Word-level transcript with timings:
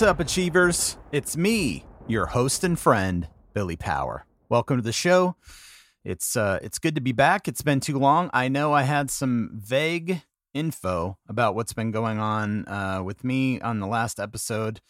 What's 0.00 0.08
up, 0.08 0.20
Achievers? 0.20 0.96
It's 1.12 1.36
me, 1.36 1.84
your 2.08 2.24
host 2.24 2.64
and 2.64 2.78
friend, 2.78 3.28
Billy 3.52 3.76
Power. 3.76 4.24
Welcome 4.48 4.78
to 4.78 4.82
the 4.82 4.94
show. 4.94 5.36
It's 6.06 6.38
uh, 6.38 6.58
it's 6.62 6.78
good 6.78 6.94
to 6.94 7.02
be 7.02 7.12
back. 7.12 7.46
It's 7.46 7.60
been 7.60 7.80
too 7.80 7.98
long. 7.98 8.30
I 8.32 8.48
know 8.48 8.72
I 8.72 8.84
had 8.84 9.10
some 9.10 9.50
vague 9.52 10.22
info 10.54 11.18
about 11.28 11.54
what's 11.54 11.74
been 11.74 11.90
going 11.90 12.18
on 12.18 12.66
uh, 12.66 13.02
with 13.04 13.24
me 13.24 13.60
on 13.60 13.78
the 13.78 13.86
last 13.86 14.18
episode 14.18 14.80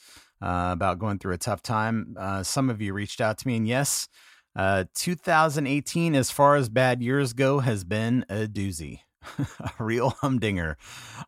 uh, 0.41 0.71
about 0.73 1.01
going 1.01 1.19
through 1.19 1.35
a 1.35 1.39
tough 1.39 1.61
time. 1.61 2.15
Uh, 2.17 2.45
some 2.45 2.71
of 2.71 2.81
you 2.81 2.93
reached 2.93 3.21
out 3.21 3.37
to 3.39 3.49
me, 3.49 3.57
and 3.57 3.67
yes, 3.67 4.07
uh, 4.55 4.85
2018, 4.95 6.15
as 6.15 6.31
far 6.31 6.55
as 6.55 6.69
bad 6.69 7.03
years 7.03 7.33
go, 7.33 7.59
has 7.59 7.83
been 7.83 8.25
a 8.29 8.47
doozy. 8.47 9.01
a 9.39 9.71
real 9.79 10.11
humdinger, 10.21 10.77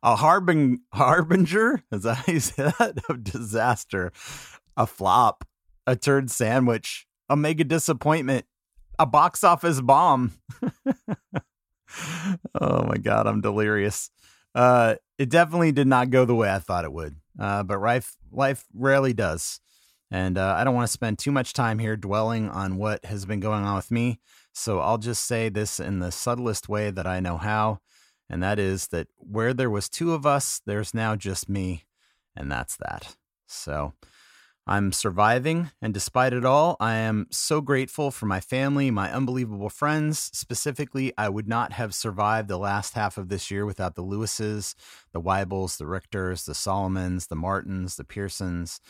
a 0.02 0.16
harbing, 0.16 0.80
harbinger, 0.92 1.82
that 1.90 2.14
how 2.14 2.32
you 2.32 2.40
say 2.40 2.72
that? 2.78 2.98
Of 3.08 3.24
disaster, 3.24 4.12
a 4.76 4.86
flop, 4.86 5.44
a 5.86 5.96
turd 5.96 6.30
sandwich, 6.30 7.06
a 7.28 7.36
mega 7.36 7.64
disappointment, 7.64 8.46
a 8.98 9.06
box 9.06 9.44
office 9.44 9.80
bomb. 9.80 10.32
oh 12.60 12.84
my 12.84 12.96
God, 12.96 13.26
I'm 13.26 13.40
delirious. 13.40 14.10
Uh, 14.54 14.96
it 15.18 15.28
definitely 15.28 15.72
did 15.72 15.86
not 15.86 16.10
go 16.10 16.24
the 16.24 16.34
way 16.34 16.50
I 16.50 16.58
thought 16.58 16.84
it 16.84 16.92
would. 16.92 17.16
Uh, 17.38 17.62
but 17.62 17.80
life, 17.80 18.16
life 18.30 18.64
rarely 18.74 19.12
does. 19.12 19.60
And 20.10 20.36
uh, 20.36 20.54
I 20.58 20.64
don't 20.64 20.74
want 20.74 20.86
to 20.86 20.92
spend 20.92 21.18
too 21.18 21.32
much 21.32 21.54
time 21.54 21.78
here 21.78 21.96
dwelling 21.96 22.50
on 22.50 22.76
what 22.76 23.04
has 23.06 23.24
been 23.24 23.40
going 23.40 23.64
on 23.64 23.76
with 23.76 23.90
me. 23.90 24.20
So 24.52 24.80
I'll 24.80 24.98
just 24.98 25.24
say 25.24 25.48
this 25.48 25.80
in 25.80 25.98
the 25.98 26.12
subtlest 26.12 26.68
way 26.68 26.90
that 26.90 27.06
I 27.06 27.20
know 27.20 27.36
how. 27.38 27.80
And 28.28 28.42
that 28.42 28.58
is 28.58 28.88
that 28.88 29.08
where 29.18 29.52
there 29.52 29.70
was 29.70 29.88
two 29.88 30.12
of 30.12 30.24
us, 30.24 30.60
there's 30.64 30.94
now 30.94 31.16
just 31.16 31.48
me. 31.48 31.84
And 32.36 32.50
that's 32.50 32.76
that. 32.76 33.16
So 33.46 33.92
I'm 34.66 34.92
surviving. 34.92 35.70
And 35.82 35.92
despite 35.92 36.32
it 36.32 36.44
all, 36.44 36.76
I 36.78 36.94
am 36.94 37.26
so 37.30 37.60
grateful 37.60 38.10
for 38.10 38.26
my 38.26 38.40
family, 38.40 38.90
my 38.90 39.12
unbelievable 39.12 39.68
friends. 39.68 40.30
Specifically, 40.32 41.12
I 41.18 41.28
would 41.28 41.48
not 41.48 41.72
have 41.72 41.94
survived 41.94 42.48
the 42.48 42.58
last 42.58 42.94
half 42.94 43.18
of 43.18 43.28
this 43.28 43.50
year 43.50 43.66
without 43.66 43.96
the 43.96 44.04
Lewises, 44.04 44.74
the 45.12 45.20
Weibels, 45.20 45.78
the 45.78 45.84
Richters, 45.84 46.44
the 46.46 46.54
Solomons, 46.54 47.26
the 47.26 47.36
Martins, 47.36 47.96
the 47.96 48.04
Pearsons 48.04 48.80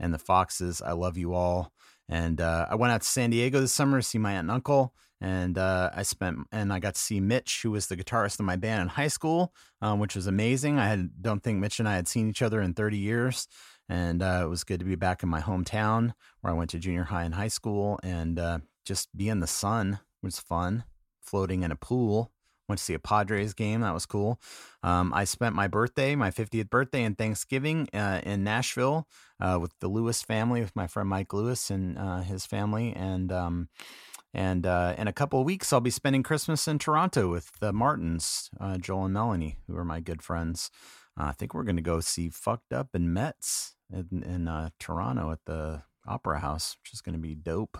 and 0.00 0.12
the 0.12 0.18
Foxes. 0.18 0.82
I 0.82 0.92
love 0.92 1.16
you 1.16 1.32
all. 1.34 1.72
And 2.08 2.40
uh, 2.40 2.66
I 2.68 2.74
went 2.74 2.92
out 2.92 3.02
to 3.02 3.06
San 3.06 3.30
Diego 3.30 3.60
this 3.60 3.72
summer 3.72 3.98
to 3.98 4.02
see 4.02 4.18
my 4.18 4.32
aunt 4.32 4.46
and 4.46 4.50
uncle. 4.50 4.92
And 5.20 5.58
uh, 5.58 5.90
I 5.94 6.02
spent, 6.02 6.38
and 6.50 6.72
I 6.72 6.78
got 6.78 6.94
to 6.94 7.00
see 7.00 7.20
Mitch, 7.20 7.60
who 7.62 7.72
was 7.72 7.86
the 7.86 7.96
guitarist 7.96 8.40
of 8.40 8.46
my 8.46 8.56
band 8.56 8.82
in 8.82 8.88
high 8.88 9.08
school, 9.08 9.52
um, 9.82 9.98
which 9.98 10.16
was 10.16 10.26
amazing. 10.26 10.78
I 10.78 10.86
had, 10.86 11.22
don't 11.22 11.42
think 11.42 11.58
Mitch 11.58 11.78
and 11.78 11.88
I 11.88 11.94
had 11.94 12.08
seen 12.08 12.28
each 12.28 12.42
other 12.42 12.60
in 12.62 12.74
30 12.74 12.96
years. 12.96 13.46
And 13.88 14.22
uh, 14.22 14.42
it 14.44 14.48
was 14.48 14.64
good 14.64 14.78
to 14.80 14.86
be 14.86 14.94
back 14.94 15.22
in 15.22 15.28
my 15.28 15.40
hometown 15.40 16.12
where 16.40 16.52
I 16.52 16.56
went 16.56 16.70
to 16.70 16.78
junior 16.78 17.04
high 17.04 17.24
and 17.24 17.34
high 17.34 17.48
school. 17.48 17.98
And 18.02 18.38
uh, 18.38 18.58
just 18.84 19.14
be 19.16 19.28
in 19.28 19.40
the 19.40 19.46
sun 19.46 20.00
was 20.22 20.38
fun, 20.38 20.84
floating 21.20 21.62
in 21.62 21.72
a 21.72 21.76
pool 21.76 22.32
Went 22.70 22.78
to 22.78 22.84
see 22.84 22.94
a 22.94 23.00
Padres 23.00 23.52
game. 23.52 23.80
That 23.80 23.94
was 23.94 24.06
cool. 24.06 24.40
Um, 24.84 25.12
I 25.12 25.24
spent 25.24 25.56
my 25.56 25.66
birthday, 25.66 26.14
my 26.14 26.30
50th 26.30 26.70
birthday 26.70 27.02
and 27.02 27.18
Thanksgiving 27.18 27.88
uh, 27.92 28.20
in 28.22 28.44
Nashville 28.44 29.08
uh, 29.40 29.58
with 29.60 29.76
the 29.80 29.88
Lewis 29.88 30.22
family, 30.22 30.60
with 30.60 30.76
my 30.76 30.86
friend 30.86 31.08
Mike 31.08 31.32
Lewis 31.32 31.68
and 31.68 31.98
uh, 31.98 32.20
his 32.20 32.46
family. 32.46 32.92
And 32.94 33.32
um, 33.32 33.68
and 34.32 34.66
uh, 34.66 34.94
in 34.96 35.08
a 35.08 35.12
couple 35.12 35.40
of 35.40 35.46
weeks, 35.46 35.72
I'll 35.72 35.80
be 35.80 35.90
spending 35.90 36.22
Christmas 36.22 36.68
in 36.68 36.78
Toronto 36.78 37.30
with 37.30 37.58
the 37.60 37.72
Martins, 37.72 38.50
uh, 38.60 38.78
Joel 38.78 39.06
and 39.06 39.14
Melanie, 39.14 39.58
who 39.66 39.76
are 39.76 39.84
my 39.84 40.00
good 40.00 40.22
friends. 40.22 40.70
Uh, 41.18 41.24
I 41.24 41.32
think 41.32 41.54
we're 41.54 41.64
going 41.64 41.76
to 41.76 41.82
go 41.82 42.00
see 42.00 42.28
Fucked 42.28 42.72
Up 42.72 42.88
and 42.94 43.12
Metz 43.12 43.74
in, 43.92 44.22
in 44.22 44.70
Toronto 44.78 45.32
at 45.32 45.44
the 45.46 45.82
Opera 46.06 46.40
House, 46.40 46.76
which 46.82 46.92
is 46.92 47.00
going 47.00 47.14
to 47.14 47.20
be 47.20 47.34
dope. 47.34 47.78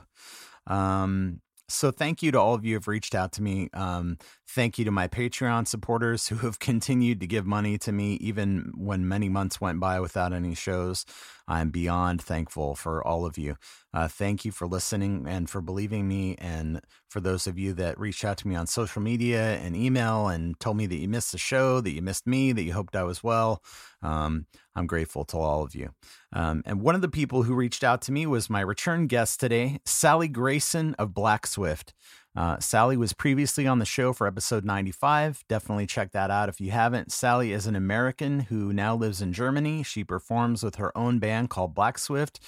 Um, 0.67 1.41
so 1.71 1.93
thank 1.93 2.21
you 2.21 2.33
to 2.33 2.41
all 2.41 2.55
of 2.55 2.65
you 2.65 2.73
who 2.73 2.79
have 2.79 2.89
reached 2.89 3.15
out 3.15 3.31
to 3.33 3.43
me. 3.43 3.71
Um, 3.73 4.19
thank 4.49 4.77
you 4.77 4.85
to 4.85 4.91
my 4.91 5.07
Patreon 5.07 5.69
supporters 5.69 6.29
who 6.29 6.37
have 6.39 6.59
continued 6.59 7.21
to 7.21 7.27
give 7.27 7.47
money 7.47 7.79
to 7.79 7.93
me 7.93 8.15
even 8.15 8.73
when 8.77 9.07
many 9.07 9.29
months 9.29 9.61
went 9.61 9.79
by 9.79 10.01
without 10.01 10.33
any 10.33 10.55
shows. 10.55 11.05
I'm 11.47 11.71
beyond 11.71 12.23
thankful 12.23 12.75
for 12.75 13.07
all 13.07 13.25
of 13.25 13.39
you. 13.39 13.57
Uh, 13.93 14.07
thank 14.07 14.45
you 14.45 14.53
for 14.53 14.67
listening 14.67 15.27
and 15.29 15.51
for 15.51 15.61
believing 15.61 16.07
me. 16.07 16.37
And 16.39 16.81
for 17.09 17.21
those 17.21 17.47
of 17.47 17.59
you 17.59 17.73
that 17.75 17.99
reached 17.99 18.25
out 18.25 18.39
to 18.39 18.49
me 18.49 18.55
on 18.55 18.67
social 18.67 19.03
media 19.03 19.57
and 19.57 19.75
email 19.75 20.29
and 20.29 20.59
told 20.61 20.77
me 20.77 20.87
that 20.87 20.97
you 20.97 21.09
missed 21.09 21.33
the 21.33 21.39
show, 21.39 21.81
that 21.81 21.91
you 21.91 22.01
missed 22.01 22.27
me, 22.27 22.53
that 22.53 22.63
you 22.63 22.73
hoped 22.73 22.95
I 22.95 23.03
was 23.03 23.25
well, 23.25 23.63
um, 24.03 24.47
I'm 24.77 24.87
grateful 24.87 25.25
to 25.27 25.39
all 25.39 25.65
of 25.65 25.75
you. 25.75 25.91
Um, 26.33 26.63
and 26.65 26.81
one 26.81 26.95
of 26.95 27.01
the 27.01 27.09
people 27.09 27.43
who 27.43 27.55
reached 27.55 27.83
out 27.83 28.01
to 28.03 28.13
me 28.13 28.27
was 28.27 28.49
my 28.49 28.61
return 28.61 29.09
guest 29.09 29.41
today, 29.41 29.81
Sally 29.85 30.29
Grayson 30.29 30.95
of 30.95 31.13
Black 31.13 31.47
Swift. 31.47 31.93
Uh, 32.37 32.59
Sally 32.61 32.97
was 32.97 33.13
previously 33.13 33.67
on 33.67 33.81
the 33.81 33.85
show 33.85 34.13
for 34.13 34.27
episode 34.27 34.65
95. 34.65 35.43
Definitely 35.49 35.87
check 35.87 36.13
that 36.13 36.31
out 36.31 36.49
if 36.49 36.61
you 36.61 36.71
haven't. 36.71 37.11
Sally 37.11 37.53
is 37.53 37.67
an 37.67 37.75
American 37.75 38.41
who 38.41 38.73
now 38.73 38.95
lives 38.95 39.21
in 39.21 39.33
Germany. 39.33 39.83
She 39.83 40.05
performs 40.05 40.63
with 40.63 40.77
her 40.77 40.97
own 40.97 41.19
band 41.19 41.51
called 41.51 41.75
Black 41.75 41.99
Swift, 41.99 42.39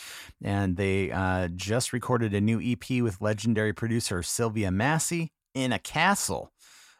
and 0.43 0.76
they 0.76 1.10
uh, 1.10 1.48
just 1.48 1.93
recorded 1.93 2.32
a 2.32 2.41
new 2.41 2.60
EP 2.60 3.03
with 3.03 3.20
legendary 3.20 3.72
producer 3.72 4.22
Sylvia 4.22 4.70
Massy 4.70 5.32
in 5.54 5.72
a 5.72 5.78
castle. 5.78 6.53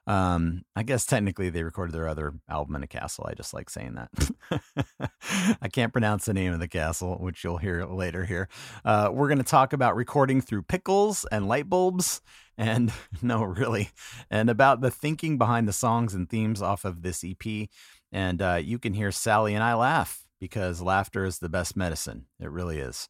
Um, 0.07 0.65
I 0.75 0.83
guess 0.83 1.07
technically 1.07 1.51
they 1.51 1.63
recorded 1.63 1.95
their 1.95 2.09
other 2.09 2.35
album 2.49 2.75
in 2.77 2.83
a 2.83 2.89
castle. 2.89 3.27
I 3.29 3.35
just 3.35 3.55
like 3.55 3.71
saying 3.71 3.95
that. 3.95 5.11
I 5.63 5.69
can't 5.69 5.93
pronounce 5.93 6.25
the 6.25 6.35
name 6.35 6.53
of 6.53 6.61
the 6.61 6.69
castle, 6.69 7.17
which 7.21 7.45
you'll 7.45 7.59
hear 7.59 7.85
later 7.85 8.25
here. 8.25 8.49
Uh, 8.85 9.11
we're 9.13 9.29
going 9.29 9.39
to 9.39 9.45
talk 9.45 9.73
about 9.73 9.95
recording 9.95 10.41
through 10.41 10.63
pickles 10.63 11.25
and 11.31 11.47
light 11.47 11.69
bulbs. 11.69 12.21
And 12.59 12.93
no, 13.23 13.43
really, 13.43 13.91
and 14.31 14.51
about 14.51 14.81
the 14.81 14.91
thinking 14.91 15.39
behind 15.39 15.69
the 15.69 15.73
songs 15.73 16.15
and 16.15 16.29
themes 16.29 16.61
off 16.61 16.85
of 16.85 17.03
this 17.03 17.25
EP. 17.25 17.69
And 18.11 18.43
uh, 18.43 18.61
you 18.63 18.79
can 18.79 18.95
hear 18.95 19.11
Sally 19.11 19.55
and 19.55 19.63
I 19.63 19.75
laugh 19.75 20.27
because 20.41 20.83
laughter 20.83 21.25
is 21.25 21.39
the 21.39 21.49
best 21.49 21.77
medicine. 21.77 22.27
It 22.41 22.51
really 22.51 22.79
is. 22.79 23.09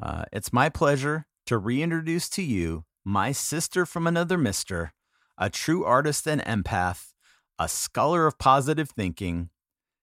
Uh, 0.00 0.24
it's 0.32 0.52
my 0.52 0.68
pleasure 0.68 1.26
to 1.46 1.58
reintroduce 1.58 2.28
to 2.30 2.42
you 2.42 2.84
my 3.04 3.32
sister 3.32 3.84
from 3.84 4.06
another 4.06 4.38
mister 4.38 4.92
a 5.38 5.48
true 5.48 5.84
artist 5.84 6.26
and 6.26 6.42
empath, 6.42 7.12
a 7.58 7.68
scholar 7.68 8.26
of 8.26 8.38
positive 8.38 8.90
thinking. 8.90 9.50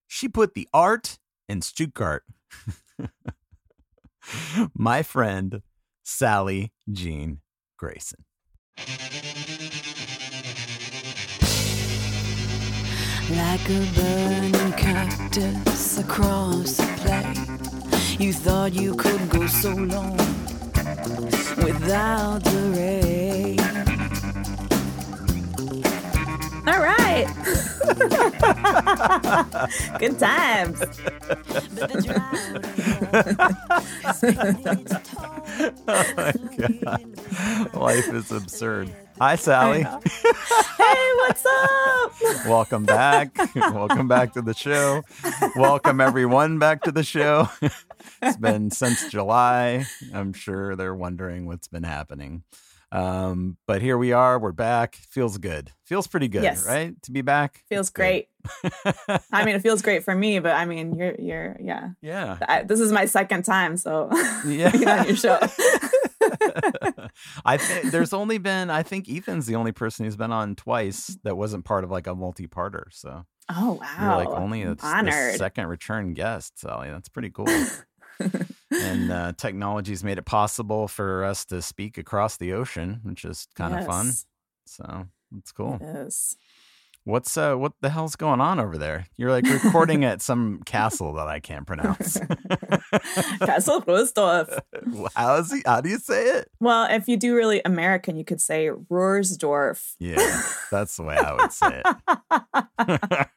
She 0.07 0.29
put 0.29 0.53
the 0.53 0.67
art 0.73 1.19
in 1.49 1.61
Stuttgart. 1.61 2.23
My 4.73 5.03
friend, 5.03 5.61
Sally 6.03 6.71
Jean 6.91 7.41
Grayson. 7.77 8.23
Like 13.31 13.69
a 13.69 13.91
burning 13.95 14.71
cactus 14.73 15.97
across 15.97 16.77
the 16.77 16.85
plate, 17.01 18.19
you 18.19 18.31
thought 18.31 18.73
you 18.73 18.95
could 18.95 19.29
go 19.29 19.47
so 19.47 19.71
long 19.71 20.15
without 21.57 22.43
the 22.43 22.73
rain. 22.75 24.04
Good 29.99 30.19
times. 30.19 30.81
oh 35.87 36.13
my 36.17 36.33
God. 36.57 37.73
Life 37.73 38.13
is 38.13 38.31
absurd. 38.31 38.93
Hi, 39.19 39.37
Sally. 39.37 39.83
hey, 39.83 41.11
what's 41.15 41.45
up? 41.45 42.11
Welcome 42.45 42.83
back. 42.83 43.31
Welcome 43.55 44.09
back 44.09 44.33
to 44.33 44.41
the 44.41 44.53
show. 44.53 45.03
Welcome 45.55 46.01
everyone 46.01 46.59
back 46.59 46.81
to 46.81 46.91
the 46.91 47.03
show. 47.03 47.47
it's 48.21 48.35
been 48.35 48.71
since 48.71 49.09
July. 49.09 49.85
I'm 50.13 50.33
sure 50.33 50.75
they're 50.75 50.93
wondering 50.93 51.45
what's 51.45 51.69
been 51.69 51.83
happening. 51.83 52.43
Um, 52.91 53.57
but 53.67 53.81
here 53.81 53.97
we 53.97 54.11
are. 54.11 54.39
We're 54.39 54.51
back. 54.51 54.95
Feels 54.95 55.37
good. 55.37 55.71
Feels 55.83 56.07
pretty 56.07 56.27
good, 56.27 56.43
yes. 56.43 56.65
right? 56.65 56.99
To 57.03 57.11
be 57.11 57.21
back. 57.21 57.63
Feels 57.67 57.89
great. 57.89 58.29
I 59.31 59.43
mean, 59.45 59.55
it 59.55 59.61
feels 59.61 59.81
great 59.81 60.03
for 60.03 60.15
me, 60.15 60.39
but 60.39 60.55
I 60.55 60.65
mean, 60.65 60.95
you're, 60.95 61.15
you're, 61.17 61.57
yeah, 61.61 61.89
yeah. 62.01 62.37
I, 62.47 62.63
this 62.63 62.79
is 62.79 62.91
my 62.91 63.05
second 63.05 63.43
time, 63.43 63.77
so 63.77 64.09
yeah, 64.47 64.99
on 64.99 65.07
your 65.07 65.15
show. 65.15 65.39
I 67.45 67.57
think 67.57 67.91
there's 67.91 68.13
only 68.13 68.37
been, 68.37 68.69
I 68.69 68.83
think 68.83 69.09
Ethan's 69.09 69.45
the 69.45 69.55
only 69.55 69.71
person 69.71 70.05
who's 70.05 70.15
been 70.15 70.31
on 70.31 70.55
twice 70.55 71.17
that 71.23 71.37
wasn't 71.37 71.65
part 71.65 71.83
of 71.83 71.91
like 71.91 72.07
a 72.07 72.15
multi-parter. 72.15 72.85
So, 72.91 73.25
oh 73.49 73.79
wow, 73.81 74.17
you're 74.19 74.25
like 74.25 74.39
only 74.39 74.63
a, 74.63 74.71
a 74.71 75.33
second 75.37 75.67
return 75.67 76.13
guest, 76.13 76.59
Sally. 76.59 76.89
That's 76.89 77.09
pretty 77.09 77.29
cool 77.29 77.47
and 78.71 79.11
uh, 79.11 79.33
technology's 79.37 80.03
made 80.03 80.17
it 80.17 80.25
possible 80.25 80.87
for 80.87 81.23
us 81.23 81.45
to 81.45 81.61
speak 81.61 81.97
across 81.97 82.37
the 82.37 82.53
ocean, 82.53 83.01
which 83.03 83.25
is 83.25 83.47
kind 83.55 83.73
of 83.73 83.81
yes. 83.81 83.87
fun. 83.87 84.11
So 84.65 85.07
it's 85.37 85.51
cool. 85.51 85.79
Is. 85.81 86.37
What's 87.05 87.37
uh 87.37 87.53
what 87.53 87.73
the 87.81 87.89
hell's 87.91 88.15
going 88.15 88.41
on 88.41 88.59
over 88.59 88.79
there? 88.79 89.05
You're 89.15 89.29
like 89.29 89.45
recording 89.45 90.03
at 90.03 90.23
some 90.23 90.61
castle 90.65 91.13
that 91.13 91.27
I 91.27 91.39
can't 91.39 91.67
pronounce. 91.67 92.17
Castle 93.39 93.83
Roosdorf. 93.83 94.59
how 95.15 95.35
is 95.35 95.51
he 95.51 95.61
how 95.67 95.81
do 95.81 95.89
you 95.89 95.99
say 95.99 96.23
it? 96.23 96.49
Well, 96.59 96.87
if 96.89 97.07
you 97.07 97.15
do 97.15 97.35
really 97.35 97.61
American, 97.63 98.17
you 98.17 98.25
could 98.25 98.41
say 98.41 98.69
Roersdorf. 98.69 99.93
Yeah, 99.99 100.41
that's 100.71 100.97
the 100.97 101.03
way 101.03 101.15
I 101.15 101.33
would 101.33 101.51
say 101.51 101.83
it. 101.85 101.95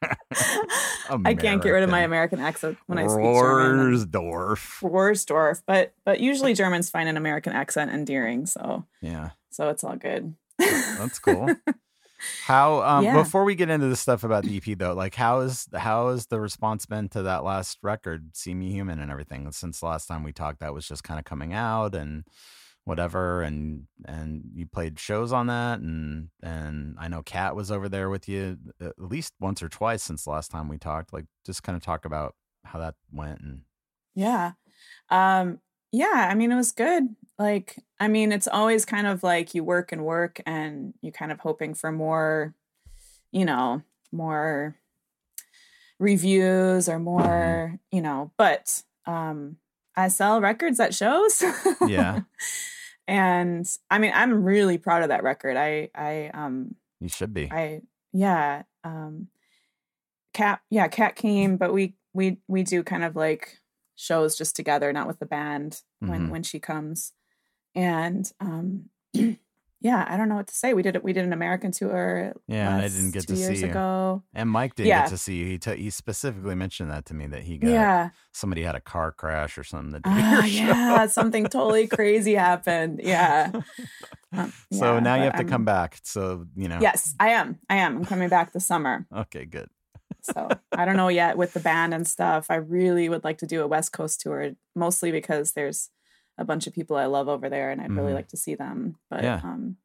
I 1.11 1.35
can't 1.35 1.63
get 1.63 1.69
rid 1.71 1.83
of 1.83 1.91
my 1.91 2.01
American 2.01 2.41
accent 2.41 2.79
when 2.87 2.97
I 2.99 3.07
speak 3.07 3.23
German. 3.23 3.93
Roersdorf. 3.93 4.81
Roersdorf, 4.83 5.63
but 5.67 5.93
but 6.07 6.21
usually 6.21 6.55
Germans 6.55 6.89
find 6.89 7.07
an 7.07 7.19
American 7.19 7.53
accent 7.53 7.91
endearing, 7.91 8.47
so 8.47 8.87
Yeah, 9.03 9.33
so 9.51 9.69
it's 9.69 9.85
all 9.85 9.97
good. 9.97 10.35
that's 10.59 11.19
cool. 11.19 11.55
How 12.47 12.83
um 12.83 13.05
Yeah. 13.05 13.15
before 13.23 13.45
we 13.45 13.55
get 13.55 13.71
into 13.71 13.87
the 13.89 13.97
stuff 13.97 14.25
about 14.25 14.45
the 14.45 14.57
EP 14.57 14.75
though, 14.79 14.95
like 14.95 15.15
how 15.15 15.41
is 15.41 15.69
how 15.75 16.11
has 16.11 16.27
the 16.27 16.41
response 16.41 16.87
been 16.87 17.09
to 17.11 17.23
that 17.23 17.45
last 17.45 17.79
record, 17.83 18.37
See 18.37 18.55
Me 18.55 18.71
Human 18.73 18.99
and 18.99 19.11
everything? 19.11 19.51
Since 19.53 19.81
the 19.81 19.87
last 19.87 20.07
time 20.07 20.23
we 20.25 20.33
talked, 20.33 20.61
that 20.61 20.75
was 20.75 20.87
just 20.89 21.05
kind 21.05 21.19
of 21.19 21.25
coming 21.25 21.53
out 21.55 21.95
and 21.95 22.25
whatever 22.85 23.43
and 23.43 23.87
and 24.07 24.43
you 24.55 24.65
played 24.67 24.99
shows 24.99 25.31
on 25.33 25.47
that 25.49 25.79
and 25.81 26.31
and 26.43 26.97
I 26.99 27.09
know 27.09 27.23
Kat 27.23 27.55
was 27.55 27.71
over 27.71 27.87
there 27.89 28.09
with 28.09 28.29
you 28.29 28.57
at 28.81 28.99
least 28.99 29.35
once 29.41 29.63
or 29.63 29.69
twice 29.69 30.03
since 30.03 30.25
the 30.25 30.31
last 30.31 30.51
time 30.51 30.69
we 30.69 30.79
talked. 30.79 31.13
Like 31.13 31.27
just 31.45 31.63
kind 31.63 31.77
of 31.77 31.83
talk 31.83 32.05
about 32.07 32.35
how 32.65 32.79
that 32.79 32.95
went 33.13 33.41
and 33.41 33.61
Yeah. 34.15 34.53
Um 35.11 35.61
yeah, 35.93 36.29
I 36.31 36.35
mean 36.35 36.53
it 36.53 36.57
was 36.57 36.73
good. 36.73 37.15
Like 37.39 37.77
I 38.01 38.09
mean 38.09 38.33
it's 38.33 38.49
always 38.49 38.85
kind 38.85 39.07
of 39.07 39.23
like 39.23 39.55
you 39.55 39.65
work 39.65 39.93
and 39.93 40.05
work 40.05 40.41
and 40.47 40.95
you're 41.01 41.13
kind 41.13 41.33
of 41.33 41.41
hoping 41.41 41.75
for 41.75 41.93
more 41.93 42.55
you 43.31 43.45
know, 43.45 43.83
more 44.11 44.75
reviews 45.99 46.89
or 46.89 46.99
more, 46.99 47.79
you 47.91 48.01
know, 48.01 48.33
but 48.37 48.83
um 49.07 49.57
I 49.97 50.09
sell 50.09 50.41
records 50.41 50.79
at 50.79 50.95
shows. 50.95 51.43
Yeah. 51.87 52.21
and 53.09 53.67
I 53.91 53.99
mean 53.99 54.13
I'm 54.15 54.45
really 54.45 54.79
proud 54.79 55.03
of 55.03 55.09
that 55.09 55.23
record. 55.23 55.57
I 55.57 55.91
I 55.95 56.31
um 56.35 56.75
you 57.01 57.09
should 57.09 57.33
be. 57.33 57.51
I 57.51 57.83
yeah. 58.13 58.63
Um 58.85 59.29
Cat 60.35 60.61
yeah, 60.71 60.89
Cat 60.89 61.17
came, 61.17 61.57
but 61.57 61.73
we 61.73 61.95
we 62.13 62.39
we 62.47 62.63
do 62.63 62.83
kind 62.83 63.05
of 63.05 63.17
like 63.17 63.58
shows 64.01 64.37
just 64.39 64.55
together, 64.57 64.93
not 64.93 65.07
with 65.09 65.19
the 65.19 65.27
band 65.27 65.83
when 65.99 66.29
Mhm. 66.29 66.31
when 66.31 66.43
she 66.45 66.59
comes. 66.61 67.13
And 67.75 68.31
um 68.41 68.91
yeah, 69.81 70.05
I 70.09 70.17
don't 70.17 70.29
know 70.29 70.35
what 70.37 70.47
to 70.49 70.55
say. 70.55 70.73
We 70.75 70.83
did 70.83 70.97
it 70.97 71.03
we 71.05 71.13
did 71.13 71.25
an 71.25 71.33
American 71.33 71.71
tour 71.73 72.33
Yeah, 72.47 72.77
I 72.77 72.83
didn't 72.89 73.11
get 73.13 73.27
two 73.27 73.35
to 73.35 73.37
see 73.57 73.59
you. 73.65 73.71
ago. 73.71 74.23
And 74.35 74.49
Mike 74.51 74.75
didn't 74.77 74.89
Yeah. 74.89 75.03
get 75.03 75.11
to 75.11 75.19
see 75.19 75.37
you. 75.37 75.47
He, 75.47 75.59
t- 75.59 75.77
he 75.77 75.91
specifically 75.91 76.55
mentioned 76.55 76.91
that 76.91 77.05
to 77.07 77.15
me 77.15 77.27
that 77.29 77.43
he 77.43 77.59
got 77.59 77.71
Yeah. 77.71 78.11
somebody 78.33 78.63
had 78.63 78.75
a 78.77 78.81
car 78.81 79.13
crash 79.13 79.59
or 79.59 79.65
something. 79.65 79.93
The 79.93 80.01
day 80.01 80.11
your 80.31 80.43
show. 80.43 80.49
yeah, 80.49 81.07
something 81.07 81.45
totally 81.47 81.87
crazy 81.89 82.35
happened. 82.35 83.01
Yeah. 83.03 83.51
Um, 84.31 84.53
so 84.71 84.93
yeah, 84.95 85.01
now 85.01 85.15
you 85.15 85.23
have 85.23 85.37
to 85.39 85.45
come 85.45 85.63
I'm- 85.63 85.65
back. 85.65 86.01
So 86.03 86.45
you 86.55 86.69
know. 86.69 86.79
Yes, 86.83 87.15
I 87.19 87.29
am. 87.31 87.59
I 87.71 87.77
am. 87.77 87.97
I'm 87.97 88.05
coming 88.05 88.29
back 88.29 88.53
this 88.53 88.67
summer. 88.67 89.07
Okay, 89.11 89.47
good. 89.47 89.71
So 90.23 90.49
I 90.73 90.85
don't 90.85 90.97
know 90.97 91.09
yet 91.09 91.37
with 91.37 91.53
the 91.53 91.61
band 91.61 91.95
and 91.95 92.07
stuff. 92.07 92.47
I 92.51 92.57
really 92.57 93.09
would 93.09 93.25
like 93.25 93.39
to 93.39 93.47
do 93.47 93.63
a 93.63 93.67
West 93.67 93.93
Coast 93.93 94.21
tour, 94.21 94.53
mostly 94.75 95.11
because 95.13 95.53
there's 95.53 95.91
a 96.37 96.45
bunch 96.45 96.67
of 96.67 96.75
people 96.75 96.97
I 96.97 97.07
love 97.07 97.29
over 97.29 97.49
there, 97.49 97.71
and 97.71 97.81
I'd 97.81 97.91
really 97.93 98.13
Mhm. 98.13 98.17
like 98.17 98.29
to 98.29 98.37
see 98.37 98.55
them. 98.55 98.97
But 99.11 99.25
Yeah. 99.25 99.41
um, 99.43 99.77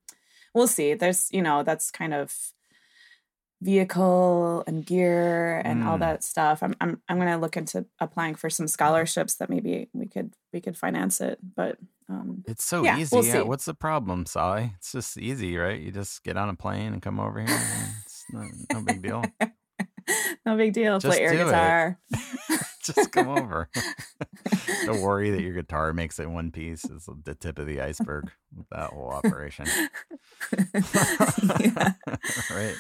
we'll 0.54 0.68
see. 0.68 0.94
There's, 0.94 1.32
you 1.32 1.42
know, 1.42 1.64
that's 1.64 1.90
kind 1.92 2.14
of 2.14 2.34
vehicle 3.62 4.64
and 4.68 4.86
gear 4.86 5.62
and 5.64 5.84
all 5.84 5.96
Mm. 5.98 6.02
that 6.02 6.24
stuff. 6.24 6.62
I'm 6.62 6.76
I'm 6.82 7.02
I'm 7.08 7.18
gonna 7.18 7.38
look 7.38 7.56
into 7.56 7.86
applying 8.00 8.36
for 8.36 8.50
some 8.50 8.68
scholarships 8.68 9.36
that 9.36 9.50
maybe 9.50 9.90
we 9.94 10.06
could 10.08 10.36
we 10.52 10.60
could 10.60 10.78
finance 10.78 11.22
it. 11.22 11.40
But 11.56 11.78
um, 12.10 12.44
It's 12.46 12.64
so 12.66 12.84
Yeah, 12.84 12.98
easy. 12.98 13.16
we'll 13.16 13.26
yeah. 13.26 13.42
What's 13.44 13.66
the 13.66 13.74
problem, 13.74 14.26
Sally? 14.26 14.74
It's 14.78 14.92
just 14.92 15.18
easy, 15.18 15.56
right? 15.58 15.80
You 15.80 15.92
just 15.92 16.24
get 16.24 16.36
on 16.36 16.50
a 16.50 16.56
plane 16.56 16.92
and 16.94 17.02
come 17.02 17.20
over 17.20 17.40
here. 17.40 17.50
and 17.50 17.94
It's 18.06 18.26
no, 18.30 18.50
no 18.74 18.82
big 18.82 19.02
deal. 19.02 19.24
no 20.46 20.58
big 20.58 20.74
deal. 20.74 21.00
Just 21.00 21.18
Play 21.18 21.26
air 21.26 21.34
guitar. 21.34 22.00
just 22.84 23.12
come 23.12 23.30
over. 23.30 23.70
Don't 24.86 25.02
worry 25.02 25.32
that 25.32 25.42
your 25.42 25.54
guitar 25.54 25.94
makes 25.94 26.20
it 26.20 26.30
one 26.30 26.52
piece. 26.52 26.84
It's 26.86 27.08
the 27.24 27.36
tip 27.36 27.60
of 27.60 27.66
the 27.68 27.82
iceberg 27.82 28.32
with 28.56 28.68
that 28.72 28.90
whole 28.92 29.10
operation. 29.10 29.66
yeah. 30.52 31.94
right. 32.52 32.76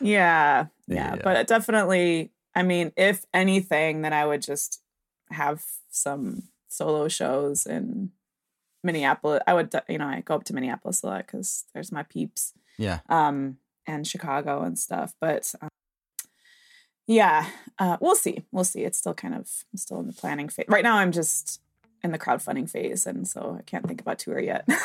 Yeah, 0.00 0.66
yeah, 0.86 1.14
Yeah. 1.14 1.16
but 1.22 1.46
definitely, 1.46 2.32
I 2.54 2.62
mean, 2.62 2.92
if 2.96 3.24
anything, 3.32 4.02
then 4.02 4.12
I 4.12 4.26
would 4.26 4.42
just 4.42 4.80
have 5.30 5.62
some 5.90 6.44
solo 6.68 7.08
shows 7.08 7.66
in 7.66 8.10
Minneapolis. 8.82 9.40
I 9.46 9.54
would, 9.54 9.72
you 9.88 9.98
know, 9.98 10.06
I 10.06 10.20
go 10.20 10.34
up 10.34 10.44
to 10.44 10.54
Minneapolis 10.54 11.02
a 11.02 11.06
lot 11.06 11.26
because 11.26 11.64
there's 11.72 11.92
my 11.92 12.02
peeps, 12.02 12.52
Yeah. 12.78 13.00
um, 13.08 13.58
and 13.86 14.06
Chicago 14.06 14.62
and 14.62 14.78
stuff. 14.78 15.14
But 15.20 15.54
um, 15.62 15.68
yeah, 17.06 17.46
uh, 17.78 17.96
we'll 18.00 18.16
see. 18.16 18.44
We'll 18.52 18.64
see. 18.64 18.84
It's 18.84 18.98
still 18.98 19.14
kind 19.14 19.34
of 19.34 19.50
I'm 19.72 19.78
still 19.78 20.00
in 20.00 20.06
the 20.06 20.12
planning 20.12 20.48
phase. 20.48 20.66
Right 20.68 20.84
now, 20.84 20.96
I'm 20.96 21.12
just 21.12 21.60
in 22.02 22.12
the 22.12 22.18
crowdfunding 22.18 22.70
phase, 22.70 23.06
and 23.06 23.26
so 23.26 23.56
I 23.58 23.62
can't 23.62 23.86
think 23.86 24.00
about 24.00 24.18
tour 24.18 24.38
yet. 24.40 24.66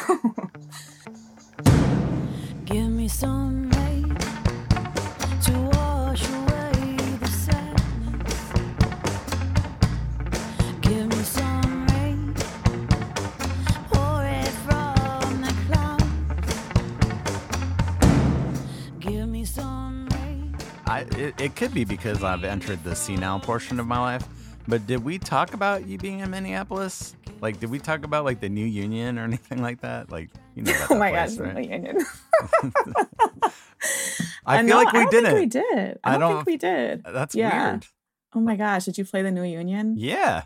Give 2.66 2.90
me 2.90 3.08
some 3.08 3.69
I 21.00 21.20
it, 21.20 21.42
it 21.42 21.56
could 21.56 21.74
be 21.74 21.84
because 21.86 22.24
I've 22.24 22.44
entered 22.44 22.84
the 22.84 22.96
senile 22.96 23.40
portion 23.40 23.80
of 23.80 23.88
my 23.88 24.00
life. 24.00 24.26
But 24.68 24.86
did 24.86 25.04
we 25.04 25.18
talk 25.18 25.54
about 25.54 25.88
you 25.88 25.98
being 25.98 26.20
in 26.20 26.30
Minneapolis? 26.30 27.16
Like, 27.42 27.60
did 27.60 27.70
we 27.72 27.80
talk 27.80 28.04
about 28.04 28.26
like 28.26 28.40
the 28.40 28.50
new 28.50 28.66
union 28.66 29.18
or 29.18 29.24
anything 29.32 29.62
like 29.62 29.82
that? 29.82 30.12
Like, 30.12 30.30
you 30.56 30.64
know, 30.64 30.86
oh 30.90 30.96
my 30.98 31.12
place, 31.12 31.38
gosh, 31.38 31.54
right? 31.56 31.70
Union. 31.70 31.98
I 34.46 34.58
feel 34.60 34.68
know- 34.68 34.76
like 34.78 34.94
we 34.94 35.00
I 35.00 35.06
didn't. 35.10 35.26
Think 35.26 35.40
we 35.40 35.46
did. 35.46 36.00
I 36.04 36.10
I 36.10 36.12
don't, 36.18 36.22
don't- 36.22 36.36
think 36.38 36.48
we 36.48 36.58
did. 36.58 37.04
That's 37.04 37.36
Yeah. 37.36 37.72
weird. 37.72 37.86
Oh 38.36 38.40
my 38.40 38.56
gosh, 38.56 38.86
did 38.86 38.98
you 38.98 39.06
play 39.06 39.22
the 39.24 39.32
New 39.32 39.44
Union? 39.44 39.96
Yeah. 39.98 40.44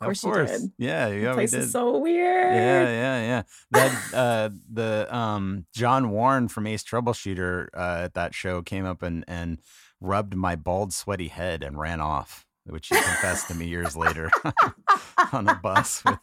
Of 0.00 0.06
course 0.06 0.24
you 0.24 0.34
did. 0.34 0.72
Yeah, 0.78 1.08
The 1.10 1.16
yeah, 1.16 1.28
we 1.30 1.34
place 1.34 1.50
did. 1.52 1.60
is 1.60 1.70
so 1.72 1.96
weird. 1.98 2.54
Yeah, 2.54 2.82
yeah, 2.88 3.22
yeah. 3.22 3.42
That 3.70 4.14
uh 4.14 4.50
the 4.70 5.06
um 5.14 5.64
John 5.72 6.10
Warne 6.10 6.48
from 6.48 6.66
Ace 6.66 6.82
Troubleshooter 6.82 7.68
uh 7.72 8.00
at 8.04 8.14
that 8.14 8.34
show 8.34 8.62
came 8.62 8.84
up 8.84 9.02
and 9.02 9.24
and 9.28 9.60
rubbed 10.02 10.34
my 10.34 10.56
bald 10.56 10.92
sweaty 10.92 11.28
head 11.28 11.62
and 11.62 11.78
ran 11.78 12.00
off, 12.00 12.46
which 12.66 12.88
he 12.88 12.94
confessed 12.94 13.48
to 13.48 13.54
me 13.54 13.66
years 13.66 13.96
later 13.96 14.30
on 15.32 15.48
a 15.48 15.54
bus 15.54 16.02
with 16.04 16.18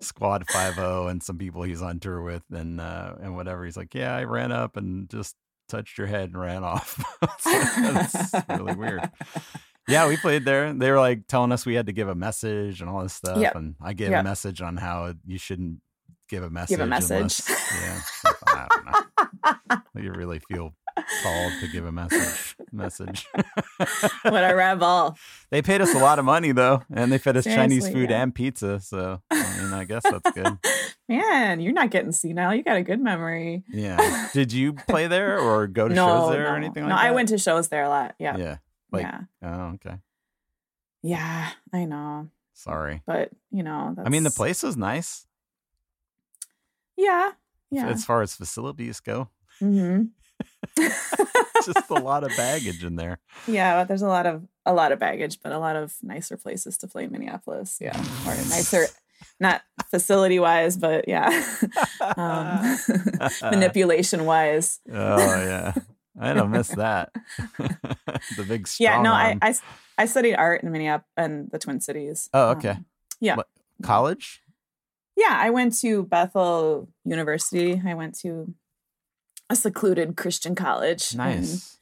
Squad 0.00 0.48
50 0.48 0.80
and 0.80 1.22
some 1.22 1.38
people 1.38 1.62
he's 1.62 1.82
on 1.82 2.00
tour 2.00 2.20
with 2.22 2.42
and 2.50 2.80
uh 2.80 3.14
and 3.20 3.36
whatever. 3.36 3.64
He's 3.64 3.76
like, 3.76 3.94
"Yeah, 3.94 4.14
I 4.14 4.24
ran 4.24 4.52
up 4.52 4.76
and 4.76 5.08
just 5.08 5.36
touched 5.68 5.98
your 5.98 6.06
head 6.06 6.30
and 6.30 6.40
ran 6.40 6.64
off." 6.64 7.02
That's 7.44 8.34
really 8.48 8.74
weird. 8.74 9.08
Yeah, 9.88 10.08
we 10.08 10.16
played 10.16 10.44
there. 10.44 10.72
They 10.72 10.90
were 10.90 11.00
like 11.00 11.26
telling 11.26 11.52
us 11.52 11.66
we 11.66 11.74
had 11.74 11.86
to 11.86 11.92
give 11.92 12.08
a 12.08 12.14
message 12.14 12.80
and 12.80 12.88
all 12.88 13.02
this 13.02 13.14
stuff. 13.14 13.38
Yep. 13.38 13.54
And 13.56 13.74
I 13.80 13.92
gave 13.94 14.12
a 14.12 14.22
message 14.22 14.60
on 14.60 14.76
how 14.76 15.14
you 15.26 15.38
shouldn't 15.38 15.80
give 16.32 16.42
a 16.42 16.50
message. 16.50 16.68
Give 16.70 16.80
a 16.80 16.86
message. 16.86 17.16
unless- 17.16 17.48
yeah. 17.82 18.32
I 18.46 18.66
don't 18.70 18.86
know. 18.86 19.78
You 19.94 20.12
really 20.12 20.40
feel 20.40 20.74
called 21.22 21.52
to 21.60 21.68
give 21.68 21.84
a 21.84 21.92
message. 21.92 22.56
Message. 22.72 23.26
what 24.22 24.50
a 24.50 24.54
rebel. 24.54 25.16
they 25.50 25.60
paid 25.62 25.80
us 25.80 25.94
a 25.94 25.98
lot 25.98 26.18
of 26.18 26.24
money 26.24 26.52
though, 26.52 26.82
and 26.92 27.12
they 27.12 27.18
fed 27.18 27.36
us 27.36 27.44
Chinese 27.44 27.88
food 27.88 28.10
yeah. 28.10 28.22
and 28.22 28.34
pizza. 28.34 28.80
So 28.80 29.20
I 29.30 29.60
mean, 29.60 29.72
I 29.72 29.84
guess 29.84 30.02
that's 30.02 30.30
good. 30.32 30.58
Man, 31.08 31.60
you're 31.60 31.74
not 31.74 31.90
getting 31.90 32.10
senile. 32.10 32.54
You 32.54 32.64
got 32.64 32.78
a 32.78 32.82
good 32.82 33.00
memory. 33.00 33.64
Yeah. 33.68 34.28
Did 34.32 34.52
you 34.52 34.72
play 34.72 35.08
there 35.08 35.38
or 35.38 35.66
go 35.66 35.88
to 35.88 35.94
no, 35.94 36.06
shows 36.06 36.30
there 36.30 36.44
no. 36.44 36.50
or 36.50 36.56
anything 36.56 36.84
like 36.84 36.90
no, 36.90 36.96
that? 36.96 37.04
I 37.04 37.10
went 37.10 37.28
to 37.28 37.38
shows 37.38 37.68
there 37.68 37.84
a 37.84 37.88
lot. 37.88 38.14
Yeah. 38.18 38.36
Yeah. 38.38 38.56
like- 38.90 39.02
yeah. 39.02 39.20
Oh, 39.42 39.74
okay. 39.74 39.96
Yeah, 41.02 41.50
I 41.72 41.84
know. 41.84 42.28
Sorry. 42.54 43.02
But, 43.06 43.30
you 43.50 43.62
know, 43.62 43.92
that's, 43.94 44.06
I 44.06 44.10
mean, 44.10 44.22
the 44.22 44.30
place 44.30 44.62
was 44.62 44.76
nice 44.76 45.26
Yeah. 46.96 47.32
Yeah. 47.70 47.88
as 47.88 48.04
far 48.04 48.22
as 48.22 48.34
facilities 48.34 49.00
go. 49.00 49.28
hmm 49.58 50.04
Just 50.76 51.90
a 51.90 51.94
lot 51.94 52.24
of 52.24 52.30
baggage 52.36 52.82
in 52.82 52.96
there. 52.96 53.18
yeah, 53.46 53.80
but 53.80 53.88
there's 53.88 54.02
a 54.02 54.08
lot 54.08 54.26
of 54.26 54.46
a 54.66 54.72
lot 54.72 54.92
of 54.92 54.98
baggage, 54.98 55.38
but 55.42 55.52
a 55.52 55.58
lot 55.58 55.76
of 55.76 55.94
nicer 56.02 56.36
places 56.36 56.76
to 56.78 56.88
play 56.88 57.04
in 57.04 57.12
Minneapolis. 57.12 57.78
Yeah. 57.80 57.98
Or 58.26 58.34
nicer 58.48 58.86
not 59.38 59.62
facility 59.90 60.38
wise, 60.38 60.76
but 60.76 61.06
yeah. 61.08 61.28
um, 62.16 62.78
manipulation 63.42 64.24
wise. 64.24 64.80
Oh 64.90 65.18
yeah. 65.18 65.74
I 66.18 66.34
don't 66.34 66.50
miss 66.50 66.68
that. 66.68 67.10
the 67.58 68.44
big 68.46 68.68
yeah, 68.78 69.00
no, 69.00 69.12
I, 69.12 69.38
I, 69.40 69.54
I 69.96 70.04
studied 70.04 70.34
art 70.34 70.62
in 70.62 70.70
Minneapolis 70.70 71.08
and 71.16 71.50
the 71.50 71.58
Twin 71.58 71.80
Cities. 71.80 72.28
Oh, 72.34 72.50
okay. 72.50 72.70
Um, 72.70 72.86
yeah. 73.20 73.36
What, 73.36 73.48
college? 73.82 74.41
Yeah, 75.16 75.36
I 75.38 75.50
went 75.50 75.78
to 75.80 76.04
Bethel 76.04 76.88
University. 77.04 77.80
I 77.84 77.94
went 77.94 78.18
to 78.20 78.54
a 79.50 79.56
secluded 79.56 80.16
Christian 80.16 80.54
college. 80.54 81.12
in- 81.12 81.18
Nice. 81.18 81.78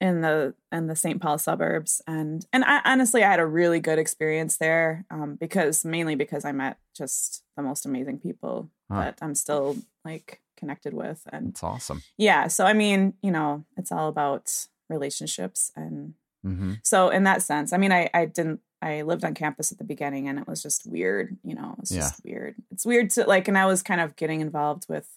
in 0.00 0.20
the 0.20 0.54
in 0.70 0.88
the 0.88 0.96
St. 0.96 1.22
Paul 1.22 1.38
suburbs 1.38 2.02
and 2.06 2.44
and 2.52 2.62
I 2.66 2.82
honestly 2.84 3.24
I 3.24 3.30
had 3.30 3.40
a 3.40 3.46
really 3.46 3.80
good 3.80 3.98
experience 3.98 4.58
there 4.58 5.06
um 5.10 5.36
because 5.36 5.86
mainly 5.86 6.16
because 6.16 6.44
I 6.44 6.52
met 6.52 6.76
just 6.94 7.42
the 7.56 7.62
most 7.62 7.86
amazing 7.86 8.18
people 8.18 8.68
Huh. 8.90 9.00
that 9.00 9.18
I'm 9.22 9.34
still 9.34 9.76
like 10.04 10.42
connected 10.58 10.92
with 10.92 11.22
and 11.32 11.48
It's 11.48 11.62
awesome. 11.62 12.02
yeah 12.18 12.48
so 12.48 12.66
I 12.66 12.74
mean 12.74 13.14
you 13.22 13.30
know 13.30 13.64
it's 13.78 13.90
all 13.90 14.08
about 14.08 14.52
relationships 14.90 15.72
and 15.76 16.12
hmm 16.42 16.74
so 16.82 17.08
in 17.08 17.24
that 17.24 17.40
sense 17.42 17.72
I 17.72 17.78
mean 17.78 17.90
I 17.92 18.10
I 18.12 18.26
didn't 18.26 18.60
I 18.86 19.02
lived 19.02 19.24
on 19.24 19.34
campus 19.34 19.72
at 19.72 19.78
the 19.78 19.84
beginning 19.84 20.28
and 20.28 20.38
it 20.38 20.46
was 20.46 20.62
just 20.62 20.86
weird 20.86 21.36
you 21.42 21.54
know 21.54 21.74
it's 21.80 21.90
Yeah. 21.92 22.00
just 22.00 22.24
weird 22.24 22.54
it's 22.70 22.86
weird 22.86 23.10
to 23.10 23.24
like 23.24 23.48
and 23.48 23.58
I 23.58 23.66
was 23.66 23.82
kind 23.82 24.00
of 24.00 24.16
getting 24.16 24.40
involved 24.40 24.86
with 24.88 25.08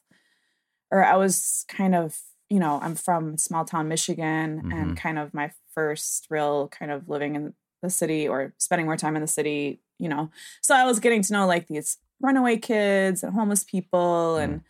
or 0.91 1.03
I 1.03 1.15
was 1.17 1.65
kind 1.67 1.93
of, 1.93 2.17
you 2.49 2.59
know, 2.59 2.79
I'm 2.81 2.95
from 2.95 3.37
small 3.37 3.63
town 3.63 3.87
Michigan 3.87 4.63
Mhm. 4.65 4.73
and 4.73 4.97
kind 4.97 5.19
of 5.19 5.33
my 5.35 5.51
first 5.75 6.25
real 6.31 6.67
kind 6.69 6.91
of 6.91 7.07
living 7.07 7.35
in 7.35 7.53
the 7.83 7.91
city 7.91 8.27
or 8.27 8.53
spending 8.57 8.87
more 8.87 8.97
time 8.97 9.15
in 9.15 9.21
the 9.21 9.27
city, 9.27 9.81
you 9.99 10.09
know. 10.09 10.31
So 10.61 10.75
I 10.75 10.85
was 10.85 10.99
getting 10.99 11.21
to 11.21 11.33
know 11.33 11.45
like 11.45 11.67
these 11.67 11.97
runaway 12.19 12.57
kids 12.57 13.23
and 13.23 13.33
homeless 13.33 13.63
people 13.63 14.35
Mm. 14.39 14.43
and 14.43 14.61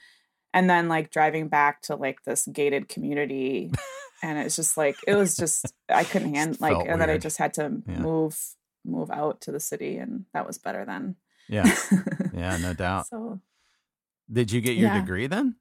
and 0.53 0.69
then 0.69 0.89
like 0.89 1.09
driving 1.11 1.47
back 1.47 1.81
to 1.83 1.95
like 1.95 2.23
this 2.25 2.47
gated 2.51 2.89
community 2.89 3.71
and 4.23 4.37
it's 4.39 4.55
just 4.57 4.75
like 4.75 4.97
it 5.07 5.15
was 5.15 5.37
just 5.37 5.73
I 5.87 6.03
couldn't 6.03 6.33
handle 6.35 6.57
like 6.59 6.85
and 6.87 6.99
then 6.99 7.09
I 7.09 7.17
just 7.17 7.37
had 7.37 7.53
to 7.53 7.81
Yeah. 7.87 7.99
move 7.99 8.37
move 8.85 9.11
out 9.11 9.41
to 9.41 9.51
the 9.51 9.59
city 9.59 9.97
and 9.97 10.25
that 10.33 10.47
was 10.47 10.57
better 10.57 10.85
then. 10.85 11.15
Yeah. 11.47 11.69
Yeah, 12.33 12.57
no 12.57 12.73
doubt. 12.73 13.07
so 13.07 13.41
Did 14.31 14.51
you 14.51 14.61
get 14.61 14.77
your 14.77 14.89
Yeah. 14.89 14.99
degree 14.99 15.27
then? 15.27 15.55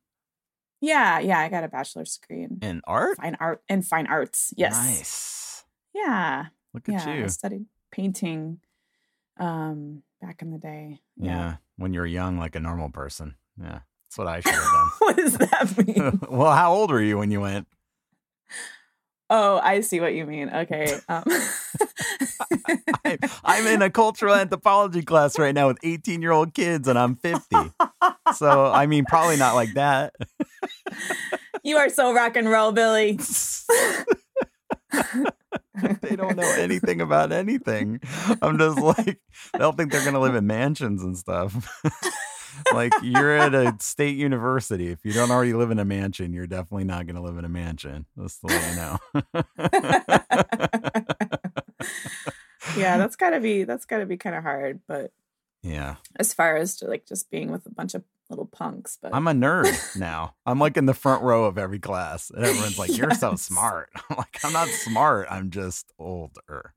yeah, 0.80 1.18
yeah, 1.18 1.40
I 1.40 1.48
got 1.48 1.64
a 1.64 1.68
bachelor's 1.68 2.16
degree 2.18 2.44
in 2.44 2.58
In 2.62 2.80
art? 2.84 3.16
fine 3.16 3.37
art 3.40 3.62
in 3.68 3.82
fine 3.82 4.06
arts. 4.06 4.52
Yes. 4.56 4.75
Nice. 4.75 5.64
Yeah. 5.94 6.46
Look 6.75 6.88
at 6.88 7.06
Yeah. 7.06 7.25
I 7.25 7.26
studied 7.28 7.66
painting 7.90 8.60
um 9.38 10.02
back 10.20 10.42
in 10.42 10.50
the 10.50 10.58
day. 10.58 11.00
Yeah. 11.16 11.56
When 11.76 11.92
you 11.94 12.00
were 12.00 12.06
young, 12.06 12.38
like 12.38 12.54
a 12.54 12.60
normal 12.60 12.90
person. 12.90 13.34
Yeah. 13.60 13.80
That's 14.06 14.18
what 14.18 14.26
I 14.26 14.40
should 14.44 14.52
have 14.54 14.62
done. 14.62 14.88
what 14.98 15.16
does 15.16 15.38
that 15.38 15.87
mean? 15.87 16.20
well, 16.28 16.54
how 16.54 16.72
old 16.72 16.90
were 16.90 17.02
you 17.02 17.18
when 17.18 17.30
you 17.30 17.40
went? 17.40 17.66
Oh, 19.30 19.61
I 19.62 19.80
see 19.80 20.00
what 20.00 20.14
you 20.14 20.26
mean. 20.26 20.50
Okay. 20.50 20.99
Um 21.08 21.25
I, 23.04 23.18
I'm 23.44 23.66
in 23.66 23.82
a 23.82 23.90
cultural 23.90 24.35
anthropology 24.35 25.02
class 25.02 25.38
right 25.38 25.54
now 25.54 25.68
with 25.68 25.78
18 25.82 26.23
year 26.23 26.32
old 26.32 26.54
kids, 26.54 26.88
and 26.88 26.99
I'm 26.99 27.16
50. 27.16 27.44
So, 28.35 28.66
I 28.66 28.87
mean, 28.87 29.04
probably 29.06 29.37
not 29.37 29.54
like 29.54 29.75
that. 29.75 30.14
you 31.62 31.76
are 31.76 31.88
so 31.88 32.12
rock 32.12 32.37
and 32.37 32.49
roll, 32.49 32.73
Billy. 32.73 33.12
they 36.02 36.16
don't 36.16 36.37
know 36.37 36.54
anything 36.58 37.00
about 37.00 37.32
anything. 37.32 38.00
I'm 38.42 38.58
just 38.58 38.78
like, 38.78 39.20
they 39.52 39.58
don't 39.58 39.76
think 39.76 39.92
they're 39.92 40.02
going 40.02 40.14
to 40.14 40.20
live 40.20 40.35
in 40.35 40.47
mansions 40.47 41.02
and 41.02 41.16
stuff. 41.16 41.54
Like, 42.72 42.92
you're 43.02 43.36
at 43.36 43.54
a 43.54 43.76
state 43.80 44.16
university. 44.16 44.88
If 44.88 45.04
you 45.04 45.12
don't 45.12 45.30
already 45.30 45.52
live 45.52 45.70
in 45.70 45.78
a 45.78 45.84
mansion, 45.84 46.32
you're 46.32 46.46
definitely 46.46 46.84
not 46.84 47.06
going 47.06 47.16
to 47.16 47.22
live 47.22 47.38
in 47.38 47.44
a 47.44 47.48
mansion. 47.48 48.06
Just 48.18 48.40
to 48.40 48.46
let 48.48 48.70
you 48.70 48.76
know. 48.76 48.98
yeah, 52.76 52.98
that's 52.98 53.16
gotta 53.16 53.40
be 53.40 53.64
that's 53.64 53.84
gotta 53.84 54.06
be 54.06 54.16
kind 54.16 54.36
of 54.36 54.42
hard. 54.42 54.80
But 54.86 55.12
yeah. 55.62 55.96
as 56.16 56.32
far 56.32 56.56
as 56.56 56.76
to 56.76 56.86
like 56.86 57.06
just 57.06 57.30
being 57.30 57.50
with 57.50 57.66
a 57.66 57.70
bunch 57.70 57.94
of 57.94 58.04
little 58.30 58.46
punks, 58.46 58.98
but 59.00 59.14
I'm 59.14 59.26
a 59.26 59.32
nerd 59.32 59.96
now. 59.96 60.34
I'm 60.44 60.58
like 60.58 60.76
in 60.76 60.86
the 60.86 60.94
front 60.94 61.22
row 61.22 61.44
of 61.44 61.58
every 61.58 61.78
class. 61.78 62.30
And 62.30 62.44
everyone's 62.44 62.78
like, 62.78 62.96
You're 62.96 63.12
so 63.12 63.36
smart. 63.36 63.90
I'm 64.10 64.16
like, 64.18 64.38
I'm 64.44 64.52
not 64.52 64.68
smart. 64.68 65.28
I'm 65.30 65.50
just 65.50 65.92
older. 65.98 66.72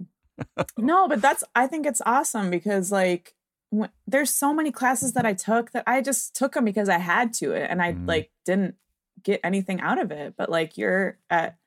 no, 0.78 1.08
but 1.08 1.22
that's 1.22 1.44
I 1.56 1.68
think 1.68 1.86
it's 1.86 2.02
awesome 2.06 2.50
because 2.50 2.92
like 2.92 3.36
when, 3.72 3.90
there's 4.06 4.34
so 4.34 4.54
many 4.54 4.72
classes 4.72 5.14
that 5.14 5.26
I 5.26 5.34
took 5.34 5.72
that 5.72 5.84
I 5.88 6.02
just 6.02 6.36
took 6.36 6.54
them 6.54 6.64
because 6.66 6.88
I 6.90 7.00
had 7.00 7.34
to, 7.36 7.54
and 7.56 7.82
I 7.82 7.94
Mhm. 7.94 8.08
like 8.08 8.30
didn't 8.46 8.76
get 9.24 9.40
anything 9.44 9.82
out 9.82 9.98
of 10.00 10.12
it. 10.12 10.36
But 10.38 10.50
like 10.50 10.78
you're 10.78 11.18
at 11.30 11.58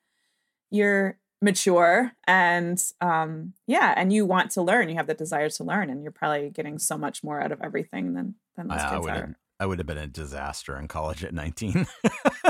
you're 0.70 1.18
mature 1.42 2.12
and 2.26 2.82
um 3.02 3.52
yeah 3.66 3.92
and 3.98 4.10
you 4.12 4.24
want 4.24 4.50
to 4.50 4.62
learn 4.62 4.88
you 4.88 4.94
have 4.94 5.06
the 5.06 5.12
desire 5.12 5.50
to 5.50 5.62
learn 5.62 5.90
and 5.90 6.02
you're 6.02 6.10
probably 6.10 6.48
getting 6.48 6.78
so 6.78 6.96
much 6.96 7.22
more 7.22 7.38
out 7.38 7.52
of 7.52 7.60
everything 7.60 8.14
than 8.14 8.34
than 8.56 8.68
those 8.68 8.80
I, 8.80 8.86
I 8.86 8.90
kids 8.94 9.04
would 9.04 9.10
are 9.12 9.14
have 9.20 9.34
I 9.60 9.66
would 9.66 9.78
have 9.78 9.86
been 9.86 9.98
a 9.98 10.06
disaster 10.06 10.76
in 10.78 10.88
college 10.88 11.22
at 11.22 11.32
19. 11.32 11.86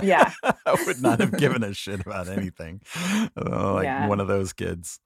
Yeah. 0.02 0.32
I 0.42 0.84
would 0.86 1.02
not 1.02 1.20
have 1.20 1.36
given 1.36 1.62
a 1.62 1.74
shit 1.82 2.00
about 2.00 2.28
anything. 2.28 2.80
Uh, 3.36 3.74
like 3.74 3.84
Yeah. 3.84 4.08
one 4.08 4.20
of 4.20 4.26
those 4.26 4.54
kids. 4.54 5.00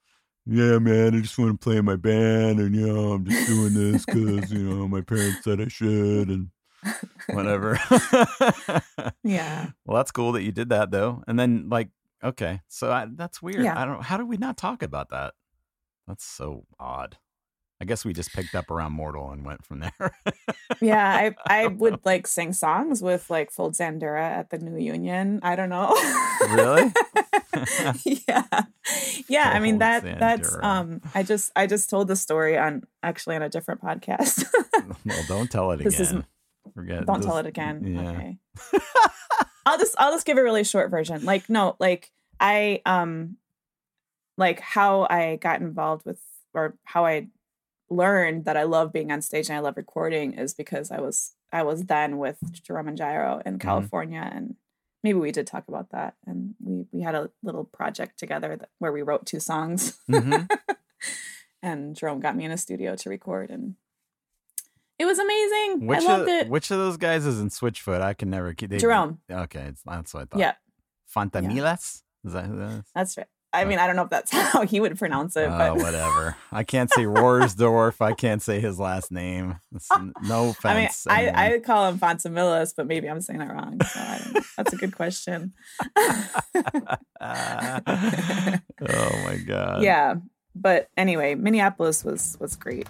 Yeah, 0.51 0.79
man, 0.79 1.15
I 1.15 1.21
just 1.21 1.39
want 1.39 1.61
to 1.61 1.63
play 1.63 1.77
in 1.77 1.85
my 1.85 1.97
band 1.97 2.59
and, 2.59 2.75
you 2.75 2.87
know, 2.87 3.13
I'm 3.13 3.27
just 3.27 3.47
doing 3.47 3.75
this 3.75 4.07
because, 4.07 4.51
you 4.51 4.63
know, 4.63 4.89
my 4.89 5.03
parents 5.03 5.45
said 5.45 5.61
I 5.61 5.69
should 5.69 6.29
and 6.31 6.49
whatever. 7.35 7.79
yeah 9.23 9.67
Well, 9.85 9.97
that's 9.99 10.11
cool 10.11 10.33
that 10.33 10.45
you 10.45 10.53
did 10.53 10.71
that 10.71 10.91
though. 10.91 11.23
And 11.27 11.39
then 11.39 11.69
like, 11.69 11.91
okay, 12.25 12.63
so 12.67 12.91
I, 12.91 13.09
that's 13.15 13.43
weird. 13.43 13.63
Yeah. 13.63 13.79
I 13.79 13.85
don't. 13.85 14.03
How 14.03 14.17
did 14.17 14.27
we 14.27 14.39
not 14.39 14.57
talk 14.57 14.83
about 14.83 15.11
that? 15.11 15.35
That's 16.07 16.25
so 16.25 16.65
odd. 16.81 17.19
I 17.81 17.85
guess 17.85 18.05
we 18.05 18.13
just 18.13 18.33
picked 18.33 18.55
up 18.57 18.71
around 18.71 18.93
Mortal 18.93 19.31
and 19.31 19.45
went 19.47 19.65
from 19.65 19.81
there. 19.99 20.17
yeah 20.81 21.33
i 21.49 21.63
i 21.63 21.67
would 21.81 22.01
like 22.05 22.27
sing 22.27 22.53
songs 22.53 23.01
with 23.03 23.31
like 23.31 23.51
Fold 23.51 23.75
Zandura 23.75 24.21
at 24.21 24.51
the 24.51 24.59
new 24.59 24.77
union 24.79 25.41
i 25.43 25.57
don't 25.57 25.69
know 25.71 25.95
Really? 26.51 26.93
yeah 28.05 28.45
yeah 29.29 29.51
i 29.55 29.59
mean 29.61 29.75
Fold 29.75 29.81
that 29.81 30.19
that's 30.19 30.57
um 30.63 31.01
i 31.15 31.23
just 31.23 31.51
i 31.57 31.67
just 31.67 31.89
told 31.91 32.09
the 32.09 32.17
story 32.17 32.57
on 32.59 32.83
actually 33.03 33.37
on 33.37 33.43
a 33.43 33.49
different 33.49 33.81
podcast 33.83 34.45
well, 35.05 35.23
don't 35.29 35.51
tell 35.51 35.71
it 35.73 35.83
This 35.83 35.99
is- 36.01 36.11
again. 36.11 36.27
Forget. 36.75 37.07
don't 37.07 37.23
tell 37.23 37.39
it 37.39 37.47
again 37.47 37.83
Yeah. 37.85 38.11
okay 38.11 38.39
i'll 39.67 39.79
just 39.79 39.95
i'll 39.99 40.13
just 40.13 40.27
give 40.27 40.37
a 40.37 40.43
really 40.43 40.65
short 40.65 40.91
version 40.91 41.25
like 41.25 41.49
no 41.49 41.77
like 41.81 42.11
i 42.39 42.83
um 42.87 43.37
like 44.37 44.61
how 44.61 45.07
i 45.11 45.37
got 45.37 45.61
involved 45.61 46.05
with 46.05 46.21
or 46.55 46.75
how 46.85 47.07
i 47.07 47.27
learned 47.91 48.45
that 48.45 48.57
i 48.57 48.63
love 48.65 48.93
being 48.93 49.11
on 49.11 49.21
stage 49.23 49.49
and 49.49 49.57
i 49.57 49.61
love 49.61 49.77
recording 49.77 50.33
is 50.35 50.55
because 50.55 50.91
i 50.91 51.01
was 51.01 51.33
i 51.53 51.63
was 51.63 51.85
then 51.87 52.19
with 52.19 52.37
jerome 52.63 52.89
and 52.89 52.99
Jyro 52.99 53.41
in 53.47 53.59
california 53.59 54.29
and 54.33 54.57
maybe 55.03 55.19
we 55.19 55.33
did 55.33 55.47
talk 55.47 55.65
about 55.69 55.91
that 55.91 56.15
and 56.27 56.55
we 56.61 56.87
we 56.93 57.01
had 57.03 57.15
a 57.15 57.31
little 57.43 57.65
project 57.65 58.19
together 58.19 58.57
that, 58.57 58.69
where 58.79 58.93
we 58.93 59.03
wrote 59.03 59.25
two 59.27 59.41
songs 59.41 59.99
Mhm. 60.09 60.49
and 61.63 61.97
jerome 61.97 62.21
got 62.21 62.37
me 62.37 62.45
in 62.45 62.51
a 62.51 62.59
studio 62.59 62.95
to 62.97 63.09
record 63.11 63.51
and 63.51 63.75
it 64.99 65.05
was 65.07 65.19
amazing 65.19 65.87
Which 65.87 66.01
i 66.01 66.03
loved 66.05 66.23
of, 66.23 66.29
it 66.29 66.49
Which 66.49 66.71
of 66.71 66.79
those 66.79 66.97
guys 66.97 67.25
is 67.25 67.41
in 67.41 67.49
Switchfoot? 67.51 68.01
I 68.03 68.15
can 68.15 68.31
never 68.31 68.53
keep. 68.53 68.71
they- 68.71 68.79
jerome 68.79 69.21
Okay, 69.31 69.67
it's, 69.69 69.83
that's 69.85 70.13
what 70.13 70.23
I 70.23 70.25
thought. 70.27 70.41
yeah 70.41 70.55
Fontamillas. 71.15 72.03
Is 72.25 72.33
that 72.35 72.45
who 72.47 72.59
that 72.59 72.71
is? 72.81 72.85
That's 72.95 73.17
right. 73.17 73.27
I 73.53 73.65
mean, 73.65 73.79
I 73.79 73.87
don't 73.87 73.97
know 73.97 74.03
if 74.03 74.11
that's 74.11 74.31
how 74.33 74.63
he 74.67 74.79
would 74.81 74.99
pronounce 74.99 75.37
it, 75.37 75.49
Oh, 75.49 75.57
but 75.59 75.77
whatever. 75.77 76.37
I 76.53 76.65
can't 76.65 76.91
say 76.93 77.05
Roarsdorf. 77.05 78.01
I 78.01 78.13
can't 78.13 78.43
say 78.43 78.61
his 78.61 78.79
last 78.79 79.11
name. 79.11 79.59
It's, 79.75 79.89
no 79.91 80.55
I 80.65 80.75
mean, 80.75 80.85
offense. 80.87 81.07
I, 81.09 81.55
I 81.55 81.59
call 81.61 81.89
him 81.89 81.99
Fonsamillas, 81.99 82.75
but 82.77 82.87
maybe 82.87 83.09
I'm 83.09 83.21
saying 83.21 83.39
that 83.39 83.51
wrong. 83.53 83.81
So 83.83 84.01
I 84.01 84.21
don't. 84.33 84.45
That's 84.57 84.73
a 84.73 84.77
good 84.77 84.95
question. 84.95 85.53
Oh 87.21 89.11
my 89.25 89.37
god. 89.47 89.83
yeah, 89.83 90.15
but 90.55 90.89
anyway, 90.97 91.35
Minneapolis 91.35 92.05
was 92.05 92.37
was 92.41 92.55
great. 92.57 92.87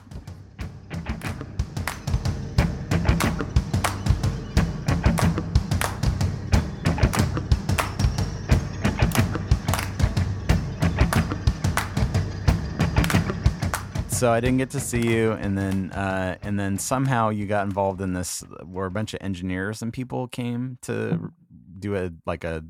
So 14.19 14.33
I 14.33 14.41
didn't 14.41 14.59
get 14.59 14.71
to 14.71 14.81
see 14.81 15.01
you, 15.15 15.31
and 15.33 15.57
then 15.57 15.93
uh, 15.93 16.39
and 16.43 16.59
then 16.59 16.77
somehow 16.77 17.29
you 17.29 17.47
got 17.47 17.65
involved 17.67 18.01
in 18.01 18.15
this, 18.15 18.43
where 18.67 18.87
a 18.87 18.91
bunch 18.91 19.15
of 19.15 19.21
engineers 19.23 19.81
and 19.81 19.93
people 19.93 20.27
came 20.27 20.77
to 20.83 21.31
do 21.79 21.95
a 21.95 22.11
like 22.27 22.43
a 22.43 22.65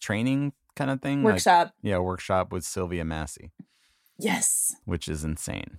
training 0.00 0.52
kind 0.76 0.92
of 0.92 1.00
thing, 1.02 1.24
Like- 1.24 1.32
Workshop. 1.34 1.74
yeah, 1.82 1.98
workshop 1.98 2.52
with 2.52 2.62
Sylvia 2.62 3.04
Massy, 3.04 3.50
yes, 4.16 4.76
which 4.84 5.08
is 5.08 5.24
insane. 5.24 5.78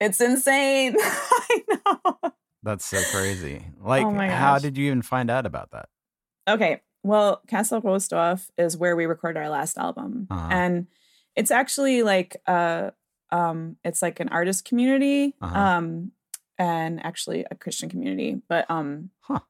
it's 0.00 0.20
insane. 0.20 0.96
I 1.00 1.62
know. 1.68 2.18
That's 2.64 2.84
so 2.84 3.00
crazy. 3.16 3.66
Like, 3.80 4.04
Oh 4.04 4.10
how 4.34 4.58
did 4.58 4.76
you 4.76 4.86
even 4.86 5.02
find 5.02 5.30
out 5.30 5.46
about 5.46 5.70
that? 5.70 5.88
Okay, 6.48 6.80
well, 7.04 7.40
Castle 7.46 7.80
Rostorf 7.80 8.50
is 8.58 8.76
where 8.76 8.96
we 8.96 9.06
recorded 9.06 9.38
our 9.38 9.48
last 9.48 9.78
album, 9.78 10.26
Uh-huh. 10.28 10.48
and 10.50 10.86
it's 11.36 11.52
actually 11.52 12.02
like 12.02 12.36
uh 12.48 12.90
um 13.32 13.76
it's 13.84 14.02
like 14.02 14.20
an 14.20 14.28
artist 14.28 14.64
community 14.64 15.34
Uh-huh. 15.40 15.58
um 15.58 16.12
and 16.58 17.04
actually 17.04 17.44
a 17.50 17.54
Christian 17.54 17.88
community, 17.88 18.40
but 18.48 18.70
um 18.70 19.10
Huh. 19.20 19.40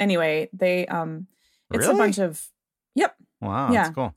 anyway 0.00 0.48
they 0.52 0.86
um 0.86 1.26
it's 1.70 1.86
Really? 1.86 1.94
a 1.94 1.98
bunch 1.98 2.18
of 2.18 2.46
yep 2.94 3.14
Wow, 3.40 3.70
yeah. 3.72 3.82
that's 3.84 3.94
cool. 3.94 4.14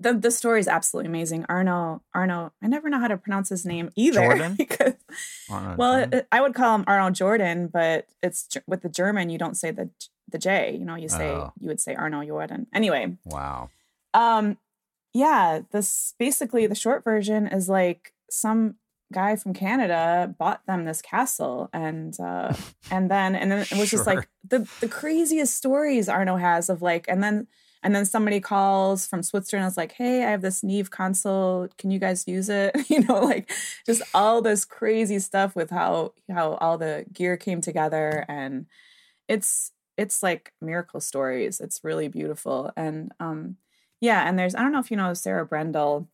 the 0.00 0.12
the 0.14 0.30
story 0.30 0.60
is 0.60 0.68
absolutely 0.68 1.08
amazing. 1.08 1.46
Arno 1.48 2.02
Arno 2.14 2.52
I 2.62 2.66
never 2.66 2.90
know 2.90 2.98
how 3.00 3.08
to 3.08 3.16
pronounce 3.16 3.48
his 3.48 3.64
name 3.64 3.90
either 3.96 4.20
Jordan? 4.20 4.54
because 4.58 4.94
well 5.76 6.08
it, 6.12 6.26
I 6.32 6.40
would 6.40 6.54
call 6.54 6.74
him 6.74 6.84
Arno 6.86 7.10
Jordan, 7.10 7.68
but 7.68 8.06
it's 8.22 8.48
with 8.66 8.82
the 8.82 8.88
German 8.88 9.30
you 9.30 9.38
don't 9.38 9.56
say 9.56 9.70
the 9.70 9.90
the 10.28 10.38
J, 10.38 10.74
you 10.78 10.84
know, 10.86 10.94
you 10.96 11.08
say 11.08 11.28
Oh. 11.30 11.52
you 11.60 11.68
would 11.68 11.80
say 11.80 11.94
Arno 11.94 12.24
Jordan. 12.24 12.66
Anyway, 12.72 13.16
wow. 13.26 13.68
um, 14.14 14.56
yeah, 15.12 15.60
this 15.72 16.14
basically 16.18 16.66
the 16.66 16.74
short 16.74 17.04
version 17.04 17.46
is 17.46 17.68
like 17.68 18.14
some 18.32 18.76
guy 19.12 19.36
from 19.36 19.52
Canada 19.52 20.34
bought 20.38 20.64
them 20.66 20.86
this 20.86 21.02
castle 21.02 21.68
and 21.74 22.18
uh 22.18 22.54
and 22.90 23.10
then 23.10 23.34
and 23.34 23.52
then 23.52 23.60
it 23.60 23.76
was 23.76 23.90
just 23.90 24.06
like 24.06 24.26
the 24.48 24.66
the 24.80 24.88
craziest 24.88 25.54
stories 25.54 26.08
Arno 26.08 26.36
has 26.36 26.70
of 26.70 26.80
like 26.80 27.06
and 27.08 27.22
then 27.22 27.46
and 27.82 27.94
then 27.94 28.04
somebody 28.04 28.40
calls 28.40 29.06
from 29.06 29.22
Switzerland. 29.22 29.64
and 29.64 29.70
It's 29.70 29.76
like, 29.76 29.92
hey, 29.92 30.24
I 30.24 30.30
have 30.30 30.42
this 30.42 30.62
Neve 30.62 30.90
console. 30.90 31.68
Can 31.78 31.90
you 31.90 31.98
guys 31.98 32.26
use 32.28 32.48
it? 32.48 32.76
You 32.92 33.00
know, 33.00 33.20
like 33.20 33.50
just 33.86 34.02
all 34.12 34.42
this 34.42 34.66
crazy 34.66 35.18
stuff 35.18 35.56
with 35.56 35.70
how 35.70 36.12
how 36.30 36.54
all 36.54 36.76
the 36.76 37.06
gear 37.10 37.38
came 37.38 37.62
together, 37.62 38.24
and 38.28 38.66
it's 39.28 39.72
it's 39.96 40.22
like 40.22 40.52
miracle 40.60 41.00
stories. 41.00 41.58
It's 41.58 41.80
really 41.82 42.08
beautiful, 42.08 42.70
and 42.76 43.12
um, 43.18 43.56
yeah. 44.00 44.28
And 44.28 44.38
there's 44.38 44.54
I 44.54 44.60
don't 44.60 44.72
know 44.72 44.80
if 44.80 44.90
you 44.90 44.96
know 44.96 45.14
Sarah 45.14 45.46
Brendel. 45.46 46.08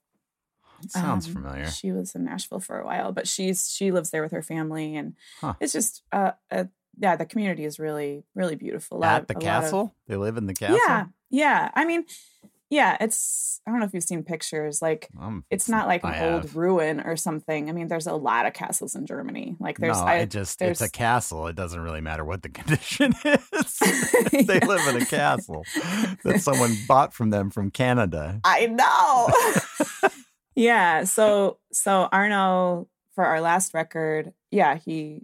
It 0.82 0.90
sounds 0.92 1.26
Um, 1.26 1.32
familiar. 1.35 1.70
She 1.70 1.92
was 1.92 2.14
in 2.14 2.25
Nashville 2.25 2.61
for 2.61 2.78
a 2.80 2.85
while, 2.85 3.12
but 3.12 3.26
she's 3.28 3.70
she 3.70 3.90
lives 3.92 4.11
there 4.11 4.23
with 4.23 4.32
her 4.32 4.42
family, 4.42 4.97
and 4.97 5.14
Huh. 5.40 5.54
it's 5.61 5.73
just 5.73 6.02
uh, 6.12 6.32
uh 6.50 6.64
yeah, 7.00 7.14
the 7.16 7.26
community 7.26 7.64
is 7.64 7.78
really 7.78 8.25
really 8.35 8.56
beautiful. 8.56 8.99
Lot 8.99 9.23
At 9.23 9.28
the 9.28 9.35
lot 9.35 9.42
of- 9.42 9.44
castle? 9.44 9.94
they 10.06 10.16
live 10.16 10.37
in 10.37 10.47
the 10.47 10.54
castle? 10.54 10.78
yeah, 10.87 11.06
yeah. 11.30 11.70
I 11.75 11.85
mean, 11.85 12.04
yeah. 12.70 12.97
It's 13.00 13.61
I 13.66 13.70
don't 13.70 13.80
know 13.80 13.87
if 13.87 13.94
you've 13.94 14.02
seen 14.04 14.23
pictures. 14.25 14.82
Like 14.82 15.08
Um, 15.18 15.44
it's 15.50 15.68
not 15.68 15.87
like 15.87 16.02
an 16.04 16.11
I 16.11 16.28
old 16.32 16.42
have. 16.42 16.56
ruin 16.56 17.00
or 17.00 17.16
something. 17.16 17.68
I 17.68 17.73
mean, 17.73 17.87
there's 17.88 18.06
a 18.06 18.14
lot 18.14 18.47
of 18.47 18.52
castles 18.52 18.94
in 18.97 19.06
Germany. 19.06 19.56
Like 19.61 19.78
there's 19.78 19.99
no, 19.99 20.04
I, 20.04 20.14
it 20.16 20.30
just 20.30 20.61
it's 20.61 20.80
a 20.80 20.90
castle. 20.90 21.47
It 21.47 21.56
doesn't 21.56 21.80
really 21.80 22.00
matter 22.00 22.25
what 22.25 22.42
the 22.42 22.49
condition 22.61 23.14
is. 23.25 23.78
they 24.32 24.58
Yeah. 24.58 24.66
live 24.66 24.87
in 24.94 25.02
a 25.02 25.06
castle 25.06 25.64
that 26.25 26.40
someone 26.40 26.75
bought 26.88 27.14
from 27.14 27.30
them 27.30 27.50
from 27.50 27.70
Canada. 27.70 28.40
I 28.44 28.66
know. 28.66 30.08
yeah. 30.59 31.05
So 31.05 31.59
so 31.73 32.09
Arno 32.12 32.88
for 33.15 33.25
our 33.25 33.41
last 33.41 33.75
record, 33.75 34.33
yeah, 34.50 34.77
he 34.77 35.23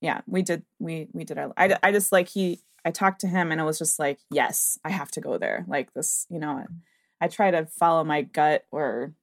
yeah, 0.00 0.20
we 0.26 0.42
did 0.42 0.62
we 0.78 1.08
we 1.12 1.24
did 1.24 1.38
our 1.38 1.52
I 1.56 1.76
I 1.82 1.90
just 1.92 2.12
like 2.12 2.28
he 2.28 2.60
I 2.84 2.90
talked 2.90 3.20
to 3.22 3.28
him 3.28 3.50
and 3.50 3.60
it 3.60 3.64
was 3.64 3.78
just 3.78 3.98
like, 3.98 4.18
yes, 4.30 4.78
I 4.84 4.90
have 4.90 5.10
to 5.12 5.20
go 5.20 5.38
there. 5.38 5.64
Like 5.66 5.92
this, 5.94 6.26
you 6.28 6.38
know, 6.38 6.66
I 7.20 7.28
try 7.28 7.50
to 7.50 7.64
follow 7.66 8.04
my 8.04 8.20
gut 8.22 8.66
or 8.70 9.14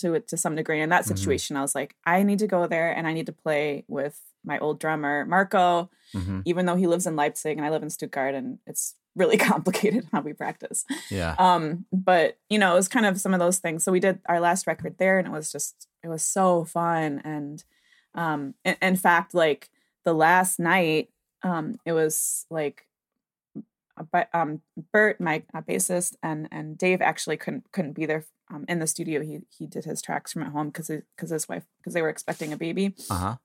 to 0.00 0.14
it 0.14 0.26
to 0.28 0.36
some 0.36 0.56
degree. 0.56 0.80
In 0.80 0.88
that 0.88 1.04
Mhm. 1.04 1.08
situation, 1.16 1.56
I 1.56 1.60
was 1.62 1.74
like, 1.74 1.94
I 2.04 2.22
need 2.24 2.40
to 2.40 2.46
go 2.48 2.66
there 2.66 2.90
and 2.90 3.06
I 3.06 3.12
need 3.12 3.26
to 3.26 3.32
play 3.32 3.84
with 3.86 4.20
my 4.44 4.58
old 4.58 4.80
drummer, 4.80 5.24
Marco, 5.24 5.88
hmm 6.12 6.40
even 6.44 6.66
though 6.66 6.74
he 6.74 6.88
lives 6.88 7.06
in 7.06 7.14
Leipzig 7.14 7.56
and 7.56 7.64
I 7.64 7.70
live 7.70 7.84
in 7.84 7.90
Stuttgart 7.90 8.34
and 8.34 8.58
it's 8.66 8.96
really 9.14 9.36
complicated 9.38 10.06
how 10.12 10.20
we 10.20 10.32
practice. 10.32 10.84
Yeah. 11.10 11.34
Um, 11.38 11.86
but 11.92 12.38
you 12.48 12.58
know, 12.58 12.72
it 12.72 12.76
was 12.76 12.88
kind 12.88 13.06
of 13.06 13.20
some 13.20 13.34
of 13.34 13.40
those 13.40 13.58
things. 13.58 13.84
So 13.84 13.92
we 13.92 14.00
did 14.00 14.20
our 14.26 14.40
last 14.40 14.66
record 14.66 14.96
there, 14.98 15.18
and 15.18 15.26
it 15.26 15.32
was 15.32 15.52
just 15.52 15.88
it 16.02 16.08
was 16.08 16.24
so 16.24 16.64
fun. 16.64 17.20
And 17.24 17.62
um, 18.14 18.54
in, 18.64 18.76
in 18.80 18.96
fact, 18.96 19.34
like 19.34 19.70
the 20.04 20.14
last 20.14 20.58
night, 20.58 21.10
um, 21.42 21.76
it 21.84 21.92
was 21.92 22.46
like, 22.50 22.86
but 24.10 24.28
um, 24.32 24.62
Bert, 24.92 25.20
my 25.20 25.42
uh, 25.54 25.60
bassist, 25.60 26.16
and 26.22 26.48
and 26.50 26.78
Dave 26.78 27.02
actually 27.02 27.36
couldn't 27.36 27.70
couldn't 27.72 27.92
be 27.92 28.06
there 28.06 28.24
um, 28.50 28.64
in 28.68 28.78
the 28.78 28.86
studio. 28.86 29.22
He 29.22 29.40
he 29.56 29.66
did 29.66 29.84
his 29.84 30.02
tracks 30.02 30.32
from 30.32 30.42
at 30.42 30.52
home 30.52 30.68
because 30.68 30.90
because 31.16 31.30
his 31.30 31.48
wife 31.48 31.64
because 31.78 31.94
they 31.94 32.02
were 32.02 32.08
expecting 32.08 32.52
a 32.52 32.56
baby. 32.56 32.94
Uh 33.10 33.14
huh. 33.14 33.36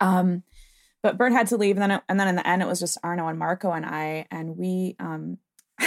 Um, 0.00 0.42
but 1.04 1.18
Bert 1.18 1.32
had 1.32 1.48
to 1.48 1.58
leave, 1.58 1.76
and 1.76 1.82
then 1.82 1.90
it, 1.90 2.02
and 2.08 2.18
then 2.18 2.28
in 2.28 2.34
the 2.34 2.48
end, 2.48 2.62
it 2.62 2.66
was 2.66 2.80
just 2.80 2.96
Arno 3.04 3.28
and 3.28 3.38
Marco 3.38 3.70
and 3.72 3.84
I, 3.84 4.26
and 4.30 4.56
we 4.56 4.96
um, 4.98 5.36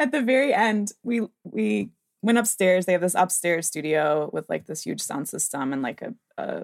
at 0.00 0.10
the 0.10 0.20
very 0.20 0.52
end, 0.52 0.90
we 1.04 1.20
we 1.44 1.90
went 2.20 2.36
upstairs. 2.38 2.86
They 2.86 2.92
have 2.92 3.02
this 3.02 3.14
upstairs 3.14 3.68
studio 3.68 4.30
with 4.32 4.50
like 4.50 4.66
this 4.66 4.82
huge 4.82 5.00
sound 5.00 5.28
system 5.28 5.72
and 5.72 5.80
like 5.80 6.02
a, 6.02 6.12
a, 6.36 6.62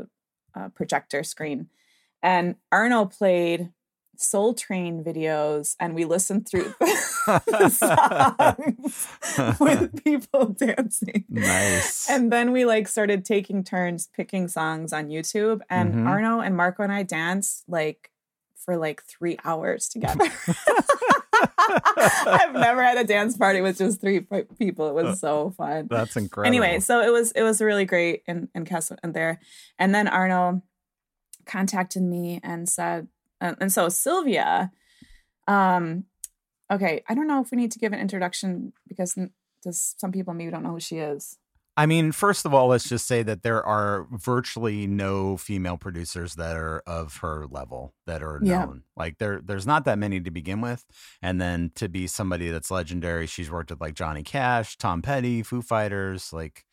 a 0.56 0.70
projector 0.70 1.22
screen, 1.22 1.68
and 2.20 2.56
Arno 2.72 3.04
played 3.04 3.70
Soul 4.22 4.52
Train 4.54 5.02
videos, 5.02 5.76
and 5.80 5.94
we 5.94 6.04
listened 6.04 6.46
through 6.48 6.74
the 6.80 7.68
songs 8.84 9.08
with 9.58 10.04
people 10.04 10.46
dancing. 10.48 11.24
Nice. 11.28 12.08
And 12.10 12.30
then 12.30 12.52
we 12.52 12.64
like 12.66 12.86
started 12.86 13.24
taking 13.24 13.64
turns 13.64 14.08
picking 14.14 14.46
songs 14.48 14.92
on 14.92 15.08
YouTube. 15.08 15.60
And 15.70 15.94
Mhm. 15.94 16.06
Arno 16.06 16.40
and 16.40 16.56
Marco 16.56 16.82
and 16.82 16.92
I 16.92 17.02
danced 17.02 17.64
like 17.68 18.10
for 18.56 18.76
like 18.76 19.02
three 19.04 19.38
hours 19.44 19.88
together. 19.88 20.26
I've 21.72 22.52
never 22.52 22.82
had 22.82 22.98
a 22.98 23.04
dance 23.04 23.36
party 23.36 23.60
with 23.62 23.78
just 23.78 24.00
three 24.02 24.20
people. 24.58 24.88
It 24.88 24.94
was 25.02 25.18
so 25.20 25.50
fun. 25.50 25.86
That's 25.90 26.16
incredible. 26.16 26.46
Anyway, 26.46 26.80
so 26.80 27.00
it 27.00 27.10
was 27.10 27.32
it 27.32 27.42
was 27.42 27.60
really 27.62 27.86
great 27.86 28.22
in 28.26 28.48
in 28.54 28.64
Castle 28.66 28.98
and 29.02 29.14
there. 29.14 29.40
And 29.78 29.94
then 29.94 30.08
Arno 30.08 30.62
contacted 31.46 32.02
me 32.02 32.40
and 32.42 32.68
said, 32.68 33.08
and, 33.40 33.56
and 33.60 33.72
so 33.72 33.88
Sylvia, 33.88 34.70
um, 35.48 36.04
okay, 36.70 37.02
I 37.08 37.14
don't 37.14 37.26
know 37.26 37.40
if 37.40 37.50
we 37.50 37.56
need 37.56 37.72
to 37.72 37.78
give 37.78 37.92
an 37.92 38.00
introduction 38.00 38.72
because 38.88 39.16
does 39.62 39.94
some 39.98 40.12
people 40.12 40.34
maybe 40.34 40.50
don't 40.50 40.62
know 40.62 40.70
who 40.72 40.80
she 40.80 40.98
is. 40.98 41.36
I 41.76 41.86
mean, 41.86 42.12
first 42.12 42.44
of 42.44 42.52
all, 42.52 42.66
let's 42.66 42.88
just 42.88 43.06
say 43.06 43.22
that 43.22 43.42
there 43.42 43.64
are 43.64 44.06
virtually 44.10 44.86
no 44.86 45.36
female 45.36 45.78
producers 45.78 46.34
that 46.34 46.56
are 46.56 46.82
of 46.86 47.18
her 47.18 47.46
level 47.48 47.94
that 48.06 48.22
are 48.22 48.38
Yeah. 48.42 48.64
known. 48.64 48.82
Like 48.96 49.18
there, 49.18 49.40
there's 49.42 49.66
not 49.66 49.84
that 49.84 49.98
many 49.98 50.20
to 50.20 50.30
begin 50.30 50.60
with, 50.60 50.84
and 51.22 51.40
then 51.40 51.70
to 51.76 51.88
be 51.88 52.06
somebody 52.06 52.50
that's 52.50 52.70
legendary, 52.70 53.26
she's 53.26 53.50
worked 53.50 53.70
with 53.70 53.80
like 53.80 53.94
Johnny 53.94 54.22
Cash, 54.22 54.76
Tom 54.76 55.00
Petty, 55.00 55.42
Foo 55.42 55.62
Fighters. 55.62 56.32
Like 56.32 56.64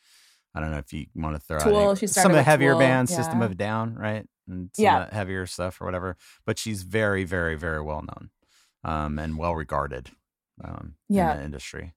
I 0.58 0.60
don't 0.60 0.72
know 0.72 0.78
if 0.80 0.92
you 0.92 1.06
want 1.16 1.36
to 1.36 1.40
throw 1.42 1.60
Tool, 1.60 1.78
out 1.90 1.98
any- 2.02 2.08
some 2.08 2.32
of 2.32 2.36
the 2.36 2.44
heavier 2.44 2.72
Tool, 2.72 2.80
bands, 2.80 3.16
System 3.16 3.42
of 3.44 3.52
a 3.52 3.56
Down, 3.56 3.94
right? 3.96 4.26
And 4.48 4.70
some 4.74 4.84
Yeah. 4.84 5.04
of 5.04 5.12
heavier 5.14 5.46
stuff 5.46 5.80
or 5.80 5.86
whatever. 5.86 6.18
But 6.46 6.58
she's 6.58 6.82
very, 6.84 7.24
very, 7.24 7.56
very 7.56 7.82
well 7.82 8.02
known 8.02 8.32
um, 8.84 9.20
and 9.20 9.38
well 9.38 9.56
regarded 9.56 10.10
um, 10.64 10.96
Yeah. 11.10 11.34
in 11.34 11.38
the 11.40 11.44
industry. 11.46 11.94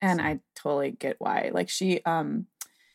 and 0.00 0.20
So- 0.20 0.24
I 0.26 0.40
totally 0.54 0.90
get 0.92 1.16
why. 1.18 1.50
Like 1.52 1.68
she, 1.68 2.02
um, 2.04 2.46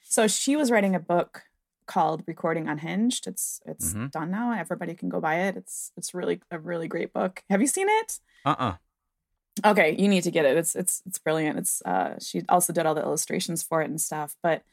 so 0.03 0.27
she 0.27 0.55
was 0.55 0.71
writing 0.71 0.95
a 0.95 0.99
book 0.99 1.43
called 1.87 2.23
Recording 2.27 2.67
Unhinged. 2.69 3.27
It's 3.27 3.59
it's 3.65 3.93
Mhm. 3.93 4.11
done 4.11 4.31
now. 4.31 4.53
Everybody 4.53 4.93
can 4.95 5.09
go 5.09 5.19
buy 5.19 5.35
it. 5.47 5.57
It's 5.57 5.91
it's 5.97 6.13
really 6.13 6.41
a 6.51 6.57
really 6.59 6.87
great 6.87 7.11
book. 7.11 7.43
Have 7.49 7.59
you 7.61 7.67
seen 7.67 7.87
it? 7.89 8.19
Uh 8.45 8.55
uh 8.57 8.75
Okay, 9.65 9.95
you 9.99 10.07
need 10.07 10.23
to 10.23 10.31
get 10.31 10.45
it. 10.45 10.57
It's 10.57 10.75
it's 10.75 11.01
it's 11.05 11.19
brilliant. 11.19 11.59
It's 11.59 11.81
uh 11.83 12.17
she 12.19 12.43
also 12.47 12.71
did 12.73 12.85
all 12.85 12.95
the 12.95 13.01
illustrations 13.01 13.61
for 13.63 13.81
it 13.81 13.89
and 13.89 13.99
stuff. 13.99 14.35
But 14.41 14.63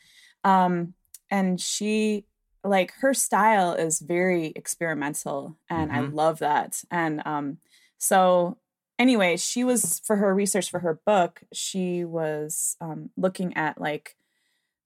um 0.44 0.94
and 1.30 1.60
she 1.60 2.26
like 2.64 2.92
her 3.00 3.12
style 3.12 3.72
is 3.72 4.00
very 4.00 4.46
experimental 4.56 5.58
and 5.68 5.90
I 5.92 6.00
Mhm. 6.00 6.14
love 6.14 6.38
that. 6.40 6.82
And 6.90 7.22
um 7.26 7.58
so 7.98 8.58
anyway, 8.98 9.36
she 9.36 9.64
was 9.64 10.00
for 10.00 10.16
her 10.16 10.32
research 10.34 10.70
for 10.70 10.78
her 10.80 11.00
book, 11.04 11.42
she 11.52 12.04
was 12.04 12.76
um 12.80 13.10
looking 13.16 13.56
at 13.56 13.80
like 13.80 14.16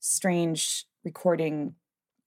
strange 0.00 0.86
recording 1.04 1.76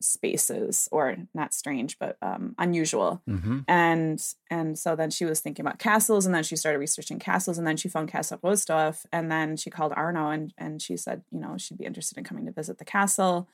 spaces 0.02 0.88
or 0.92 1.16
not 1.34 1.54
strange 1.54 1.98
but 2.00 2.18
um 2.22 2.54
unusual 2.58 3.22
hmm 3.28 3.60
and 3.68 4.22
and 4.52 4.78
so 4.78 4.96
then 4.96 5.10
she 5.10 5.26
was 5.26 5.40
thinking 5.40 5.66
about 5.66 5.80
castles 5.80 6.26
and 6.26 6.36
then 6.36 6.44
she 6.44 6.56
started 6.56 6.80
researching 6.80 7.18
castles 7.20 7.58
and 7.58 7.66
then 7.66 7.78
she 7.78 7.88
found 7.90 8.10
castle 8.12 8.40
Rostov 8.44 9.06
and 9.12 9.32
then 9.32 9.56
she 9.58 9.70
called 9.70 9.94
arno 9.96 10.30
and 10.30 10.54
and 10.58 10.82
she 10.82 10.98
said 10.98 11.22
you 11.32 11.40
know 11.40 11.58
she'd 11.58 11.78
be 11.78 11.86
interested 11.86 12.18
in 12.18 12.24
coming 12.24 12.46
to 12.46 12.52
visit 12.52 12.78
the 12.78 12.86
castle 12.86 13.48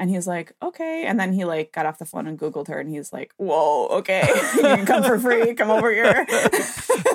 and 0.00 0.10
he's 0.10 0.26
like 0.26 0.52
okay 0.62 1.04
and 1.06 1.18
then 1.18 1.32
he 1.32 1.44
like 1.44 1.72
got 1.72 1.86
off 1.86 1.98
the 1.98 2.04
phone 2.04 2.26
and 2.26 2.38
googled 2.38 2.68
her 2.68 2.78
and 2.80 2.90
he's 2.90 3.12
like 3.12 3.32
whoa 3.36 3.86
okay 3.88 4.22
you 4.56 4.62
can 4.62 4.84
come 4.86 5.02
for 5.04 5.18
free 5.18 5.54
come 5.54 5.70
over 5.70 5.92
here 5.92 6.26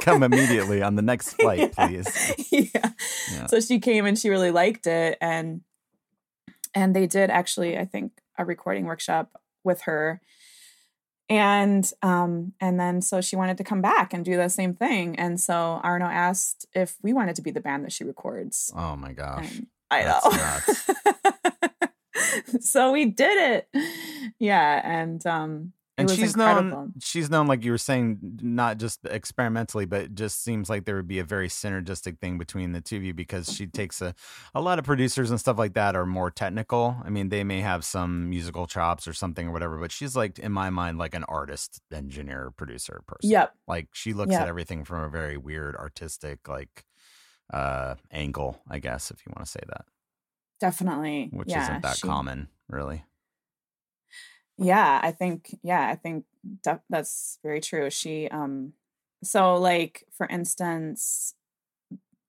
Come 0.02 0.22
immediately 0.24 0.82
on 0.82 0.96
the 0.96 1.02
next 1.02 1.34
flight, 1.40 1.74
Yeah. 1.78 1.88
please. 1.88 2.34
yeah. 2.52 2.90
Yeah. 3.32 3.46
So 3.48 3.62
she 3.62 3.80
came 3.80 4.06
and 4.06 4.20
she 4.20 4.30
really 4.30 4.52
liked 4.52 4.86
it 4.86 5.18
and 5.22 5.62
and 6.76 6.94
they 6.96 7.08
did 7.08 7.30
actually 7.30 7.78
I 7.78 7.86
think 7.86 8.12
a 8.38 8.46
recording 8.46 8.86
workshop 8.86 9.32
with 9.64 9.82
her. 9.82 10.22
And 11.30 11.90
um 12.02 12.54
and 12.60 12.80
then 12.80 13.02
so 13.02 13.22
she 13.22 13.36
wanted 13.36 13.58
to 13.58 13.64
come 13.64 13.82
back 13.82 14.14
and 14.14 14.26
do 14.26 14.36
the 14.36 14.50
same 14.50 14.74
thing. 14.74 15.18
And 15.18 15.40
so 15.40 15.80
arno 15.84 16.06
asked 16.06 16.68
if 16.74 16.98
we 17.02 17.14
wanted 17.14 17.36
to 17.38 17.42
be 17.42 17.52
the 17.52 17.62
band 17.62 17.86
that 17.86 17.92
she 17.94 18.04
records. 18.04 18.72
Oh 18.76 18.96
my 18.96 19.14
gosh. 19.14 19.50
and 19.58 19.68
i 19.90 20.04
know. 20.04 20.20
So 22.62 22.92
we 22.92 23.06
did 23.06 23.66
it. 23.74 23.84
Yeah 24.40 24.82
and 24.84 25.26
um 25.26 25.74
And 25.96 26.10
she's 26.10 26.34
incredible. 26.34 26.70
known 26.70 26.94
she's 27.00 27.30
known 27.30 27.46
like 27.46 27.64
you 27.64 27.70
were 27.72 27.78
saying 27.78 28.40
not 28.42 28.80
just 28.80 29.06
experimentally 29.06 29.86
but 29.86 30.16
just 30.16 30.44
seems 30.44 30.68
like 30.68 30.86
there 30.86 30.96
would 30.96 31.08
be 31.08 31.20
a 31.20 31.24
very 31.24 31.48
synergistic 31.48 32.18
thing 32.20 32.40
between 32.40 32.72
the 32.72 32.82
two 32.82 32.98
of 32.98 33.04
you 33.04 33.14
because 33.14 33.54
she 33.54 33.68
takes 33.68 34.02
a 34.02 34.16
a 34.56 34.62
lot 34.62 34.80
of 34.80 34.86
producers 34.86 35.30
and 35.30 35.40
stuff 35.40 35.58
like 35.60 35.74
that 35.76 35.96
are 35.96 36.06
more 36.08 36.32
technical. 36.32 36.96
I 37.06 37.10
mean, 37.10 37.30
they 37.30 37.44
may 37.44 37.62
have 37.62 37.86
some 37.86 38.30
musical 38.30 38.66
chops 38.66 39.08
or 39.08 39.14
something 39.14 39.48
or 39.50 39.52
whatever, 39.52 39.78
but 39.78 39.92
she's 39.92 40.16
like 40.16 40.40
in 40.40 40.52
my 40.52 40.72
mind 40.72 40.98
like 40.98 41.14
an 41.14 41.26
artist, 41.26 41.80
engineer, 41.94 42.52
producer 42.58 43.04
person. 43.06 43.30
yep 43.30 43.54
Like 43.68 43.90
she 43.94 44.14
looks 44.14 44.32
Yep. 44.32 44.42
at 44.42 44.48
everything 44.48 44.84
from 44.86 45.04
a 45.04 45.10
very 45.10 45.38
weird 45.38 45.76
artistic 45.76 46.48
like 46.48 46.86
uh 47.54 47.96
angle, 48.10 48.62
I 48.68 48.80
guess 48.80 49.12
if 49.12 49.24
you 49.26 49.32
want 49.36 49.46
to 49.46 49.52
say 49.52 49.60
that, 49.68 49.86
definitely 50.60 51.30
which 51.32 51.50
yeah, 51.50 51.64
isn't 51.64 51.82
that 51.84 51.98
she- 51.98 52.08
common, 52.08 52.48
really. 52.68 53.04
Yeah 54.58 55.00
i 55.02 55.12
think 55.12 55.58
yeah 55.64 55.88
i 55.88 55.96
think 55.96 56.26
that's 56.90 57.40
very 57.44 57.62
true 57.62 57.90
she 57.90 58.28
um 58.30 58.74
so 59.24 59.56
like 59.56 60.04
for 60.12 60.28
instance 60.28 61.34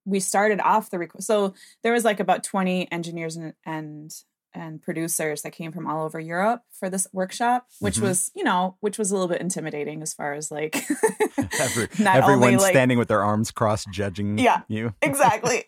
we 0.05 0.21
started 0.21 0.61
off 0.61 0.91
the 0.91 0.99
rec- 0.99 1.21
so 1.21 1.55
there 1.83 1.93
was 1.93 2.05
like 2.05 2.21
about 2.21 2.45
20 2.45 2.91
engineers 2.93 3.37
and 3.37 3.55
and 3.65 4.15
and 4.55 4.81
producers 4.81 5.43
that 5.43 5.51
came 5.53 5.73
from 5.73 5.87
all 5.87 6.05
over 6.05 6.21
Europe 6.21 6.63
for 6.71 6.89
this 6.89 7.07
workshop, 7.13 7.67
which 7.81 7.97
Mhm. 7.97 8.03
was, 8.03 8.31
you 8.35 8.45
know, 8.45 8.77
which 8.81 8.99
was 8.99 9.11
a 9.11 9.15
little 9.15 9.29
bit 9.29 9.41
intimidating 9.41 10.01
as 10.03 10.15
far 10.15 10.33
as 10.35 10.51
like 10.51 10.77
Every, 11.61 11.89
not 11.99 12.17
only 12.23 12.35
everyone's 12.35 12.63
like 12.63 12.73
standing 12.73 12.99
with 12.99 13.09
their 13.09 13.23
arms 13.23 13.51
crossed, 13.51 13.89
judging 13.91 14.39
Yeah. 14.39 14.63
you. 14.69 14.95
exactly. 15.03 15.65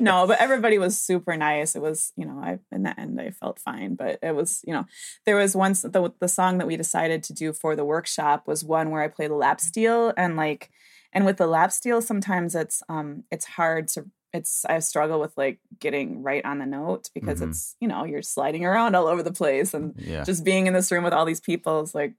no, 0.00 0.26
but 0.26 0.40
everybody 0.40 0.78
was 0.78 1.00
super 1.00 1.36
nice. 1.36 1.74
It 1.74 1.82
was, 1.82 2.12
you 2.16 2.26
know, 2.26 2.38
I 2.42 2.58
in 2.70 2.82
the 2.82 2.98
end 2.98 3.20
I 3.20 3.30
felt 3.30 3.58
fine, 3.58 3.94
but 3.94 4.18
it 4.22 4.34
was, 4.34 4.60
you 4.66 4.72
know, 4.72 4.84
there 5.24 5.36
was 5.36 5.56
once 5.56 5.82
the 5.82 6.12
the 6.20 6.28
song 6.28 6.58
that 6.58 6.66
we 6.66 6.76
decided 6.76 7.22
to 7.24 7.32
do 7.32 7.52
for 7.52 7.74
the 7.76 7.84
workshop 7.84 8.46
was 8.46 8.64
one 8.64 8.90
where 8.90 9.02
I 9.02 9.08
played 9.08 9.30
the 9.30 9.34
lap 9.34 9.60
steel 9.60 10.12
and 10.16 10.36
like 10.36 10.70
and 11.12 11.24
with 11.24 11.36
the 11.38 11.46
lap 11.46 11.72
steel 11.72 12.02
sometimes 12.02 12.54
it's 12.54 12.82
um 12.88 13.24
it's 13.30 13.46
hard 13.46 13.88
to 13.88 14.06
it's 14.32 14.64
I 14.66 14.78
struggle 14.80 15.20
with 15.20 15.36
like 15.36 15.58
getting 15.78 16.22
right 16.22 16.44
on 16.44 16.58
the 16.58 16.66
note 16.66 17.08
because 17.14 17.40
Mhm. 17.40 17.48
it's, 17.50 17.76
you 17.80 17.88
know, 17.88 18.04
you're 18.04 18.22
sliding 18.22 18.64
around 18.64 18.94
all 18.94 19.06
over 19.06 19.22
the 19.22 19.32
place 19.32 19.72
and 19.74 19.94
Yeah, 19.98 20.24
just 20.24 20.44
being 20.44 20.66
in 20.66 20.72
this 20.74 20.90
room 20.92 21.04
with 21.04 21.12
all 21.12 21.24
these 21.24 21.40
people 21.40 21.80
is 21.82 21.94
like 21.94 22.14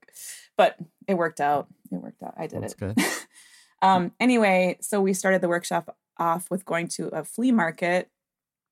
but 0.58 0.76
it 1.08 1.14
worked 1.14 1.40
out. 1.40 1.68
It 1.92 1.96
worked 1.98 2.24
out. 2.24 2.34
I 2.38 2.48
did 2.48 2.64
that's 2.64 2.74
it. 2.74 2.80
good. 2.80 2.98
um 3.82 4.12
anyway 4.20 4.78
so 4.82 5.00
we 5.00 5.14
started 5.14 5.42
the 5.42 5.48
workshop 5.48 5.96
off 6.18 6.50
with 6.50 6.66
going 6.66 6.88
to 6.88 7.08
a 7.10 7.24
flea 7.24 7.52
market 7.52 8.10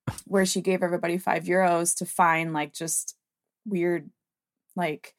where 0.25 0.45
she 0.45 0.61
gave 0.61 0.81
everybody 0.81 1.17
five 1.17 1.43
euros 1.43 1.95
to 1.97 2.05
find 2.05 2.53
like 2.53 2.73
just 2.73 3.15
weird 3.67 4.09
like 4.75 5.13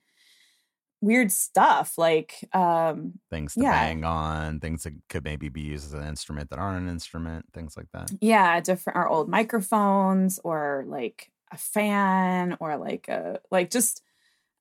weird 1.07 1.31
stuff 1.33 1.97
like 1.97 2.35
um 2.53 3.13
Things 3.31 3.55
to 3.55 3.63
Yeah. 3.63 3.73
bang 3.73 4.05
on, 4.05 4.61
things 4.61 4.83
that 4.85 4.95
could 5.09 5.25
maybe 5.25 5.49
be 5.49 5.63
used 5.63 5.87
as 5.87 5.95
an 5.95 6.07
instrument 6.07 6.51
that 6.51 6.59
aren't 6.59 6.83
an 6.83 6.89
instrument, 6.91 7.47
things 7.55 7.77
like 7.77 7.87
that. 7.93 8.11
yeah 8.21 8.61
different 8.61 8.97
our 8.97 9.09
old 9.09 9.29
microphones 9.29 10.39
or 10.45 10.85
like 10.89 11.31
a 11.53 11.57
fan 11.57 12.57
or 12.61 12.77
like 12.77 13.09
a 13.09 13.39
like 13.51 13.71
just 13.71 14.03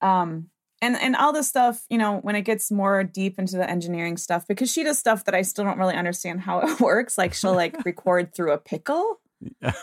um 0.01 0.49
and 0.81 0.95
and 1.01 1.15
all 1.15 1.33
this 1.33 1.47
stuff 1.47 1.83
you 1.89 1.97
know 1.97 2.17
when 2.19 2.35
it 2.35 2.41
gets 2.41 2.69
more 2.71 3.03
deep 3.03 3.39
into 3.39 3.55
the 3.57 3.67
engineering 3.69 4.17
stuff 4.17 4.45
because 4.47 4.69
she 4.71 4.83
does 4.83 4.99
stuff 4.99 5.23
that 5.25 5.33
i 5.33 5.41
still 5.41 5.65
don't 5.65 5.79
really 5.79 5.95
understand 5.95 6.41
how 6.41 6.59
it 6.59 6.79
works 6.89 7.17
like 7.17 7.33
she'll 7.33 7.55
like 7.55 7.83
record 7.85 8.35
through 8.35 8.51
a 8.51 8.57
pickle 8.57 9.19
And- 9.61 9.73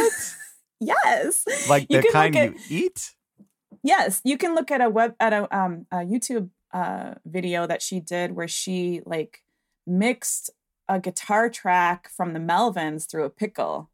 what? 0.00 0.12
yes 0.80 1.44
Like 1.68 1.88
the 1.88 2.08
kind 2.12 2.34
at- 2.36 2.54
you 2.70 2.86
eat? 2.86 3.12
Yes 3.82 4.20
you 4.24 4.36
can 4.36 4.54
look 4.54 4.70
at 4.70 4.80
a 4.80 4.88
web 4.88 5.14
at 5.20 5.32
a 5.32 5.56
um 5.56 5.86
a 5.90 5.98
youtube 5.98 6.50
uh 6.72 7.14
video 7.24 7.66
that 7.66 7.82
she 7.82 8.00
did 8.00 8.32
where 8.32 8.48
she 8.48 9.00
like 9.06 9.42
mixed 9.86 10.50
a 10.88 11.00
guitar 11.00 11.48
track 11.48 12.08
from 12.08 12.32
the 12.32 12.40
melvins 12.40 13.08
through 13.08 13.24
a 13.24 13.30
pickle 13.30 13.90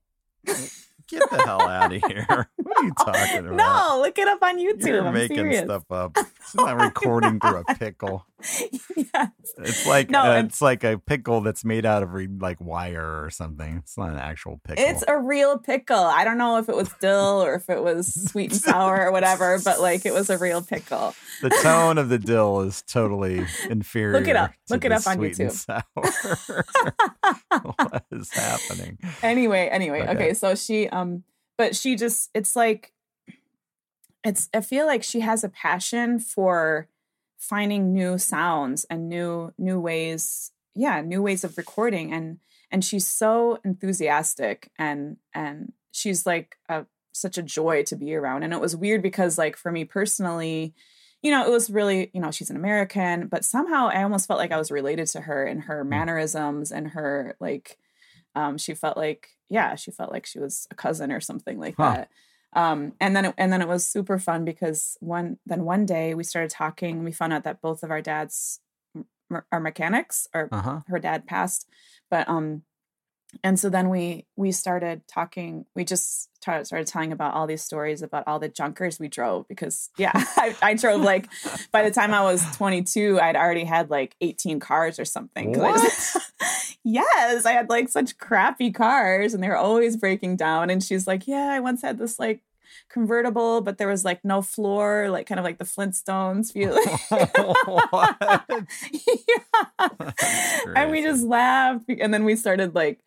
Get 1.07 1.31
the 1.31 1.43
hell 1.43 1.63
out 1.63 1.93
of 1.93 2.03
here! 2.09 2.49
What 2.75 2.83
are 2.83 2.85
you 2.87 2.93
talking 2.95 3.47
about? 3.53 3.57
no 3.57 4.01
look 4.01 4.19
it 4.19 4.29
up 4.29 4.43
on 4.43 4.59
youtube 4.59 4.87
You're 4.87 5.07
i'm 5.07 5.15
making 5.15 5.37
serious 5.37 5.65
stuff 5.65 5.85
up. 5.91 6.17
She's 6.17 6.55
not 6.57 6.77
recording 6.77 7.41
through 7.41 7.65
a 7.67 7.75
pickle. 7.75 8.27
yes 8.97 9.31
It's 9.59 9.87
like 9.87 10.11
No, 10.11 10.21
uh, 10.23 10.31
it's- 10.39 10.45
it's 10.45 10.63
like 10.63 10.85
a 10.85 10.99
pickle 10.99 11.41
that's 11.41 11.65
made 11.65 11.87
out 11.87 12.03
of 12.03 12.13
re- 12.13 12.29
like 12.29 12.61
wire 12.61 13.25
or 13.25 13.31
something. 13.31 13.79
It's 13.79 13.97
not 13.97 14.11
an 14.11 14.19
actual 14.19 14.61
pickle. 14.65 14.85
It's 14.85 15.03
a 15.09 15.19
real 15.19 15.59
pickle. 15.59 15.97
I 15.97 16.25
don't 16.25 16.37
know 16.37 16.59
if 16.59 16.69
it 16.69 16.77
was 16.77 16.91
dill 17.01 17.43
or 17.43 17.55
if 17.55 17.71
it 17.71 17.83
was 17.83 18.13
sweet 18.31 18.53
and 18.53 18.61
sour 18.61 19.07
or 19.07 19.13
whatever, 19.13 19.59
but 19.65 19.81
like 19.81 20.05
it 20.05 20.13
was 20.13 20.29
a 20.31 20.37
real 20.39 20.61
pickle. 20.63 21.15
the 21.43 21.51
tone 21.63 21.97
of 21.97 22.09
the 22.11 22.19
dill 22.33 22.61
is 22.61 22.83
totally 22.83 23.47
inferior. 23.71 24.19
Look 24.19 24.29
it 24.29 24.37
up. 24.37 24.53
Look 24.69 24.85
it 24.85 24.93
up 24.93 25.07
on 25.07 25.17
sweet 25.17 25.39
and 25.39 25.53
sour. 25.53 25.83
what 27.77 28.05
is 28.11 28.31
happening? 28.33 28.99
anyway, 29.23 29.69
anyway, 29.71 30.03
Okay. 30.03 30.13
okay. 30.13 30.35
So 30.35 30.55
she 30.55 30.89
um 30.89 31.25
but 31.57 31.77
she 31.77 31.97
just 31.97 32.31
it's 32.35 32.57
like 32.57 32.93
it's 34.25 34.49
I 34.55 34.61
feel 34.61 34.87
like 34.87 35.03
she 35.03 35.21
has 35.21 35.45
a 35.45 35.49
passion 35.49 36.19
for 36.19 36.89
finding 37.39 37.93
new 37.93 38.19
sounds 38.19 38.85
and 38.91 39.09
new 39.09 39.53
new 39.59 39.79
ways 39.79 40.53
yeah, 40.75 41.01
new 41.01 41.23
ways 41.23 41.45
of 41.45 41.57
recording. 41.57 42.13
And 42.13 42.39
and 42.71 42.85
she's 42.85 43.07
so 43.07 43.59
enthusiastic 43.65 44.71
and 44.79 45.17
and 45.33 45.73
she's 45.93 46.27
like 46.27 46.57
a 46.69 46.87
such 47.13 47.39
a 47.39 47.43
joy 47.43 47.85
to 47.85 47.97
be 47.97 48.15
around. 48.15 48.43
And 48.43 48.53
it 48.53 48.61
was 48.61 48.77
weird 48.77 49.03
because 49.03 49.39
like 49.39 49.57
for 49.57 49.71
me 49.71 49.85
personally 49.85 50.75
you 51.23 51.31
know 51.31 51.47
it 51.47 51.51
was 51.51 51.71
really 51.71 52.11
you 52.13 52.21
know 52.21 52.31
she's 52.31 52.51
an 52.51 52.57
american 52.57 53.29
but 53.29 53.47
somehow 53.47 53.89
i 53.89 54.03
almost 54.03 54.29
felt 54.29 54.39
like 54.39 54.53
i 54.53 54.59
was 54.59 54.71
related 54.71 55.07
to 55.07 55.23
her 55.23 55.47
in 55.47 55.59
her 55.61 55.83
mm. 55.83 55.89
mannerisms 55.89 56.71
and 56.71 56.89
her 56.89 57.35
like 57.41 57.79
um 58.35 58.59
she 58.59 58.75
felt 58.75 58.97
like 58.97 59.29
yeah 59.49 59.75
she 59.75 59.91
felt 59.91 60.13
like 60.13 60.27
she 60.27 60.39
was 60.39 60.67
a 60.71 60.75
cousin 60.75 61.13
or 61.13 61.21
something 61.21 61.59
like 61.59 61.77
Huh. 61.77 61.93
that 61.95 62.11
um 62.61 62.93
and 63.01 63.15
then 63.17 63.25
it, 63.27 63.35
and 63.39 63.53
then 63.53 63.63
it 63.63 63.69
was 63.69 63.85
super 63.87 64.19
fun 64.19 64.45
because 64.45 64.97
one 65.01 65.39
then 65.47 65.65
one 65.65 65.87
day 65.87 66.15
we 66.15 66.25
started 66.25 66.51
talking 66.51 67.05
we 67.05 67.13
found 67.13 67.33
out 67.33 67.45
that 67.45 67.61
both 67.61 67.83
of 67.83 67.91
our 67.91 68.01
dads 68.03 68.61
are 69.51 69.61
mechanics 69.61 70.29
or 70.35 70.49
Uh 70.53 70.61
huh. 70.63 70.81
her 70.87 70.99
dad 70.99 71.27
passed 71.27 71.69
but 72.11 72.29
um 72.29 72.63
and 73.43 73.59
so 73.59 73.69
then 73.69 73.89
we 73.89 74.27
we 74.37 74.53
started 74.53 75.03
talking 75.09 75.67
we 75.75 75.85
just 75.85 76.31
ta- 76.45 76.63
started 76.63 76.87
telling 76.87 77.13
about 77.13 77.35
all 77.35 77.47
these 77.47 77.63
stories 77.63 78.03
about 78.03 78.25
all 78.27 78.39
the 78.39 78.49
junkers 78.49 78.99
we 79.01 79.09
drove 79.09 79.49
because 79.49 79.91
yeah 79.97 80.11
I, 80.37 80.55
I 80.63 80.75
drove 80.75 81.01
like 81.01 81.29
by 81.73 81.83
the 81.83 81.91
time 81.91 82.13
i 82.13 82.23
was 82.23 82.45
22 82.57 83.19
i'd 83.21 83.37
already 83.37 83.65
had 83.65 83.91
like 83.91 84.15
18 84.21 84.61
cars 84.61 84.99
or 84.99 85.05
something 85.05 85.55
'cause 85.55 85.63
I 85.63 85.73
just- 85.73 86.79
yes 86.85 87.47
i 87.47 87.53
had 87.53 87.69
like 87.71 87.89
such 87.89 88.19
crappy 88.19 88.71
cars 88.71 89.33
and 89.35 89.43
they 89.43 89.49
were 89.49 89.57
always 89.57 89.97
breaking 89.97 90.37
down 90.37 90.71
and 90.71 90.83
she's 90.83 91.07
like 91.07 91.27
yeah 91.27 91.49
i 91.53 91.61
once 91.61 91.81
had 91.83 91.99
this 91.99 92.19
like 92.19 92.43
convertible 92.91 93.61
but 93.61 93.79
there 93.79 93.89
was 93.89 94.05
like 94.05 94.25
no 94.25 94.43
floor 94.43 95.09
like 95.11 95.27
kind 95.27 95.39
of 95.39 95.45
like 95.45 95.59
the 95.59 95.65
flintstones 95.65 96.53
what? 97.91 98.45
yeah. 99.09 100.11
and 100.77 100.91
we 100.91 101.03
just 101.03 101.25
laughed 101.25 101.85
and 101.89 102.13
then 102.13 102.25
we 102.25 102.37
started 102.37 102.75
like 102.75 103.01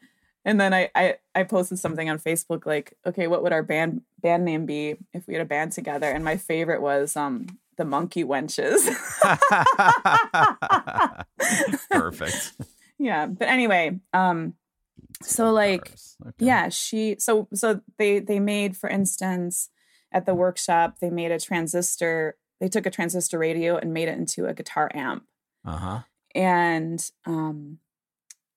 and 0.48 0.60
then 0.60 0.74
I, 0.74 0.90
I 0.96 1.16
i 1.36 1.44
posted 1.44 1.78
something 1.78 2.10
on 2.10 2.18
facebook 2.18 2.66
like 2.66 2.94
okay 3.06 3.28
what 3.28 3.44
would 3.44 3.54
our 3.54 3.62
band 3.64 4.02
band 4.22 4.46
name 4.46 4.66
be 4.66 4.96
if 5.14 5.28
we 5.28 5.36
had 5.36 5.42
a 5.42 5.46
band 5.46 5.74
together 5.74 6.10
and 6.10 6.24
my 6.26 6.38
favorite 6.38 6.82
was 6.82 7.16
um 7.16 7.46
the 7.78 7.86
monkey 7.86 8.24
wenches 8.24 8.88
Perfect. 11.92 12.54
yeah 13.00 13.26
but 13.28 13.48
anyway 13.48 14.00
um 14.14 14.54
So, 15.22 15.52
like, 15.52 15.94
Okay. 16.26 16.46
yeah 16.46 16.70
she 16.70 17.16
so 17.20 17.48
so 17.54 17.82
they 17.98 18.20
they 18.20 18.40
made 18.40 18.76
for 18.76 18.90
instance 18.90 19.70
at 20.12 20.26
the 20.26 20.34
workshop 20.36 20.98
they 21.00 21.10
made 21.12 21.32
a 21.32 21.40
transistor 21.40 22.38
they 22.60 22.70
took 22.70 22.86
a 22.88 22.92
transistor 22.92 23.38
radio 23.38 23.78
and 23.78 23.94
made 23.94 24.08
it 24.08 24.18
into 24.18 24.46
a 24.48 24.54
guitar 24.54 24.90
amp 24.94 25.24
Uh 25.66 25.78
huh. 25.78 26.00
and 26.34 27.12
um 27.26 27.78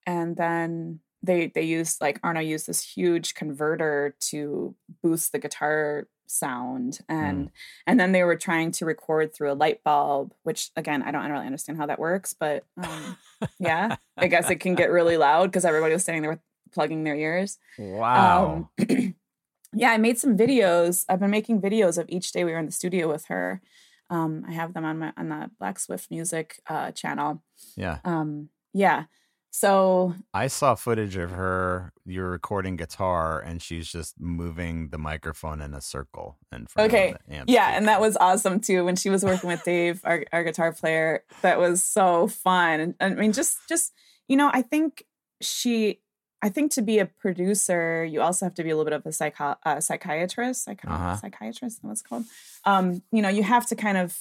and 0.06 0.36
then 0.36 1.00
they 1.22 1.48
they 1.48 1.62
used 1.62 2.00
like 2.00 2.18
Arno 2.22 2.40
used 2.40 2.66
this 2.66 2.82
huge 2.82 3.34
converter 3.34 4.14
to 4.30 4.74
boost 5.02 5.32
the 5.32 5.38
guitar 5.38 6.08
sound 6.26 7.00
and 7.08 7.50
and 7.88 7.98
then 7.98 8.12
they 8.12 8.22
were 8.22 8.36
trying 8.36 8.70
to 8.70 8.84
record 8.84 9.34
through 9.34 9.50
a 9.50 9.54
light 9.54 9.82
bulb 9.82 10.32
which 10.44 10.70
again 10.76 11.02
I 11.02 11.10
don't 11.10 11.28
really 11.28 11.46
understand 11.46 11.76
how 11.76 11.86
that 11.86 11.98
works 11.98 12.34
but 12.38 12.64
um 12.80 13.16
yeah 13.58 13.96
I 14.16 14.28
guess 14.28 14.48
it 14.48 14.60
can 14.60 14.76
get 14.76 14.90
really 14.92 15.16
loud 15.16 15.46
because 15.50 15.64
everybody 15.64 15.92
was 15.92 16.02
standing 16.04 16.22
there 16.22 16.30
with 16.30 16.40
plugging 16.72 17.02
their 17.02 17.16
ears 17.16 17.58
Wow. 17.78 18.68
um, 18.78 19.14
yeah, 19.72 19.90
I 19.90 19.98
made 19.98 20.18
some 20.18 20.36
videos. 20.36 21.04
I've 21.08 21.20
been 21.20 21.30
making 21.30 21.60
videos 21.60 21.98
of 21.98 22.06
each 22.08 22.32
day 22.32 22.44
we 22.44 22.52
were 22.52 22.58
in 22.58 22.66
the 22.66 22.72
studio 22.72 23.08
with 23.08 23.26
her. 23.26 23.60
Um, 24.08 24.44
I 24.48 24.52
have 24.52 24.74
them 24.74 24.84
on 24.84 24.98
my 24.98 25.12
on 25.16 25.28
the 25.28 25.50
Black 25.58 25.78
Swift 25.78 26.10
Music 26.10 26.60
uh, 26.68 26.90
channel. 26.90 27.42
Yeah. 27.76 27.98
Um, 28.04 28.48
yeah. 28.72 29.04
So 29.52 30.14
I 30.32 30.46
saw 30.46 30.74
footage 30.76 31.16
of 31.16 31.30
her. 31.32 31.92
You're 32.06 32.30
recording 32.30 32.76
guitar, 32.76 33.40
and 33.40 33.60
she's 33.60 33.90
just 33.90 34.18
moving 34.20 34.88
the 34.90 34.98
microphone 34.98 35.60
in 35.60 35.74
a 35.74 35.80
circle 35.80 36.38
in 36.52 36.66
front 36.66 36.92
Okay. 36.92 37.10
of 37.12 37.18
the 37.28 37.34
amp. 37.34 37.48
yeah, 37.50 37.66
speaker. 37.66 37.76
and 37.78 37.88
that 37.88 38.00
was 38.00 38.16
awesome 38.18 38.60
too. 38.60 38.84
When 38.84 38.96
she 38.96 39.10
was 39.10 39.24
working 39.24 39.48
with 39.48 39.62
Dave, 39.64 40.00
our, 40.04 40.24
our 40.32 40.44
guitar 40.44 40.72
player, 40.72 41.24
that 41.42 41.58
was 41.58 41.82
so 41.82 42.28
fun. 42.28 42.80
And, 42.80 42.94
I 43.00 43.08
mean, 43.10 43.32
just 43.32 43.58
just 43.68 43.92
you 44.28 44.36
know, 44.36 44.50
I 44.52 44.62
think 44.62 45.04
she, 45.40 46.00
I 46.40 46.48
think 46.48 46.70
to 46.72 46.82
be 46.82 47.00
a 47.00 47.06
producer, 47.06 48.04
you 48.04 48.20
also 48.20 48.46
have 48.46 48.54
to 48.54 48.62
be 48.62 48.70
a 48.70 48.76
little 48.76 48.88
bit 48.88 48.94
of 48.94 49.04
a 49.04 49.12
psycho, 49.12 49.56
uh, 49.66 49.80
psychiatrist, 49.80 50.68
psychi- 50.68 50.88
Uh-huh. 50.88 51.16
psychiatrist. 51.16 51.78
What's 51.82 52.02
called? 52.02 52.24
Um, 52.64 53.02
you 53.10 53.20
know, 53.20 53.28
you 53.28 53.42
have 53.42 53.66
to 53.66 53.74
kind 53.74 53.98
of 53.98 54.16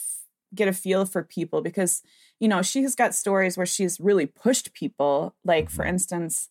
get 0.56 0.68
a 0.68 0.74
feel 0.74 1.06
for 1.06 1.22
people 1.22 1.62
because 1.62 2.02
you 2.39 2.47
know 2.47 2.62
she 2.62 2.82
has 2.84 2.95
got 2.95 3.15
stories 3.15 3.58
where 3.58 3.65
she's 3.65 3.99
really 3.99 4.25
pushed 4.25 4.73
people. 4.73 5.36
Like 5.45 5.69
for 5.69 5.86
Mhm. 5.86 5.89
instance, 5.89 6.49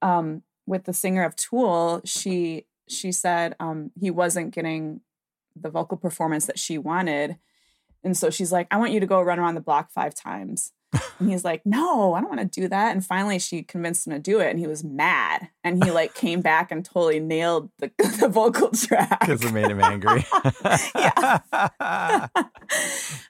um, 0.00 0.42
with 0.66 0.84
the 0.84 0.92
singer 0.92 1.24
of 1.24 1.36
Tool, 1.36 2.00
she 2.04 2.66
she 2.88 3.12
said 3.12 3.54
um, 3.60 3.90
he 3.98 4.10
wasn't 4.10 4.52
getting 4.54 5.00
the 5.56 5.70
vocal 5.70 5.96
performance 5.96 6.46
that 6.46 6.58
she 6.58 6.78
wanted, 6.78 7.38
and 8.04 8.16
so 8.16 8.30
she's 8.30 8.52
like, 8.52 8.68
"I 8.70 8.78
want 8.78 8.92
you 8.92 9.00
to 9.00 9.06
go 9.06 9.22
run 9.22 9.38
around 9.40 9.54
the 9.56 9.60
block 9.60 9.90
five 9.92 10.14
times." 10.14 10.72
And 11.18 11.30
he's 11.30 11.44
like, 11.44 11.64
"No, 11.64 12.14
I 12.14 12.20
don't 12.20 12.28
want 12.28 12.40
to 12.52 12.60
do 12.60 12.68
that." 12.68 12.92
And 12.92 13.04
finally, 13.04 13.38
she 13.38 13.62
convinced 13.62 14.06
him 14.06 14.12
to 14.12 14.18
do 14.18 14.40
it, 14.40 14.50
and 14.50 14.58
he 14.58 14.66
was 14.66 14.82
mad. 14.84 15.48
And 15.64 15.82
he 15.82 15.90
like 15.90 16.14
came 16.14 16.40
back 16.52 16.70
and 16.70 16.84
totally 16.84 17.20
nailed 17.20 17.70
the, 17.78 17.90
the 18.20 18.28
vocal 18.28 18.70
track 18.70 19.20
because 19.20 19.42
it 19.44 19.52
made 19.52 19.70
him 19.70 19.80
angry. 19.80 20.24
Yeah. 20.94 21.38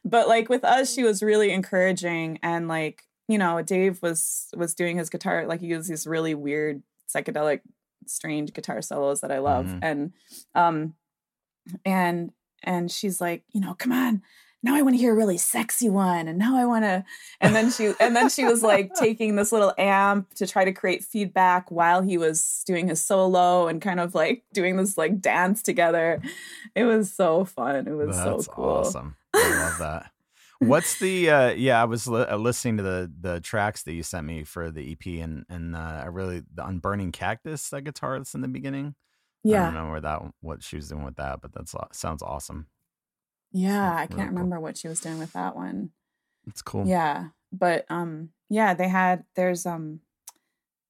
but 0.05 0.29
like 0.29 0.49
with 0.49 0.65
us 0.65 0.93
she 0.93 1.03
was 1.03 1.23
really 1.23 1.51
encouraging 1.53 2.39
and 2.43 2.69
like 2.69 3.03
you 3.29 3.39
know 3.39 3.63
dave 3.63 4.01
was 4.03 4.49
was 4.57 4.75
doing 4.75 4.97
his 4.99 5.09
guitar 5.11 5.47
like 5.47 5.61
he 5.61 5.67
uses 5.69 5.89
these 5.89 6.07
really 6.07 6.35
weird 6.35 6.83
psychedelic 7.13 7.61
strange 8.07 8.53
guitar 8.53 8.83
solos 8.83 9.21
that 9.21 9.33
i 9.33 9.39
love 9.39 9.67
Mhm. 9.67 9.79
and 9.83 10.13
um 10.55 10.95
and 11.85 12.33
and 12.63 12.91
she's 12.91 13.21
like 13.21 13.45
you 13.53 13.61
know 13.61 13.75
come 13.75 13.93
on 13.93 14.23
now 14.63 14.75
i 14.75 14.83
want 14.83 14.95
to 14.95 14.99
hear 14.99 15.13
a 15.13 15.17
really 15.17 15.39
sexy 15.39 15.89
one 15.89 16.29
and 16.29 16.39
now 16.39 16.57
i 16.57 16.65
want 16.65 16.85
to 16.85 17.05
and 17.41 17.55
then 17.55 17.71
she 17.71 17.93
and 18.01 18.15
then 18.15 18.29
she 18.29 18.45
was 18.45 18.63
like 18.63 18.95
taking 18.95 19.37
this 19.37 19.53
little 19.53 19.73
amp 19.79 20.33
to 20.35 20.47
try 20.47 20.65
to 20.65 20.73
create 20.73 21.05
feedback 21.05 21.71
while 21.71 22.03
he 22.03 22.19
was 22.19 22.63
doing 22.67 22.89
his 22.89 23.05
solo 23.05 23.67
and 23.69 23.83
kind 23.83 24.01
of 24.01 24.15
like 24.15 24.45
doing 24.53 24.77
this 24.77 24.97
like 24.97 25.21
dance 25.21 25.63
together 25.63 26.21
it 26.75 26.85
was 26.85 27.13
so 27.13 27.45
fun 27.45 27.87
it 27.87 27.93
was 27.93 28.17
That's 28.17 28.47
so 28.47 28.53
cool 28.53 28.65
awesome. 28.65 29.17
I 29.35 29.49
love 29.59 29.79
that. 29.79 30.11
What's 30.59 30.99
the 31.01 31.29
uh 31.31 31.51
yeah, 31.51 31.81
I 31.81 31.85
was 31.87 32.07
li- 32.07 32.23
uh, 32.23 32.37
listening 32.37 32.77
to 32.77 32.83
the 32.83 33.13
the 33.21 33.41
tracks 33.41 33.83
that 33.83 33.95
you 33.95 34.03
sent 34.03 34.27
me 34.27 34.45
for 34.45 34.71
the 34.71 34.93
EP 34.93 35.21
and 35.23 35.45
and 35.49 35.75
uh, 35.75 36.03
I 36.05 36.07
really 36.07 36.43
the 36.55 36.67
unburning 36.67 37.11
cactus 37.13 37.69
that 37.71 37.83
guitar 37.83 38.19
that's 38.19 38.35
in 38.35 38.43
the 38.43 38.49
beginning. 38.49 38.95
Yeah, 39.43 39.63
I 39.63 39.65
don't 39.67 39.75
know 39.75 39.91
where 39.91 40.01
that 40.01 40.23
what 40.41 40.63
she 40.63 40.77
was 40.77 40.89
doing 40.89 41.05
with 41.05 41.17
that, 41.17 41.41
but 41.41 41.53
that's 41.53 41.75
aw- 41.75 41.89
sounds 41.93 42.23
awesome. 42.23 42.69
Yeah 43.53 43.95
i 43.97 44.07
can't 44.07 44.31
remember 44.33 44.59
what 44.61 44.77
she 44.77 44.89
was 44.89 45.01
doing 45.01 45.19
with 45.19 45.33
that 45.33 45.55
one 45.57 45.91
It's 46.47 46.63
cool. 46.63 46.87
Yeah, 46.87 47.29
but 47.53 47.85
um 47.91 48.31
yeah, 48.49 48.75
they 48.75 48.89
had 48.89 49.25
there's 49.37 49.65
um 49.67 50.01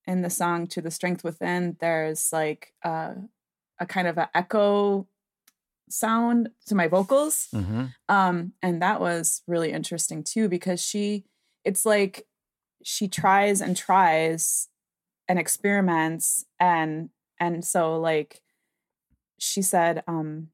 in 0.06 0.22
the 0.22 0.30
song 0.30 0.66
to 0.68 0.80
the 0.80 0.90
strength 0.90 1.22
within 1.24 1.76
there's 1.80 2.32
like 2.32 2.72
uh 2.84 3.14
a 3.78 3.86
kind 3.86 4.08
of 4.08 4.16
a 4.18 4.30
echo 4.34 5.06
sound 5.88 6.48
to 6.66 6.74
my 6.74 6.88
vocals. 6.88 7.48
hmm 7.52 7.86
Um 8.08 8.52
and 8.62 8.80
that 8.82 9.00
was 9.00 9.42
really 9.46 9.72
interesting 9.72 10.24
too 10.24 10.48
because 10.48 10.80
she 10.80 11.24
it's 11.64 11.84
like 11.84 12.26
she 12.82 13.08
tries 13.08 13.60
and 13.60 13.76
tries 13.76 14.68
and 15.28 15.38
experiments 15.38 16.44
and 16.58 17.10
and 17.38 17.64
so 17.64 18.00
like 18.00 18.40
she 19.38 19.62
said 19.62 20.02
um 20.06 20.48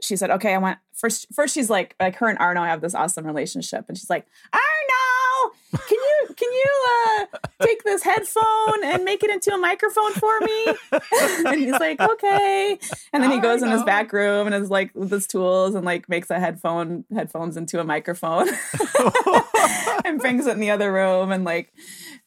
she 0.00 0.16
said 0.16 0.30
okay 0.30 0.54
i 0.54 0.58
want 0.58 0.78
first 0.94 1.26
first 1.34 1.54
she's 1.54 1.68
like 1.68 1.94
like 2.00 2.16
her 2.16 2.28
and 2.28 2.38
arno 2.38 2.62
have 2.64 2.80
this 2.80 2.94
awesome 2.94 3.26
relationship. 3.26 3.84
And 3.88 3.98
she's 3.98 4.10
like 4.10 4.26
arno 4.52 5.52
can 5.72 5.98
you 5.98 6.34
can 6.34 6.52
you 6.52 6.86
uh 7.08 7.38
take 7.62 7.82
this 7.82 8.02
headphone 8.02 8.84
and 8.84 9.04
make 9.04 9.22
it 9.22 9.30
into 9.30 9.52
a 9.52 9.58
microphone 9.58 10.12
for 10.12 10.40
me? 10.40 10.66
And 11.46 11.60
he's 11.60 11.72
like 11.72 12.00
okay. 12.00 12.78
And 13.12 13.22
then 13.22 13.30
he 13.30 13.38
goes 13.38 13.62
in 13.62 13.70
his 13.70 13.82
back 13.82 14.12
room 14.12 14.46
and 14.46 14.54
is 14.54 14.70
like 14.70 14.92
with 14.94 15.10
his 15.10 15.26
tools 15.26 15.74
and 15.74 15.84
like 15.84 16.08
makes 16.08 16.30
a 16.30 16.38
headphone 16.38 17.04
headphones 17.12 17.56
into 17.56 17.80
a 17.80 17.84
microphone 17.84 18.48
and 20.04 20.20
brings 20.20 20.46
it 20.46 20.52
in 20.52 20.60
the 20.60 20.70
other 20.70 20.92
room 20.92 21.32
and 21.32 21.44
like 21.44 21.72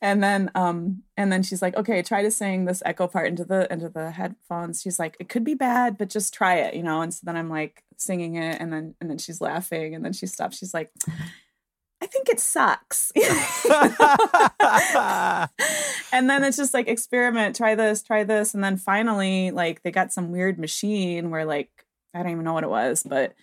and 0.02 0.24
then 0.24 0.52
um 0.56 1.04
and 1.16 1.32
then 1.32 1.44
she's 1.44 1.62
like 1.62 1.76
okay 1.76 2.02
try 2.02 2.22
to 2.22 2.32
sing 2.32 2.66
this 2.66 2.84
echo 2.86 3.08
part 3.08 3.28
into 3.28 3.44
the 3.44 3.72
into 3.72 3.90
the 3.90 4.12
headphones. 4.12 4.82
She's 4.82 5.00
like 5.00 5.18
it 5.20 5.30
could 5.30 5.44
be 5.44 5.56
bad 5.56 5.98
but 5.98 6.10
just 6.10 6.34
try 6.34 6.56
it 6.56 6.76
you 6.76 6.84
know? 6.84 7.02
And 7.02 7.14
so 7.14 7.22
then 7.24 7.36
i'm 7.36 7.50
like 7.50 7.84
singing 7.98 8.36
it 8.36 8.62
and 8.62 8.72
then 8.72 8.96
and 9.02 9.10
then 9.10 9.18
she's 9.18 9.42
laughing 9.42 9.96
and 9.96 10.06
then 10.06 10.14
she 10.14 10.28
stops. 10.28 10.58
She's 10.58 10.74
like 10.74 10.92
i 12.02 12.06
think 12.06 12.30
it 12.30 12.40
sucks. 12.40 13.12
And 16.14 16.30
then 16.30 16.44
it's 16.44 16.58
just 16.58 16.74
like 16.74 16.88
experiment 16.88 17.56
try 17.56 17.76
this 17.76 18.02
try 18.02 18.24
this. 18.24 18.54
And 18.54 18.64
then 18.64 18.78
finally 18.78 19.52
like 19.52 19.84
they 19.84 19.92
got 19.92 20.14
some 20.14 20.32
weird 20.32 20.60
machine 20.60 21.32
where 21.32 21.46
like 21.46 21.70
i 22.14 22.24
don't 22.24 22.32
even 22.32 22.44
know 22.44 22.54
what 22.54 22.64
it 22.64 22.70
was 22.70 23.04
but 23.04 23.34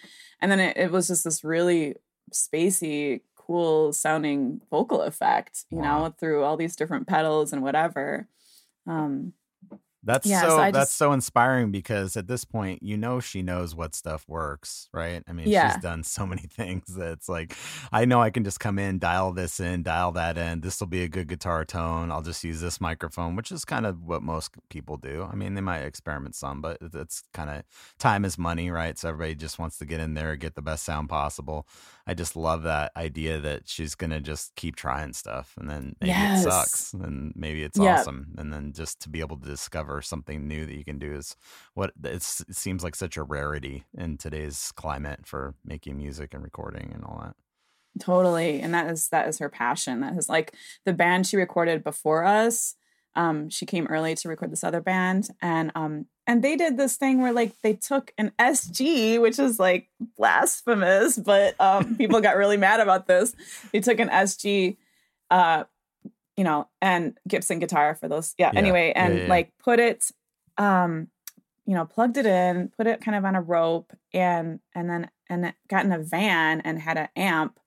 and 0.40 0.50
then 0.50 0.60
it, 0.60 0.76
it 0.76 0.90
was 0.90 1.08
just 1.08 1.24
this 1.24 1.44
really 1.44 1.96
spacey 2.32 3.20
cool 3.46 3.92
sounding 3.92 4.60
vocal 4.70 5.02
effect 5.02 5.64
you 5.70 5.78
Wow. 5.78 6.04
know 6.08 6.14
through 6.18 6.42
all 6.44 6.56
these 6.56 6.76
different 6.76 7.06
pedals 7.06 7.52
and 7.52 7.62
whatever 7.62 8.28
um 8.86 9.32
That's 10.04 10.26
Yeah, 10.26 10.42
so, 10.42 10.48
so 10.50 10.56
that's 10.58 10.76
just- 10.76 10.96
so 10.96 11.12
inspiring 11.12 11.70
because 11.70 12.16
at 12.16 12.26
this 12.28 12.44
point, 12.44 12.82
you 12.82 12.96
know 12.96 13.20
she 13.20 13.42
knows 13.42 13.74
what 13.74 13.94
stuff 13.94 14.24
works, 14.28 14.88
right? 14.92 15.22
I 15.28 15.32
mean, 15.32 15.48
Yeah. 15.48 15.72
she's 15.72 15.82
done 15.82 16.02
so 16.04 16.26
many 16.26 16.42
things 16.50 16.94
that 16.94 17.12
it's 17.12 17.28
like 17.28 17.56
I 17.92 18.04
know 18.04 18.20
I 18.20 18.30
can 18.30 18.44
just 18.44 18.60
come 18.60 18.78
in, 18.78 18.98
dial 18.98 19.32
this 19.32 19.60
in, 19.60 19.82
dial 19.82 20.12
that 20.12 20.36
in. 20.36 20.60
This 20.60 20.78
will 20.80 20.86
be 20.88 21.02
a 21.02 21.08
good 21.08 21.26
guitar 21.28 21.64
tone. 21.64 22.10
I'll 22.12 22.22
just 22.22 22.44
use 22.44 22.60
this 22.60 22.80
microphone, 22.80 23.34
which 23.36 23.50
is 23.50 23.64
kind 23.64 23.86
of 23.86 24.02
what 24.02 24.22
most 24.22 24.50
people 24.68 24.96
do. 24.96 25.28
I 25.30 25.34
mean, 25.34 25.54
they 25.54 25.60
might 25.60 25.80
experiment 25.82 26.34
some, 26.34 26.60
but 26.60 26.78
it's 26.80 27.22
kind 27.32 27.48
of 27.50 27.62
time 27.98 28.24
is 28.24 28.36
money, 28.38 28.70
right? 28.70 28.98
So 28.98 29.08
everybody 29.08 29.34
just 29.34 29.58
wants 29.58 29.78
to 29.78 29.86
get 29.86 30.00
in 30.00 30.14
there, 30.14 30.36
get 30.36 30.54
the 30.54 30.62
best 30.62 30.84
sound 30.84 31.08
possible. 31.08 31.66
I 32.06 32.12
just 32.14 32.36
love 32.36 32.64
that 32.64 32.92
idea 32.96 33.40
that 33.40 33.62
she's 33.68 33.94
gonna 33.94 34.20
just 34.20 34.54
keep 34.56 34.76
trying 34.76 35.14
stuff, 35.14 35.54
and 35.58 35.70
then 35.70 35.96
maybe 36.00 36.10
Yes. 36.10 36.44
it 36.44 36.50
sucks, 36.50 36.92
and 36.92 37.32
maybe 37.34 37.62
it's 37.62 37.78
Yeah. 37.78 38.00
awesome, 38.00 38.34
and 38.36 38.52
then 38.52 38.72
just 38.74 39.00
to 39.00 39.08
be 39.08 39.20
able 39.20 39.38
to 39.38 39.46
discover 39.46 39.93
something 40.02 40.46
new 40.46 40.66
that 40.66 40.74
you 40.74 40.84
can 40.84 40.98
do 40.98 41.12
is 41.12 41.36
what 41.74 41.92
it 42.02 42.22
seems 42.22 42.82
like 42.82 42.94
such 42.94 43.16
a 43.16 43.22
rarity 43.22 43.84
in 43.96 44.16
today's 44.16 44.72
climate 44.72 45.20
for 45.26 45.54
making 45.64 45.96
music 45.96 46.34
and 46.34 46.42
recording 46.42 46.90
and 46.94 47.04
all 47.04 47.20
that. 47.22 47.36
totally 48.00 48.60
and 48.60 48.74
that 48.74 48.90
is 48.90 49.08
that 49.08 49.28
is 49.28 49.38
her 49.38 49.48
passion 49.48 50.00
that 50.00 50.16
is 50.16 50.28
like 50.28 50.54
the 50.84 50.92
band 50.92 51.26
she 51.26 51.36
recorded 51.36 51.84
before 51.84 52.24
us 52.24 52.74
um 53.16 53.48
she 53.48 53.66
came 53.66 53.86
early 53.86 54.14
to 54.14 54.28
record 54.28 54.50
this 54.50 54.64
other 54.64 54.80
band 54.80 55.28
and 55.40 55.70
um 55.74 56.06
and 56.26 56.42
they 56.42 56.56
did 56.56 56.76
this 56.76 56.96
thing 56.96 57.20
where 57.20 57.32
like 57.32 57.54
they 57.62 57.72
took 57.74 58.12
an 58.18 58.32
sg 58.40 59.20
which 59.20 59.38
is 59.38 59.58
like 59.58 59.88
blasphemous 60.16 61.16
but 61.18 61.54
um 61.60 61.96
people 61.96 62.20
got 62.20 62.36
really 62.36 62.56
mad 62.56 62.80
about 62.80 63.06
this 63.06 63.34
they 63.72 63.80
took 63.80 64.00
an 64.00 64.08
sg 64.08 64.76
uh 65.30 65.64
you 66.36 66.44
know 66.44 66.68
and 66.80 67.16
gibson 67.28 67.58
guitar 67.58 67.94
for 67.94 68.08
those 68.08 68.34
yeah, 68.38 68.50
Yeah, 68.52 68.58
anyway 68.58 68.92
and 68.94 69.18
yeah, 69.18 69.26
like 69.28 69.52
put 69.62 69.78
it 69.78 70.10
um 70.58 71.08
you 71.66 71.74
know 71.74 71.84
plugged 71.84 72.16
it 72.16 72.26
in 72.26 72.70
put 72.76 72.86
it 72.86 73.00
kind 73.00 73.16
of 73.16 73.24
on 73.24 73.36
a 73.36 73.40
rope 73.40 73.92
and 74.12 74.60
and 74.74 74.88
then 74.90 75.10
and 75.28 75.54
got 75.68 75.84
in 75.84 75.92
a 75.92 75.98
van 75.98 76.60
and 76.60 76.78
had 76.78 76.98
an 76.98 77.08
amp 77.16 77.58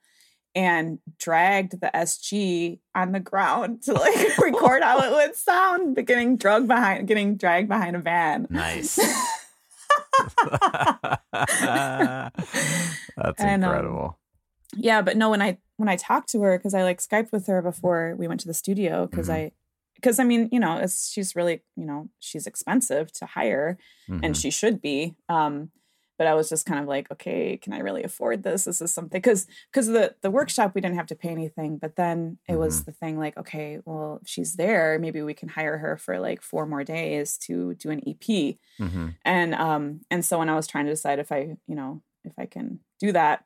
and 0.57 0.97
dragged 1.19 1.79
the 1.79 1.91
SG 1.93 2.79
on 2.95 3.11
the 3.11 3.19
ground 3.19 3.83
to 3.83 3.93
like 3.93 4.37
record 4.39 4.81
how 4.81 4.99
it 5.01 5.11
would 5.11 5.35
sound, 5.35 5.93
but 5.93 6.05
getting 6.05 6.35
drugged 6.35 6.67
behind, 6.67 7.07
getting 7.07 7.37
dragged 7.37 7.69
behind 7.69 7.95
a 7.95 7.99
van. 7.99 8.47
Nice. 8.49 8.97
That's 11.31 12.33
And, 13.39 13.63
um, 13.63 13.71
incredible. 13.71 14.19
Yeah, 14.75 15.01
but 15.01 15.17
no, 15.17 15.29
when 15.29 15.41
I 15.41 15.57
when 15.77 15.89
I 15.89 15.95
talked 15.95 16.29
to 16.29 16.41
her 16.41 16.57
because 16.57 16.73
I 16.73 16.83
like 16.83 16.99
Skyped 16.99 17.31
with 17.31 17.47
her 17.47 17.61
before 17.61 18.15
we 18.17 18.27
went 18.27 18.39
to 18.41 18.47
the 18.47 18.53
studio 18.53 19.05
because 19.07 19.27
Mhm. 19.29 19.33
I 19.33 19.51
because 19.95 20.19
I 20.19 20.23
mean 20.23 20.49
you 20.51 20.59
know 20.59 20.77
it's 20.77 21.09
she's 21.09 21.35
really 21.35 21.63
you 21.75 21.85
know 21.85 22.09
she's 22.19 22.47
expensive 22.47 23.11
to 23.13 23.25
hire 23.25 23.77
and 24.07 24.23
Mhm. 24.35 24.41
she 24.41 24.49
should 24.51 24.81
be. 24.81 25.15
Um, 25.29 25.71
but 26.17 26.25
I 26.25 26.33
was 26.33 26.49
just 26.49 26.65
kind 26.65 26.79
of 26.81 26.87
like, 26.87 27.11
okay, 27.11 27.57
can 27.57 27.73
I 27.73 27.77
really 27.79 28.03
afford 28.03 28.41
this? 28.41 28.63
This 28.63 28.81
is 28.81 28.91
something 28.91 29.19
because 29.21 29.45
because 29.71 29.85
the 29.87 30.15
the 30.21 30.31
workshop 30.31 30.73
we 30.73 30.81
didn't 30.81 30.95
have 30.97 31.05
to 31.07 31.15
pay 31.15 31.29
anything, 31.29 31.77
but 31.77 31.95
then 31.95 32.39
it 32.49 32.55
was 32.55 32.85
the 32.85 32.91
thing 32.91 33.19
like, 33.19 33.37
okay, 33.37 33.79
well, 33.85 34.17
if 34.23 34.27
she's 34.27 34.53
there, 34.55 34.97
maybe 34.99 35.21
we 35.21 35.35
can 35.35 35.49
hire 35.49 35.77
her 35.77 35.95
for 35.95 36.19
like 36.19 36.41
four 36.41 36.65
more 36.65 36.83
days 36.83 37.37
to 37.45 37.75
do 37.75 37.91
an 37.91 38.01
EP. 38.07 38.57
Mhm. 38.79 39.15
And 39.23 39.53
um 39.53 40.01
and 40.09 40.25
so 40.25 40.39
when 40.39 40.49
I 40.49 40.55
was 40.55 40.65
trying 40.65 40.85
to 40.85 40.91
decide 40.91 41.19
if 41.19 41.31
I 41.31 41.55
you 41.67 41.75
know 41.75 42.01
if 42.23 42.33
I 42.39 42.47
can 42.47 42.79
do 42.99 43.11
that. 43.11 43.43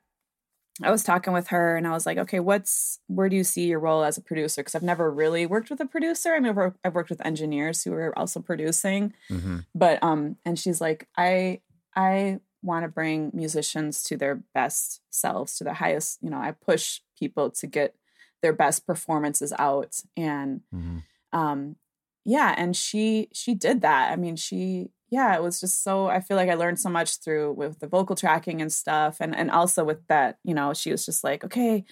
I 0.82 0.90
was 0.90 1.04
talking 1.04 1.32
with 1.32 1.48
her 1.48 1.76
and 1.76 1.86
I 1.86 1.90
was 1.90 2.06
like, 2.06 2.18
okay, 2.18 2.40
what's 2.40 2.98
where 3.06 3.28
do 3.28 3.36
you 3.36 3.44
see 3.44 3.66
your 3.66 3.78
role 3.78 4.02
as 4.04 4.16
a 4.16 4.22
producer? 4.22 4.62
Because 4.62 4.74
I've 4.74 4.82
never 4.82 5.10
really 5.10 5.44
worked 5.46 5.70
with 5.70 5.80
a 5.80 5.86
producer. 5.86 6.34
I 6.34 6.40
mean, 6.40 6.56
I've 6.56 6.74
I've 6.84 6.94
worked 6.94 7.10
with 7.10 7.24
engineers 7.26 7.84
who 7.84 7.92
are 7.92 8.18
also 8.18 8.40
producing, 8.40 9.12
hmm 9.28 9.58
but 9.74 10.02
um, 10.02 10.36
and 10.44 10.58
she's 10.58 10.80
like, 10.80 11.08
I 11.16 11.60
I 11.94 12.40
want 12.62 12.84
to 12.84 12.88
bring 12.88 13.30
musicians 13.34 14.02
to 14.04 14.16
their 14.16 14.36
best 14.54 15.02
selves, 15.10 15.56
to 15.58 15.64
the 15.64 15.74
highest. 15.74 16.18
You 16.22 16.30
know, 16.30 16.38
I 16.38 16.52
push 16.52 17.00
people 17.18 17.50
to 17.50 17.66
get 17.66 17.94
their 18.40 18.52
best 18.52 18.86
performances 18.86 19.52
out, 19.58 20.00
and 20.16 20.62
hmm 20.70 20.98
um 21.32 21.76
yeah 22.24 22.54
and 22.58 22.76
she 22.76 23.28
she 23.32 23.54
did 23.54 23.80
that 23.80 24.12
i 24.12 24.16
mean 24.16 24.36
she 24.36 24.90
yeah 25.12 25.36
it 25.36 25.42
was 25.42 25.60
just 25.60 25.84
so 25.84 26.06
i 26.08 26.18
feel 26.20 26.36
like 26.36 26.48
i 26.48 26.54
learned 26.54 26.80
so 26.80 26.88
much 26.88 27.18
through 27.18 27.52
with 27.52 27.78
the 27.78 27.86
vocal 27.86 28.16
tracking 28.16 28.60
and 28.62 28.72
stuff 28.72 29.18
and 29.20 29.36
and 29.36 29.50
also 29.50 29.84
with 29.84 30.04
that 30.08 30.38
you 30.42 30.54
know 30.54 30.72
she 30.72 30.90
was 30.90 31.04
just 31.04 31.22
like 31.22 31.44
okay 31.44 31.84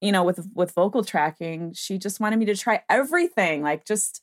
you 0.00 0.10
know 0.10 0.24
with 0.24 0.46
with 0.52 0.72
vocal 0.72 1.04
tracking 1.04 1.72
she 1.72 1.96
just 1.96 2.18
wanted 2.20 2.38
me 2.38 2.44
to 2.44 2.56
try 2.56 2.82
everything 2.90 3.62
like 3.62 3.86
just 3.86 4.20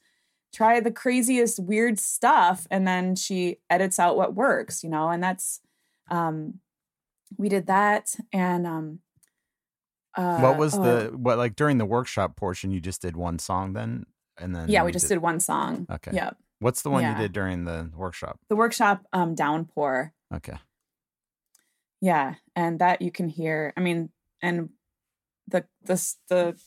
try 0.53 0.79
the 0.79 0.91
craziest 0.91 1.57
weird 1.59 1.97
stuff 1.97 2.67
and 2.69 2.85
then 2.85 3.15
she 3.15 3.57
edits 3.69 3.97
out 3.97 4.17
what 4.17 4.35
works 4.35 4.83
you 4.83 4.89
know 4.89 5.09
and 5.09 5.23
that's 5.23 5.61
um 6.11 6.55
we 7.37 7.47
did 7.47 7.67
that 7.67 8.13
and 8.33 8.67
um 8.67 8.99
uh, 10.15 10.39
what 10.39 10.57
was 10.57 10.73
oh, 10.73 10.81
the 10.81 11.17
what 11.17 11.37
like 11.37 11.55
during 11.55 11.77
the 11.77 11.85
workshop 11.85 12.35
portion? 12.35 12.71
You 12.71 12.81
just 12.81 13.03
did 13.03 13.15
one 13.15 13.37
song 13.37 13.73
then, 13.73 14.07
and 14.35 14.55
then 14.55 14.67
yeah 14.67 14.83
we 14.83 14.91
just 14.91 15.07
did 15.07 15.19
one 15.19 15.39
song 15.39 15.85
Okay. 15.91 16.09
yeah 16.11 16.31
What's 16.59 16.81
the 16.81 16.89
one 16.89 17.03
Yeah. 17.03 17.11
you 17.11 17.17
did 17.17 17.33
during 17.33 17.65
the 17.65 17.91
workshop? 17.95 18.39
the 18.49 18.55
workshop 18.55 19.05
um 19.13 19.35
downpour 19.35 20.13
Okay. 20.33 20.57
yeah 22.01 22.35
and 22.55 22.79
that 22.79 23.01
you 23.01 23.11
can 23.11 23.27
hear 23.29 23.73
i 23.77 23.79
mean 23.79 24.09
and 24.41 24.69
the 25.47 25.65
the 25.83 25.95
the 26.29 26.59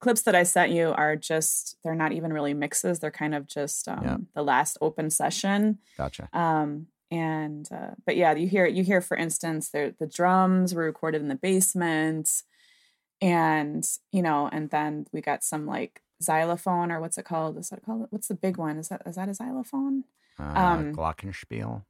clips 0.00 0.22
that 0.22 0.34
i 0.34 0.42
sent 0.42 0.70
you 0.72 0.92
are 0.96 1.16
just 1.16 1.76
they're 1.82 1.94
not 1.94 2.12
even 2.12 2.32
really 2.32 2.54
mixes 2.54 2.98
they're 2.98 3.10
kind 3.10 3.34
of 3.34 3.46
just 3.46 3.88
um 3.88 4.00
Yeah. 4.04 4.16
the 4.34 4.42
last 4.42 4.76
open 4.80 5.10
session 5.10 5.78
Gotcha. 5.96 6.28
um 6.32 6.88
and 7.10 7.68
uh, 7.72 7.92
but 8.04 8.16
yeah 8.16 8.34
you 8.34 8.48
hear 8.48 8.66
you 8.66 8.82
hear 8.82 9.00
for 9.00 9.16
instance 9.16 9.70
there 9.70 9.92
the 9.98 10.06
drums 10.08 10.74
were 10.74 10.84
recorded 10.84 11.20
in 11.22 11.28
the 11.28 11.36
basement 11.36 12.42
and 13.20 13.86
you 14.12 14.22
know 14.22 14.48
and 14.52 14.70
then 14.70 15.06
we 15.12 15.20
got 15.20 15.44
some 15.44 15.66
like 15.66 16.02
xylophone 16.22 16.90
or 16.90 17.00
what's 17.00 17.18
it 17.18 17.24
called 17.24 17.58
is 17.58 17.68
that 17.70 17.84
called 17.84 18.06
what's 18.10 18.28
the 18.28 18.34
big 18.34 18.56
one 18.56 18.78
is 18.78 18.88
that 18.88 19.02
is 19.06 19.16
that 19.16 19.28
a 19.28 19.34
xylophone 19.34 20.04
Uh, 20.38 20.42
um, 20.44 20.92
Glockenspiel. 20.94 21.84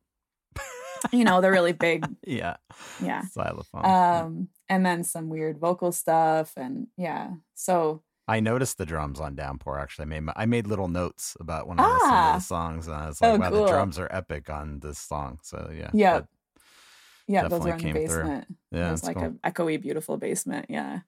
you 1.12 1.24
know 1.24 1.40
the 1.40 1.50
really 1.50 1.72
big 1.72 2.06
Yeah. 2.26 2.56
yeah 3.02 3.22
Xylophone. 3.32 3.84
um 3.84 4.48
and 4.68 4.84
then 4.84 5.04
some 5.04 5.28
weird 5.28 5.58
vocal 5.58 5.92
stuff 5.92 6.52
and 6.56 6.88
yeah 6.96 7.30
so 7.54 8.02
I 8.28 8.40
noticed 8.40 8.76
the 8.78 8.86
drums 8.86 9.20
on 9.20 9.36
Downpour. 9.36 9.78
Actually, 9.78 10.02
I 10.02 10.06
made 10.06 10.20
my, 10.22 10.32
I 10.34 10.46
made 10.46 10.66
little 10.66 10.88
notes 10.88 11.36
about 11.38 11.68
when 11.68 11.78
I 11.78 11.84
listened 11.84 12.10
to 12.10 12.16
Ah. 12.16 12.32
the 12.34 12.40
songs, 12.40 12.88
and 12.88 12.96
I 12.96 13.06
was 13.06 13.20
like, 13.20 13.34
Oh, 13.34 13.36
"Wow, 13.38 13.50
cool. 13.50 13.64
the 13.66 13.70
drums 13.70 13.98
are 14.00 14.08
epic 14.10 14.50
on 14.50 14.80
this 14.80 14.98
song." 14.98 15.38
So 15.44 15.70
yeah, 15.72 15.90
Yeah. 15.94 16.22
yeah 17.28 17.42
those 17.46 17.60
Definitely 17.62 17.70
are 17.70 17.74
in 17.74 17.78
the 17.78 17.92
came 18.00 18.08
through. 18.08 18.28
yeah, 18.72 18.88
that's 18.90 19.04
like 19.04 19.16
cool. 19.16 19.36
a 19.44 19.50
echoey 19.52 19.80
beautiful 19.80 20.16
basement 20.16 20.66
yeah 20.68 21.02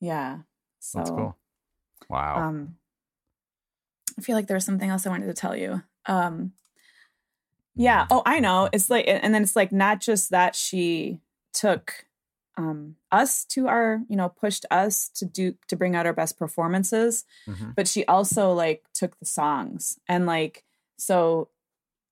yeah 0.00 0.38
so 0.78 0.98
that's 0.98 1.10
cool. 1.10 1.36
Wow. 2.08 2.36
um 2.48 2.76
i 4.18 4.22
feel 4.22 4.36
like 4.36 4.46
there 4.46 4.56
was 4.56 4.64
something 4.64 4.88
else 4.90 5.06
i 5.06 5.10
wanted 5.10 5.26
to 5.26 5.34
tell 5.34 5.56
you 5.56 5.82
um 6.06 6.52
yeah 7.74 8.06
oh 8.10 8.22
i 8.24 8.40
know 8.40 8.68
it's 8.72 8.88
like 8.88 9.04
and 9.06 9.34
then 9.34 9.42
it's 9.42 9.56
like 9.56 9.72
not 9.72 10.00
just 10.00 10.30
that 10.30 10.54
she 10.54 11.20
took 11.52 12.06
um 12.56 12.96
us 13.12 13.44
to 13.44 13.68
our 13.68 14.00
you 14.08 14.16
know 14.16 14.28
pushed 14.28 14.64
us 14.70 15.08
to 15.10 15.26
do 15.26 15.54
to 15.68 15.76
bring 15.76 15.94
out 15.94 16.06
our 16.06 16.12
best 16.14 16.38
performances 16.38 17.24
Mhm. 17.46 17.74
but 17.74 17.86
she 17.86 18.04
also 18.06 18.52
like 18.52 18.84
took 18.94 19.18
the 19.18 19.26
songs 19.26 19.98
and 20.08 20.24
like 20.26 20.64
so 20.96 21.48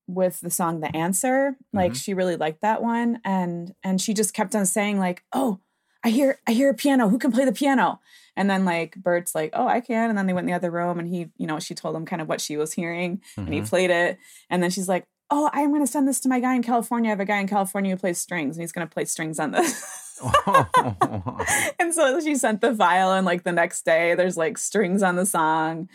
with 0.06 0.40
the 0.40 0.50
song 0.50 0.80
the 0.80 0.94
answer 0.94 1.56
like 1.72 1.92
Mhm. 1.92 1.96
she 1.96 2.12
really 2.14 2.36
liked 2.36 2.60
that 2.60 2.82
one 2.82 3.20
and 3.24 3.74
and 3.82 4.00
she 4.02 4.12
just 4.12 4.34
kept 4.34 4.54
on 4.54 4.66
saying 4.66 4.98
like 4.98 5.24
oh 5.32 5.60
i 6.04 6.10
hear 6.10 6.38
i 6.46 6.52
hear 6.52 6.70
a 6.70 6.74
piano. 6.74 7.08
Who 7.08 7.18
can 7.18 7.32
play 7.32 7.44
the 7.44 7.52
piano? 7.52 8.00
And 8.36 8.48
then 8.50 8.64
like 8.64 8.94
bert's 8.96 9.34
like 9.34 9.50
oh 9.54 9.66
i 9.66 9.80
can. 9.80 10.08
And 10.10 10.16
then 10.18 10.26
they 10.26 10.32
went 10.32 10.44
in 10.44 10.52
the 10.52 10.56
other 10.56 10.70
room 10.70 10.98
and 10.98 11.08
he 11.08 11.30
you 11.38 11.46
know 11.46 11.58
she 11.58 11.74
told 11.74 11.96
him 11.96 12.04
kind 12.06 12.20
of 12.22 12.28
what 12.28 12.40
she 12.40 12.56
was 12.56 12.72
hearing 12.74 13.22
and 13.36 13.52
he 13.54 13.60
Mhm. 13.60 13.68
played 13.68 13.90
it. 13.90 14.18
And 14.50 14.62
then 14.62 14.70
she's 14.70 14.88
like 14.88 15.06
oh 15.30 15.48
i'm 15.52 15.70
going 15.70 15.80
to 15.84 15.90
send 15.90 16.06
this 16.06 16.20
to 16.20 16.28
my 16.28 16.38
guy 16.40 16.54
in 16.54 16.62
california. 16.62 17.08
I 17.08 17.12
have 17.12 17.20
a 17.20 17.24
guy 17.24 17.38
in 17.40 17.48
california 17.48 17.90
who 17.92 17.96
plays 17.96 18.18
strings 18.18 18.56
and 18.56 18.62
he's 18.62 18.72
going 18.72 18.86
to 18.86 18.92
play 18.92 19.04
strings 19.06 19.38
on 19.40 19.50
this. 19.52 20.20
And 21.78 21.92
so 21.94 22.20
she 22.20 22.34
sent 22.36 22.60
the 22.60 22.74
file 22.74 23.12
and 23.12 23.26
like 23.26 23.42
the 23.42 23.52
next 23.52 23.84
day 23.84 24.14
there's 24.14 24.36
like 24.36 24.58
strings 24.58 25.02
on 25.02 25.16
the 25.16 25.26
song. 25.26 25.88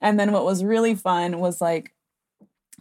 And 0.00 0.18
then 0.20 0.32
what 0.32 0.44
was 0.44 0.62
really 0.64 0.94
fun 0.94 1.38
was 1.40 1.60
like 1.60 1.92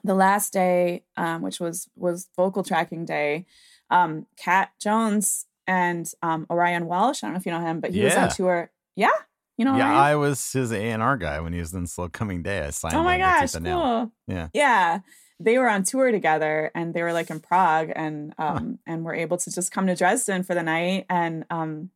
the 0.04 0.14
last 0.14 0.54
day 0.54 1.04
um, 1.18 1.42
which 1.42 1.60
was 1.60 1.90
was 1.96 2.28
vocal 2.36 2.64
tracking 2.64 3.06
day 3.06 3.46
um 3.90 4.26
kat 4.38 4.70
jones 4.80 5.46
and 5.68 6.12
um 6.22 6.46
orion 6.50 6.88
Welsh. 6.88 7.24
i 7.24 7.28
don't 7.28 7.34
know 7.34 7.40
if 7.40 7.46
you 7.46 7.52
know 7.52 7.62
him 7.62 7.80
but 7.80 7.92
he 7.92 8.04
was 8.04 8.16
on 8.16 8.30
tour 8.30 8.72
yeah 8.96 9.10
you 9.58 9.64
know 9.64 9.76
yeah, 9.78 9.88
Orion? 9.88 10.04
I 10.04 10.16
was 10.16 10.52
his 10.52 10.72
A 10.72 10.82
and 10.82 11.02
R 11.02 11.18
guy 11.18 11.40
when 11.40 11.54
he 11.54 11.60
was 11.60 11.74
in 11.74 11.88
Slow 11.88 12.10
Coming 12.10 12.44
Day. 12.44 12.66
I 12.66 12.72
signed. 12.72 12.94
oh 12.94 13.04
my 13.04 13.18
gosh 13.18 13.56
Nail. 13.56 14.12
Yeah. 14.28 14.50
yeah 14.54 15.00
they 15.40 15.58
were 15.58 15.70
on 15.70 15.84
tour 15.84 16.12
together 16.12 16.72
and 16.76 16.94
they 16.94 17.04
were 17.04 17.14
like 17.14 17.30
in 17.30 17.40
prague 17.40 17.92
and 17.96 18.34
um 18.38 18.80
and 18.86 19.04
were 19.04 19.16
able 19.16 19.38
to 19.38 19.52
just 19.52 19.72
come 19.72 19.88
to 19.88 19.96
dresden 19.96 20.44
for 20.44 20.56
the 20.56 20.64
night 20.64 21.06
and 21.10 21.46
um 21.50 21.90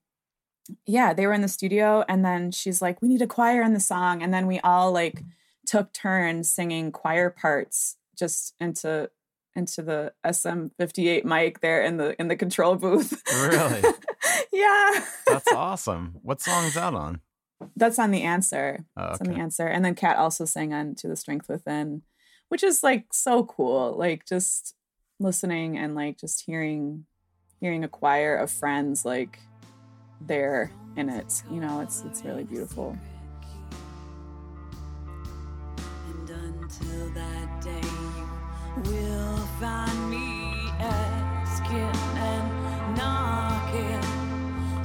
yeah 0.86 1.14
they 1.14 1.26
were 1.26 1.34
in 1.34 1.42
the 1.42 1.48
studio 1.48 2.04
and 2.08 2.24
then 2.24 2.52
she's 2.52 2.82
like 2.82 3.02
we 3.02 3.08
need 3.08 3.22
a 3.22 3.28
choir 3.28 3.62
in 3.62 3.74
the 3.74 3.80
song 3.80 4.22
and 4.22 4.34
then 4.34 4.46
we 4.46 4.60
all 4.60 4.92
like 4.92 5.24
took 5.66 5.94
turns 5.94 6.52
singing 6.52 6.92
choir 6.92 7.30
parts 7.30 7.98
just 8.18 8.54
into 8.60 9.10
into 9.56 9.82
the 9.82 10.14
SM58 10.26 11.26
mic 11.26 11.62
there 11.62 11.82
in 11.84 11.98
the 11.98 12.20
in 12.20 12.28
the 12.28 12.36
control 12.36 12.76
booth. 12.76 13.22
Really? 13.32 13.82
yeah. 14.54 15.06
That's 15.28 15.52
awesome. 15.54 16.16
What 16.22 16.42
song 16.42 16.66
is 16.66 16.76
that 16.76 16.94
on? 16.94 17.22
That's 17.76 18.00
on 18.00 18.12
the 18.12 18.24
answer. 18.24 18.86
Oh, 18.96 19.12
It's 19.12 19.22
on 19.22 19.28
the 19.28 19.40
answer. 19.40 19.68
And 19.68 19.84
then 19.84 19.96
Kat 19.96 20.18
also 20.18 20.46
sang 20.46 20.74
on 20.74 20.96
To 20.96 21.08
the 21.08 21.16
Strength 21.16 21.50
Within, 21.50 22.04
which 22.48 22.64
is 22.64 22.84
like 22.84 23.08
so 23.12 23.44
cool. 23.44 23.96
Like 23.98 24.26
just 24.26 24.76
listening 25.20 25.78
and 25.78 25.96
like 25.96 26.18
just 26.18 26.46
hearing 26.46 27.06
hearing 27.60 27.84
a 27.84 27.90
choir 27.90 28.38
of 28.38 28.50
friends 28.50 29.04
like 29.04 29.40
there 30.22 30.72
in 30.96 31.10
it. 31.10 31.44
You 31.52 31.60
know, 31.60 31.82
it's 31.82 32.04
it's 32.06 32.24
really 32.24 32.44
beautiful. 32.46 32.98
And 36.08 36.30
until 36.30 37.10
that 37.12 37.62
day, 37.62 37.82
you 37.82 37.99
will 38.86 39.38
find 39.60 40.10
me 40.10 40.70
asking 40.80 41.96
and 42.18 42.96
knocking, 42.98 44.84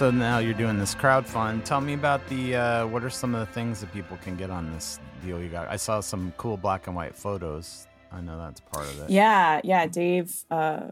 So 0.00 0.10
now 0.10 0.38
you're 0.38 0.54
doing 0.54 0.78
this 0.78 0.94
crowdfund. 0.94 1.64
Tell 1.64 1.82
me 1.82 1.92
about 1.92 2.26
the 2.30 2.56
uh, 2.56 2.86
what 2.86 3.04
are 3.04 3.10
some 3.10 3.34
of 3.34 3.46
the 3.46 3.52
things 3.52 3.82
that 3.82 3.92
people 3.92 4.16
can 4.22 4.34
get 4.34 4.48
on 4.48 4.72
this 4.72 4.98
deal 5.22 5.42
you 5.42 5.50
got? 5.50 5.68
I 5.68 5.76
saw 5.76 6.00
some 6.00 6.32
cool 6.38 6.56
black 6.56 6.86
and 6.86 6.96
white 6.96 7.14
photos. 7.14 7.86
I 8.10 8.22
know 8.22 8.38
that's 8.38 8.60
part 8.60 8.86
of 8.86 8.98
it. 8.98 9.10
Yeah, 9.10 9.60
yeah. 9.62 9.86
Dave, 9.86 10.34
uh, 10.50 10.86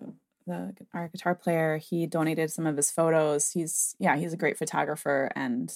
the 0.47 0.75
our 0.93 1.09
guitar 1.09 1.35
player, 1.35 1.79
he 1.79 2.07
donated 2.07 2.51
some 2.51 2.67
of 2.67 2.77
his 2.77 2.91
photos. 2.91 3.53
He's 3.53 3.97
yeah, 3.99 4.19
he's 4.19 4.35
a 4.35 4.37
great 4.37 4.59
photographer, 4.59 5.33
and 5.35 5.73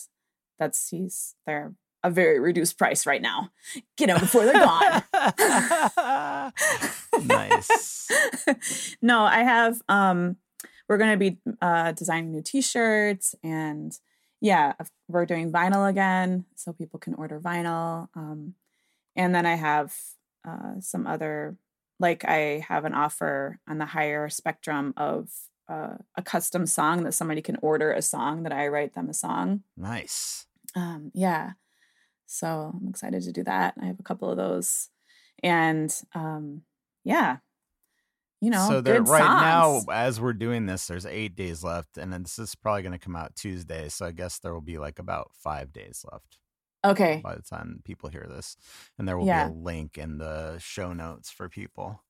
that's 0.59 0.91
he's 0.91 1.35
they're 1.47 1.73
a 2.03 2.11
very 2.11 2.39
reduced 2.39 2.77
price 2.77 3.07
right 3.07 3.23
now. 3.23 3.49
Get 3.97 4.09
them 4.09 4.21
before 4.21 4.45
they're 4.45 4.61
gone. 4.61 5.03
Nice. 7.25 8.09
no, 9.03 9.23
I 9.23 9.43
have 9.43 9.81
um 9.89 10.37
we're 10.89 10.99
going 10.99 11.13
to 11.13 11.31
be 11.31 11.39
uh 11.61 11.93
designing 11.93 12.33
new 12.33 12.43
t-shirts 12.43 13.35
and 13.43 13.99
yeah, 14.41 14.73
we're 15.09 15.27
doing 15.27 15.53
vinyl 15.53 15.89
again 15.89 16.45
so 16.57 16.73
people 16.73 16.99
can 16.99 17.15
order 17.15 17.41
vinyl. 17.41 18.09
Um 18.15 18.55
and 19.17 19.35
then 19.35 19.47
I 19.47 19.55
have 19.55 19.95
uh 20.47 20.81
some 20.81 21.07
other 21.07 21.57
like 22.01 22.25
I 22.25 22.65
have 22.69 22.85
an 22.85 22.95
offer 22.95 23.61
on 23.69 23.79
the 23.79 23.87
higher 23.87 24.29
spectrum 24.29 24.93
of 24.97 25.31
uh, 25.69 25.95
a 26.17 26.23
custom 26.23 26.67
song 26.67 27.05
that 27.05 27.15
somebody 27.15 27.41
can 27.41 27.57
order 27.63 27.93
a 27.93 28.03
song 28.03 28.43
that 28.43 28.53
I 28.53 28.69
write 28.69 28.95
them 28.95 29.09
a 29.09 29.15
song. 29.15 29.63
Nice. 29.77 30.47
Um, 30.75 31.11
yeah. 31.15 31.53
So 32.27 32.73
I'm 32.75 32.89
excited 32.89 33.23
to 33.23 33.33
do 33.33 33.45
that. 33.45 33.75
I 33.81 33.87
have 33.87 34.01
a 34.01 34.03
couple 34.03 34.31
of 34.31 34.37
those. 34.37 34.89
And 35.43 35.95
um, 36.15 36.63
yeah. 37.05 37.39
You 38.43 38.51
know, 38.51 38.67
so 38.69 38.81
there 38.81 39.01
right 39.01 39.23
songs. 39.23 39.87
now, 39.87 39.93
as 39.95 40.21
we're 40.21 40.33
doing 40.33 40.67
this, 40.67 40.89
there's 40.89 41.07
eight 41.07 41.37
days 41.37 41.63
left, 41.63 41.97
and 41.97 42.13
then 42.13 42.25
this 42.25 42.41
is 42.41 42.57
probably 42.57 42.83
going 42.83 42.91
to 42.93 42.99
come 42.99 43.15
out 43.15 43.37
Tuesday. 43.37 43.89
So 43.89 44.05
I 44.05 44.11
guess 44.11 44.41
there 44.41 44.53
will 44.53 44.61
be 44.61 44.79
like 44.79 44.99
about 44.99 45.31
five 45.33 45.73
days 45.73 46.05
left 46.11 46.39
Okay. 46.85 47.21
by 47.23 47.37
the 47.37 47.43
time 47.43 47.83
people 47.85 48.09
hear 48.11 48.27
this, 48.29 48.57
and 48.99 49.07
there 49.07 49.17
will 49.17 49.27
Yeah. 49.27 49.47
be 49.47 49.53
a 49.55 49.57
link 49.57 49.97
in 49.97 50.19
the 50.19 50.59
show 50.59 50.93
notes 50.93 51.31
for 51.31 51.49
people. 51.49 52.03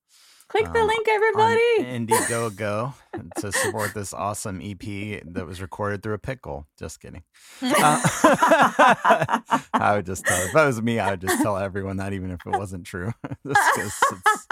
Click 0.49 0.71
the 0.71 0.79
um, 0.81 0.87
link, 0.87 1.07
on 1.07 1.13
everybody. 1.15 1.61
Indiegogo 1.79 2.93
to 3.37 3.51
support 3.51 3.93
this 3.93 4.13
awesome 4.13 4.61
EP 4.61 5.23
that 5.33 5.45
was 5.47 5.61
recorded 5.61 6.03
through 6.03 6.13
a 6.13 6.19
pickle. 6.19 6.67
Just 6.77 6.99
kidding. 7.01 7.23
Uh, 7.63 7.99
I 9.73 9.93
would 9.95 10.05
just 10.05 10.25
tell. 10.25 10.41
If 10.45 10.53
that 10.53 10.65
was 10.65 10.81
me, 10.81 10.99
I 10.99 11.11
would 11.11 11.21
just 11.21 11.41
tell 11.41 11.57
everyone 11.57 11.97
that, 11.97 12.13
even 12.13 12.31
if 12.31 12.39
it 12.45 12.51
wasn't 12.51 12.85
true. 12.85 13.11
just 13.45 13.75
'cause 13.75 13.93
it's 14.11 14.47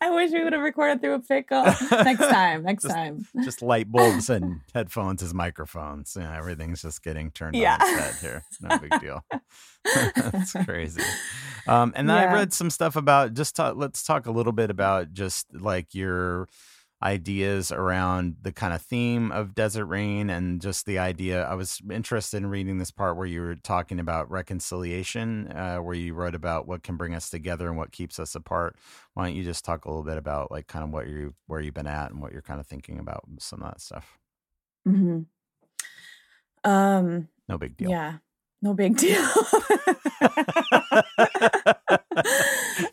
I 0.00 0.10
wish 0.10 0.30
we 0.32 0.42
would 0.44 0.52
have 0.52 0.62
recorded 0.62 1.00
through 1.00 1.14
a 1.14 1.20
pickle. 1.20 1.64
next 1.90 2.18
time. 2.18 2.62
Next 2.62 2.82
Just- 2.84 2.94
time. 2.94 3.26
just 3.44 3.62
light 3.62 3.90
bulbs 3.90 4.30
and 4.30 4.60
headphones 4.74 5.22
as 5.22 5.34
microphones. 5.34 6.16
Yeah, 6.18 6.36
everything's 6.36 6.82
just 6.82 7.02
getting 7.02 7.30
turned 7.30 7.56
Yeah. 7.56 7.76
on 7.80 7.88
its 7.88 8.00
head 8.00 8.14
here. 8.20 8.42
No 8.60 8.78
big 8.78 9.00
deal. 9.00 9.24
That's 10.16 10.52
crazy. 10.64 11.02
Um, 11.66 11.92
and 11.96 12.08
then 12.08 12.16
I 12.16 12.32
read 12.32 12.52
some 12.52 12.70
stuff 12.70 12.96
about 12.96 13.34
just 13.34 13.56
talk, 13.56 13.76
let's 13.76 14.02
talk 14.02 14.26
a 14.26 14.30
little 14.30 14.52
bit 14.52 14.70
about 14.70 15.12
just 15.12 15.46
like 15.54 15.94
your 15.94 16.48
ideas 17.02 17.70
around 17.70 18.36
the 18.40 18.52
kind 18.52 18.72
of 18.72 18.80
theme 18.80 19.30
of 19.32 19.54
desert 19.54 19.84
rain 19.86 20.30
and 20.30 20.62
just 20.62 20.86
the 20.86 20.98
idea 20.98 21.44
i 21.44 21.54
was 21.54 21.80
interested 21.90 22.38
in 22.38 22.46
reading 22.46 22.78
this 22.78 22.90
part 22.90 23.16
where 23.16 23.26
you 23.26 23.42
were 23.42 23.56
talking 23.56 24.00
about 24.00 24.30
reconciliation 24.30 25.48
uh, 25.52 25.76
where 25.78 25.94
you 25.94 26.14
wrote 26.14 26.34
about 26.34 26.66
what 26.66 26.82
can 26.82 26.96
bring 26.96 27.14
us 27.14 27.28
together 27.28 27.68
and 27.68 27.76
what 27.76 27.92
keeps 27.92 28.18
us 28.18 28.34
apart. 28.34 28.76
Why 29.12 29.26
don't 29.26 29.36
you 29.36 29.44
just 29.44 29.64
talk 29.64 29.84
a 29.84 29.88
little 29.90 30.04
bit 30.04 30.16
about 30.16 30.50
like 30.50 30.66
kind 30.66 30.84
of 30.84 30.90
what 30.90 31.06
you 31.08 31.34
where 31.46 31.60
you've 31.60 31.74
been 31.74 31.86
at 31.86 32.10
and 32.10 32.22
what 32.22 32.32
you're 32.32 32.42
kind 32.42 32.60
of 32.60 32.66
thinking 32.66 32.98
about 32.98 33.24
some 33.38 33.62
of 33.62 33.68
that 33.70 33.80
stuff? 33.80 34.18
Hmm 34.86 35.22
Um, 36.64 37.28
no 37.48 37.58
big 37.58 37.76
deal. 37.76 37.90
yeah. 37.90 38.18
No 38.64 38.72
big 38.72 38.96
deal. 38.96 39.20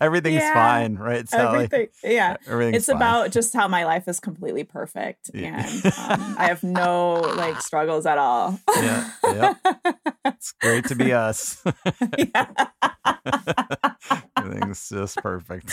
everything's 0.01 0.41
Yeah. 0.41 0.53
fine 0.53 0.95
right 0.95 1.27
sally 1.29 1.65
Everything. 1.65 1.87
Yeah. 2.03 2.37
everything's 2.47 2.77
it's 2.77 2.85
fine. 2.87 2.95
about 2.97 3.31
just 3.31 3.53
how 3.53 3.67
my 3.67 3.85
life 3.85 4.07
is 4.07 4.19
completely 4.19 4.63
perfect 4.63 5.29
Yeah. 5.33 5.65
and 5.65 5.85
um, 5.97 6.35
i 6.37 6.45
have 6.47 6.63
no 6.63 7.13
like 7.37 7.61
struggles 7.61 8.05
at 8.05 8.17
all 8.17 8.59
Yeah, 8.75 9.09
yep. 9.23 9.57
it's 10.25 10.51
great 10.59 10.85
to 10.87 10.95
be 10.95 11.13
us 11.13 11.63
yeah. 12.17 12.47
everything's 14.37 14.89
just 14.89 15.17
perfect 15.17 15.71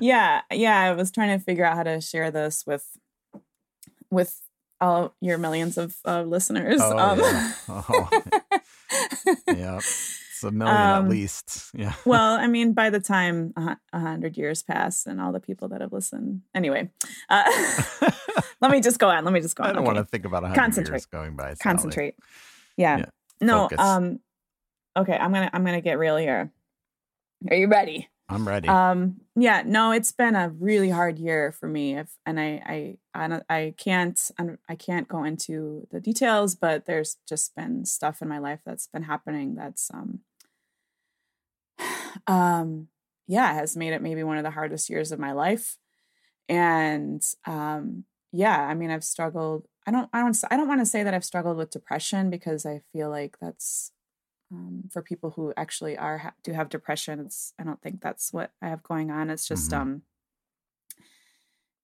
yeah 0.00 0.40
yeah 0.50 0.80
i 0.80 0.92
was 0.92 1.10
trying 1.10 1.38
to 1.38 1.44
figure 1.44 1.64
out 1.64 1.76
how 1.76 1.82
to 1.84 2.00
share 2.00 2.30
this 2.30 2.64
with 2.66 2.84
with 4.10 4.40
all 4.80 5.14
your 5.20 5.38
millions 5.38 5.76
of 5.78 5.94
uh, 6.06 6.22
listeners 6.22 6.80
Oh, 6.82 6.98
um, 6.98 7.18
yeah. 7.20 7.52
Oh. 7.68 8.10
yeah 9.48 9.76
it's 9.78 10.44
a 10.44 10.50
million 10.50 10.76
Um, 10.76 11.04
at 11.04 11.08
least 11.10 11.70
yeah 11.74 11.94
well 12.04 12.34
i 12.40 12.46
mean 12.46 12.72
by 12.72 12.90
the 12.90 13.00
time 13.00 13.52
a 13.56 13.60
hu- 13.60 13.98
hundred 13.98 14.36
years 14.36 14.62
pass 14.62 15.06
and 15.06 15.20
all 15.20 15.32
the 15.32 15.40
people 15.40 15.68
that 15.68 15.80
have 15.80 15.92
listened 15.92 16.42
anyway 16.54 16.88
uh, 17.28 17.44
let 18.60 18.70
me 18.70 18.80
just 18.80 18.98
go 18.98 19.08
on 19.08 19.24
let 19.24 19.32
me 19.34 19.40
just 19.40 19.56
go 19.56 19.64
on 19.64 19.70
i 19.70 19.72
don't 19.72 19.82
Okay. 19.82 19.94
want 19.94 19.98
to 19.98 20.04
think 20.04 20.24
about 20.24 20.44
a 20.44 20.48
hundred 20.48 20.88
years 20.88 21.06
going 21.06 21.34
by 21.36 21.54
Sally. 21.54 21.56
concentrate 21.62 22.14
yeah, 22.76 22.98
Yeah. 22.98 23.04
no 23.40 23.62
Focus. 23.68 23.80
um 23.80 24.20
okay 24.96 25.16
i'm 25.16 25.32
gonna 25.32 25.50
i'm 25.52 25.64
gonna 25.64 25.80
get 25.80 25.98
real 25.98 26.16
here 26.16 26.50
are 27.50 27.56
you 27.56 27.68
ready 27.68 28.08
i'm 28.28 28.46
ready. 28.46 28.68
Um 28.68 29.20
yeah 29.36 29.62
no 29.64 29.92
it's 29.92 30.12
been 30.12 30.36
a 30.36 30.50
really 30.50 30.90
hard 30.90 31.18
year 31.18 31.52
for 31.52 31.68
me 31.68 31.96
if, 31.96 32.08
and 32.26 32.38
I, 32.38 32.96
I 33.14 33.28
i 33.28 33.40
i 33.48 33.74
can't 33.76 34.30
i 34.68 34.74
can't 34.74 35.08
go 35.08 35.24
into 35.24 35.86
the 35.90 36.00
details 36.00 36.54
but 36.54 36.86
there's 36.86 37.16
just 37.28 37.54
been 37.54 37.84
stuff 37.84 38.22
in 38.22 38.28
my 38.28 38.38
life 38.38 38.60
that's 38.64 38.86
been 38.86 39.04
happening 39.04 39.54
that's 39.54 39.90
um 39.92 40.20
um 42.26 42.88
yeah 43.26 43.52
has 43.54 43.76
made 43.76 43.92
it 43.92 44.02
maybe 44.02 44.22
one 44.22 44.38
of 44.38 44.44
the 44.44 44.50
hardest 44.50 44.90
years 44.90 45.12
of 45.12 45.18
my 45.18 45.32
life. 45.32 45.78
And 46.48 47.22
um 47.46 48.04
yeah 48.32 48.60
i 48.66 48.74
mean 48.74 48.90
i've 48.90 49.04
struggled 49.04 49.66
i 49.86 49.90
don't 49.90 50.08
i 50.12 50.20
don't 50.20 50.36
i 50.50 50.56
don't 50.56 50.68
want 50.68 50.80
to 50.80 50.86
say 50.86 51.02
that 51.02 51.14
i've 51.14 51.24
struggled 51.24 51.56
with 51.56 51.70
depression 51.70 52.30
because 52.30 52.66
i 52.66 52.82
feel 52.92 53.08
like 53.10 53.36
that's 53.40 53.92
um, 54.50 54.84
for 54.90 55.02
people 55.02 55.30
who 55.30 55.52
actually 55.56 55.96
are 55.98 56.18
ha- 56.18 56.34
do 56.42 56.52
have 56.52 56.68
depression 56.68 57.20
it's 57.20 57.52
i 57.58 57.62
don't 57.64 57.80
think 57.82 58.00
that's 58.00 58.32
what 58.32 58.52
i 58.62 58.68
have 58.68 58.82
going 58.82 59.10
on 59.10 59.30
it's 59.30 59.46
just 59.48 59.70
Mhm. 59.70 59.76
um 59.80 60.02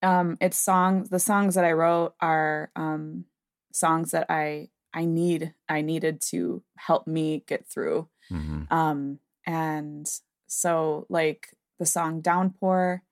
um 0.03 0.37
it's 0.41 0.57
songs 0.59 1.09
the 1.11 1.19
songs 1.19 1.55
that 1.55 1.65
i 1.65 1.73
wrote 1.73 2.15
are 2.21 2.71
um 2.77 3.25
songs 3.73 4.11
that 4.13 4.27
i 4.31 4.69
i 4.93 5.05
need 5.05 5.55
i 5.69 5.81
needed 5.81 6.21
to 6.21 6.63
help 6.77 7.07
me 7.07 7.45
get 7.47 7.67
through 7.67 8.09
Mhm. 8.31 8.71
um 8.73 9.19
and 9.47 10.11
so 10.47 11.07
like 11.09 11.55
the 11.79 11.87
song 11.87 12.21
downpour 12.21 13.03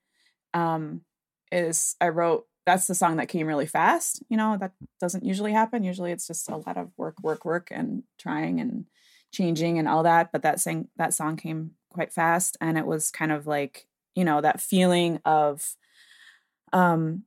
um 0.55 1.03
is 1.51 1.97
i 2.01 2.09
wrote 2.09 2.47
that's 2.65 2.87
the 2.87 2.95
song 2.95 3.17
that 3.17 3.29
came 3.29 3.47
really 3.47 3.67
fast 3.67 4.23
you 4.29 4.37
know 4.37 4.57
that 4.57 4.73
doesn't 5.01 5.25
usually 5.25 5.53
happen 5.53 5.83
usually 5.83 6.13
it's 6.13 6.27
just 6.27 6.49
a 6.49 6.57
lot 6.57 6.77
of 6.77 6.91
work 6.97 7.17
work 7.23 7.45
work 7.45 7.69
and 7.71 8.05
trying 8.19 8.61
and 8.61 8.87
changing 9.33 9.79
and 9.79 9.89
all 9.89 10.03
that 10.03 10.31
but 10.33 10.43
that 10.43 10.61
sing 10.61 10.89
that 10.97 11.15
song 11.15 11.37
came 11.37 11.73
quite 11.91 12.13
fast 12.13 12.57
and 12.61 12.79
it 12.79 12.87
was 12.87 13.11
kind 13.11 13.33
of 13.33 13.47
like 13.47 13.87
you 14.15 14.25
know 14.25 14.41
that 14.41 14.61
feeling 14.61 15.19
of 15.25 15.77
um 16.73 17.25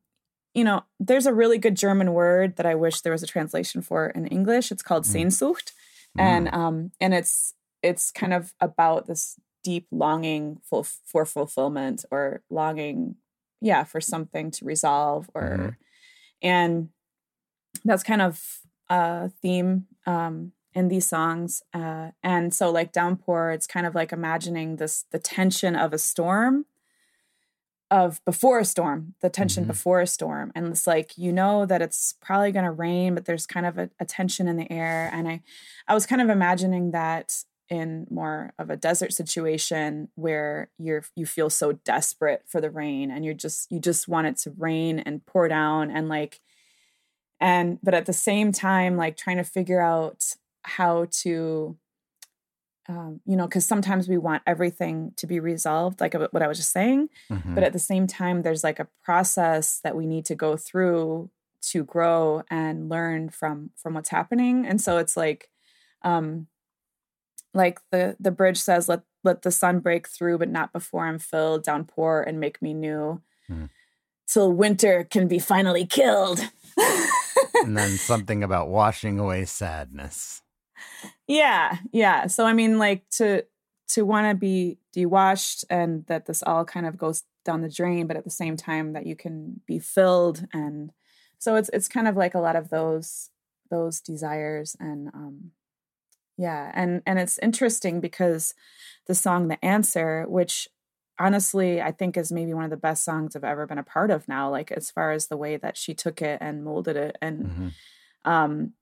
you 0.54 0.64
know 0.64 0.84
there's 1.00 1.26
a 1.26 1.34
really 1.34 1.58
good 1.58 1.76
german 1.76 2.14
word 2.14 2.56
that 2.56 2.66
i 2.66 2.76
wish 2.76 3.02
there 3.02 3.12
was 3.12 3.24
a 3.24 3.28
translation 3.28 3.82
for 3.82 4.08
in 4.08 4.26
english 4.28 4.72
it's 4.72 4.84
called 4.84 5.04
Mm. 5.04 5.26
sehnsucht 5.26 5.72
and 6.18 6.48
um 6.54 6.92
and 7.02 7.14
it's 7.14 7.54
it's 7.84 8.12
kind 8.12 8.34
of 8.34 8.54
about 8.62 9.06
this 9.08 9.38
deep 9.64 9.88
longing 9.92 10.60
for 10.64 10.84
for 10.84 11.26
fulfillment 11.26 12.06
or 12.12 12.42
longing 12.50 13.16
yeah 13.62 13.84
for 13.84 14.00
something 14.00 14.52
to 14.52 14.66
resolve 14.66 15.30
or 15.34 15.58
Mhm. 15.58 15.76
and 16.42 16.90
that's 17.84 18.04
kind 18.04 18.22
of 18.22 18.62
a 18.90 19.30
theme 19.42 19.88
um 20.06 20.52
in 20.76 20.90
these 20.90 21.08
songs 21.08 21.64
uh 21.74 22.12
and 22.24 22.54
so 22.54 22.70
like 22.72 22.92
downpour 22.92 23.52
it's 23.52 23.68
kind 23.68 23.88
of 23.88 23.96
like 23.96 24.12
imagining 24.12 24.76
this 24.76 25.06
the 25.12 25.20
tension 25.20 25.76
of 25.76 25.94
a 25.94 25.98
storm 25.98 26.66
of 27.92 28.20
before 28.26 28.60
a 28.60 28.66
storm 28.66 29.14
the 29.22 29.30
tension 29.30 29.64
Mhm. 29.64 29.68
before 29.68 30.02
a 30.02 30.08
storm 30.08 30.52
and 30.56 30.68
it's 30.68 30.88
like 30.88 31.18
you 31.18 31.32
know 31.32 31.66
that 31.68 31.82
it's 31.84 32.14
probably 32.20 32.52
going 32.52 32.66
to 32.66 32.72
rain 32.72 33.14
but 33.14 33.26
there's 33.26 33.46
kind 33.46 33.66
of 33.66 33.78
a, 33.78 33.90
a 34.00 34.06
tension 34.06 34.48
in 34.48 34.58
the 34.58 34.72
air 34.72 35.10
and 35.14 35.28
i 35.28 35.42
i 35.88 35.94
was 35.94 36.06
kind 36.08 36.22
of 36.22 36.30
imagining 36.30 36.92
that 36.92 37.44
in 37.70 38.08
more 38.10 38.54
of 38.60 38.70
a 38.72 38.76
desert 38.78 39.14
situation 39.14 40.10
where 40.16 40.70
you're 40.80 41.04
you 41.16 41.26
feel 41.28 41.50
so 41.50 41.74
desperate 41.74 42.44
for 42.48 42.60
the 42.60 42.72
rain 42.72 43.12
and 43.12 43.24
you're 43.24 43.34
just 43.36 43.72
you 43.72 43.80
just 43.80 44.08
want 44.08 44.26
it 44.28 44.38
to 44.38 44.52
rain 44.58 44.98
and 45.00 45.24
pour 45.28 45.48
down 45.48 45.92
and 45.92 46.10
like 46.10 46.42
and 47.40 47.80
but 47.84 47.94
at 47.94 48.06
the 48.06 48.14
same 48.14 48.52
time 48.52 48.98
like 48.98 49.18
trying 49.18 49.38
to 49.38 49.44
figure 49.44 49.82
out 49.82 50.36
how 50.66 51.06
to 51.24 51.78
um, 52.88 53.20
you 53.26 53.36
know 53.36 53.46
because 53.48 53.66
sometimes 53.66 54.08
we 54.08 54.18
want 54.18 54.44
everything 54.46 55.12
to 55.18 55.26
be 55.28 55.40
resolved 55.40 56.00
like 56.02 56.14
what 56.14 56.42
i 56.44 56.48
was 56.48 56.58
just 56.58 56.72
saying 56.72 57.10
Mhm. 57.32 57.56
but 57.56 57.64
at 57.64 57.74
the 57.74 57.80
same 57.80 58.06
time 58.08 58.42
there's 58.42 58.64
like 58.64 58.80
a 58.80 58.88
process 59.04 59.80
that 59.84 59.96
we 59.96 60.06
need 60.06 60.26
to 60.26 60.36
go 60.36 60.56
through 60.58 61.30
to 61.72 61.84
grow 61.84 62.44
and 62.52 62.90
learn 62.90 63.30
from 63.30 63.72
from 63.76 63.96
what's 63.96 64.10
happening 64.10 64.66
and 64.68 64.80
so 64.82 64.98
it's 64.98 65.18
like 65.18 65.50
um 66.04 66.46
like 67.54 67.80
the 67.92 68.16
the 68.20 68.32
bridge 68.32 68.58
says 68.60 68.88
let 68.88 69.02
let 69.24 69.42
the 69.42 69.52
sun 69.52 69.80
break 69.80 70.08
through 70.08 70.38
but 70.38 70.50
not 70.50 70.72
before 70.72 71.08
i'm 71.08 71.18
filled 71.18 71.64
downpour 71.64 72.22
and 72.22 72.40
make 72.40 72.62
me 72.62 72.74
new 72.74 73.22
Mhm. 73.50 73.70
till 74.28 74.52
winter 74.52 75.04
can 75.04 75.28
be 75.28 75.40
finally 75.40 75.86
killed 75.88 76.40
and 77.64 77.76
then 77.78 77.98
something 77.98 78.44
about 78.44 78.68
washing 78.70 79.18
away 79.18 79.46
sadness 79.46 80.44
yeah 81.28 81.78
yeah 81.92 82.28
so 82.28 82.46
i 82.46 82.54
mean 82.54 82.78
like 82.78 83.08
to 83.10 83.44
to 83.88 84.04
want 84.06 84.28
to 84.30 84.36
be 84.36 84.78
dewashed 84.94 85.64
and 85.70 86.06
that 86.08 86.26
this 86.26 86.42
all 86.44 86.66
kind 86.66 86.88
of 86.88 86.98
goes 86.98 87.24
down 87.44 87.62
the 87.62 87.70
drain, 87.70 88.08
but 88.08 88.18
at 88.18 88.24
the 88.24 88.32
same 88.32 88.58
time 88.58 88.94
that 88.94 89.06
you 89.06 89.16
can 89.16 89.62
be 89.68 89.78
filled 89.78 90.48
and 90.54 90.92
so 91.38 91.56
it's 91.56 91.70
it's 91.74 91.88
kind 91.88 92.08
of 92.08 92.18
like 92.18 92.34
a 92.34 92.40
lot 92.40 92.56
of 92.56 92.70
those 92.70 93.30
those 93.70 94.02
desires 94.02 94.76
and 94.80 95.10
um 95.14 95.52
yeah 96.38 96.72
and 96.74 97.02
and 97.06 97.20
it's 97.20 97.40
interesting 97.40 98.00
because 98.02 98.54
the 99.08 99.16
song 99.16 99.48
the 99.48 99.64
answer 99.64 100.26
which 100.28 100.68
honestly 101.20 101.82
i 101.82 101.92
think 101.92 102.18
is 102.18 102.32
maybe 102.32 102.54
one 102.54 102.64
of 102.66 102.70
the 102.70 102.78
best 102.78 103.04
songs 103.04 103.36
i've 103.36 103.44
ever 103.44 103.66
been 103.68 103.78
a 103.78 103.84
part 103.84 104.12
of 104.12 104.28
now 104.28 104.50
like 104.50 104.72
as 104.72 104.92
far 104.92 105.12
as 105.12 105.28
the 105.28 105.38
way 105.38 105.56
that 105.58 105.78
she 105.78 105.94
took 105.94 106.22
it 106.22 106.38
and 106.42 106.64
molded 106.64 106.96
it 106.98 107.16
and 107.22 107.46
Mhm. 107.46 107.72
um 108.26 108.74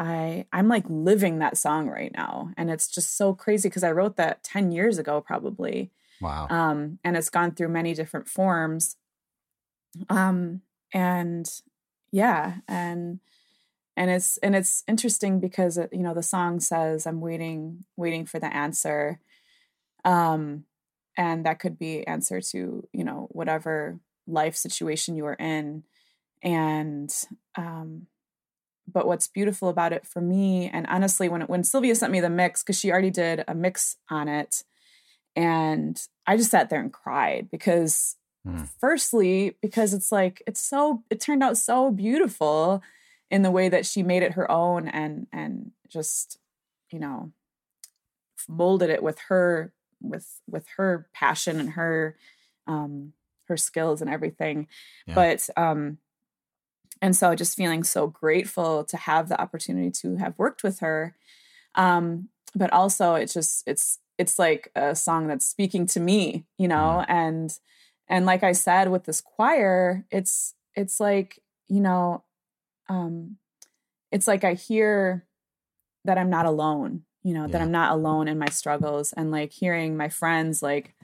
i 0.00 0.46
i'm 0.52 0.66
like 0.66 0.84
living 0.88 1.38
that 1.38 1.56
song 1.56 1.86
right 1.88 2.12
now 2.16 2.50
and 2.56 2.70
it's 2.70 2.88
just 2.88 3.16
so 3.16 3.34
crazy 3.34 3.68
because 3.68 3.84
i 3.84 3.92
wrote 3.92 4.16
that 4.16 4.42
10 4.42 4.72
years 4.72 4.98
ago 4.98 5.20
probably 5.20 5.90
Wow. 6.20 6.48
um 6.50 6.98
and 7.04 7.16
it's 7.16 7.30
gone 7.30 7.52
through 7.54 7.68
many 7.68 7.94
different 7.94 8.28
forms 8.28 8.96
um 10.08 10.62
and 10.92 11.48
yeah 12.12 12.56
and 12.66 13.20
and 13.96 14.10
it's 14.10 14.36
and 14.38 14.56
it's 14.56 14.82
interesting 14.88 15.40
because 15.40 15.76
it, 15.78 15.90
you 15.92 16.02
know 16.02 16.14
the 16.14 16.22
song 16.22 16.60
says 16.60 17.06
i'm 17.06 17.20
waiting 17.20 17.84
waiting 17.96 18.26
for 18.26 18.38
the 18.38 18.52
answer 18.54 19.20
um 20.04 20.64
and 21.16 21.44
that 21.44 21.58
could 21.58 21.78
be 21.78 22.06
answer 22.06 22.40
to 22.40 22.86
you 22.92 23.04
know 23.04 23.28
whatever 23.32 23.98
life 24.26 24.56
situation 24.56 25.16
you 25.16 25.26
are 25.26 25.34
in 25.34 25.84
and 26.42 27.12
um 27.56 28.06
but 28.92 29.06
what's 29.06 29.28
beautiful 29.28 29.68
about 29.68 29.92
it 29.92 30.06
for 30.06 30.20
me 30.20 30.68
and 30.72 30.86
honestly 30.88 31.28
when 31.28 31.42
when 31.42 31.64
Sylvia 31.64 31.94
sent 31.94 32.12
me 32.12 32.20
the 32.20 32.30
mix 32.30 32.62
cuz 32.62 32.78
she 32.78 32.90
already 32.90 33.10
did 33.10 33.44
a 33.48 33.54
mix 33.54 33.96
on 34.08 34.28
it 34.28 34.64
and 35.36 36.00
I 36.26 36.36
just 36.36 36.50
sat 36.50 36.70
there 36.70 36.80
and 36.80 36.92
cried 36.92 37.48
because 37.50 38.16
Hmm. 38.42 38.62
firstly 38.80 39.58
because 39.60 39.92
it's 39.92 40.10
like 40.10 40.42
it's 40.46 40.60
so 40.62 41.04
it 41.10 41.20
turned 41.20 41.42
out 41.42 41.58
so 41.58 41.90
beautiful 41.90 42.82
in 43.30 43.42
the 43.42 43.50
way 43.50 43.68
that 43.68 43.84
she 43.84 44.02
made 44.02 44.22
it 44.22 44.32
her 44.32 44.50
own 44.50 44.88
and 44.88 45.26
and 45.30 45.72
just 45.88 46.38
you 46.90 46.98
know 46.98 47.32
molded 48.48 48.88
it 48.90 49.02
with 49.02 49.18
her 49.28 49.74
with 50.00 50.40
with 50.48 50.66
her 50.78 51.06
passion 51.12 51.60
and 51.60 51.70
her 51.70 52.16
um 52.66 53.12
her 53.48 53.56
skills 53.56 54.00
and 54.00 54.10
everything 54.10 54.66
Yeah. 55.06 55.14
but 55.14 55.48
um 55.56 55.98
and 57.02 57.16
so 57.16 57.34
just 57.34 57.56
feeling 57.56 57.82
so 57.82 58.06
grateful 58.06 58.84
to 58.84 58.96
have 58.96 59.28
the 59.28 59.40
opportunity 59.40 59.90
to 59.90 60.16
have 60.16 60.38
worked 60.38 60.62
with 60.62 60.80
her. 60.80 61.16
Um 61.74 62.28
but 62.54 62.72
also 62.72 63.14
it's 63.14 63.32
just 63.32 63.62
it's 63.66 63.98
it's 64.18 64.38
like 64.38 64.70
a 64.74 64.94
song 64.94 65.28
that's 65.28 65.46
speaking 65.46 65.86
to 65.86 66.00
me 66.00 66.46
you 66.58 66.68
know? 66.68 67.04
And 67.08 67.56
and 68.10 68.26
like 68.26 68.42
i 68.42 68.52
said 68.52 68.90
with 68.90 69.04
this 69.04 69.20
choir 69.20 70.04
it's 70.10 70.54
it's 70.74 70.98
like 71.00 71.38
you 71.68 71.80
know 71.80 72.24
um 72.88 73.36
it's 74.10 74.26
like 74.26 74.42
i 74.44 74.54
hear 74.54 75.24
that 76.04 76.18
i'm 76.18 76.28
not 76.28 76.44
alone 76.44 77.04
you 77.22 77.32
know 77.32 77.46
that 77.46 77.60
i'm 77.62 77.70
not 77.70 77.92
alone 77.92 78.26
in 78.28 78.38
my 78.38 78.48
struggles. 78.48 79.12
And 79.12 79.30
like 79.30 79.52
hearing 79.52 79.96
my 79.96 80.08
friends 80.08 80.62
like 80.62 80.94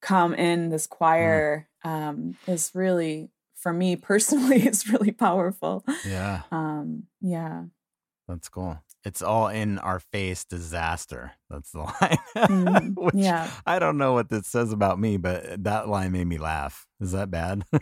come 0.00 0.34
in 0.34 0.70
this 0.70 0.86
choir 0.86 1.68
um 1.84 2.36
is 2.46 2.70
really 2.74 3.30
for 3.58 3.72
me 3.72 3.96
personally 3.96 4.62
it's 4.66 4.88
really 4.88 5.12
powerful 5.12 5.84
Yeah. 6.06 6.42
um 6.52 7.04
yeah 7.20 7.64
That's 8.28 8.48
cool. 8.48 8.78
It's 9.04 9.22
all 9.22 9.48
in 9.48 9.78
our 9.78 10.00
face 10.00 10.44
disaster. 10.44 11.32
That's 11.48 11.70
the 11.70 11.78
line. 11.88 12.18
Mhm. 12.36 12.94
Which 12.96 13.14
Yeah. 13.14 13.48
I 13.64 13.78
don't 13.78 13.96
know 13.96 14.12
what 14.12 14.28
this 14.28 14.46
says 14.48 14.70
about 14.72 14.98
me, 14.98 15.16
but 15.16 15.64
that 15.64 15.88
line 15.88 16.12
made 16.12 16.26
me 16.26 16.36
laugh. 16.36 16.86
Is 17.00 17.12
that 17.12 17.30
bad? 17.30 17.64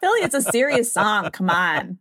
billy 0.00 0.20
it's 0.22 0.34
a 0.34 0.42
serious 0.42 0.92
song 0.92 1.30
come 1.30 1.50
on 1.50 1.98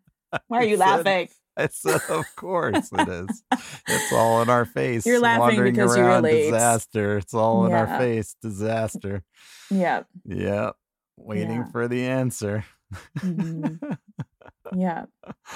why 0.48 0.60
are 0.60 0.64
you 0.66 0.78
laughing 0.78 1.30
I 1.58 1.68
said, 1.68 2.02
of 2.10 2.26
course 2.36 2.90
it 2.92 3.08
is. 3.08 3.44
It's 3.88 4.14
all 4.14 4.42
in 4.42 4.50
our 4.50 4.66
face. 4.78 5.06
You're 5.06 5.20
laughing 5.20 5.40
Wandering 5.42 5.74
because 5.74 5.96
you 5.96 6.04
around, 6.04 6.24
relate. 6.24 6.52
Disaster. 6.52 7.18
It's 7.18 7.34
all 7.34 7.66
in 7.66 7.74
our 7.74 7.88
face. 8.00 8.36
Disaster. 8.42 9.24
yeah 9.72 10.04
Yeah. 10.26 10.72
Waiting 11.18 11.52
Yeah. 11.64 11.72
for 11.72 11.88
the 11.88 12.06
answer. 12.06 12.66
Mhm. 13.20 13.98
yeah 14.76 15.06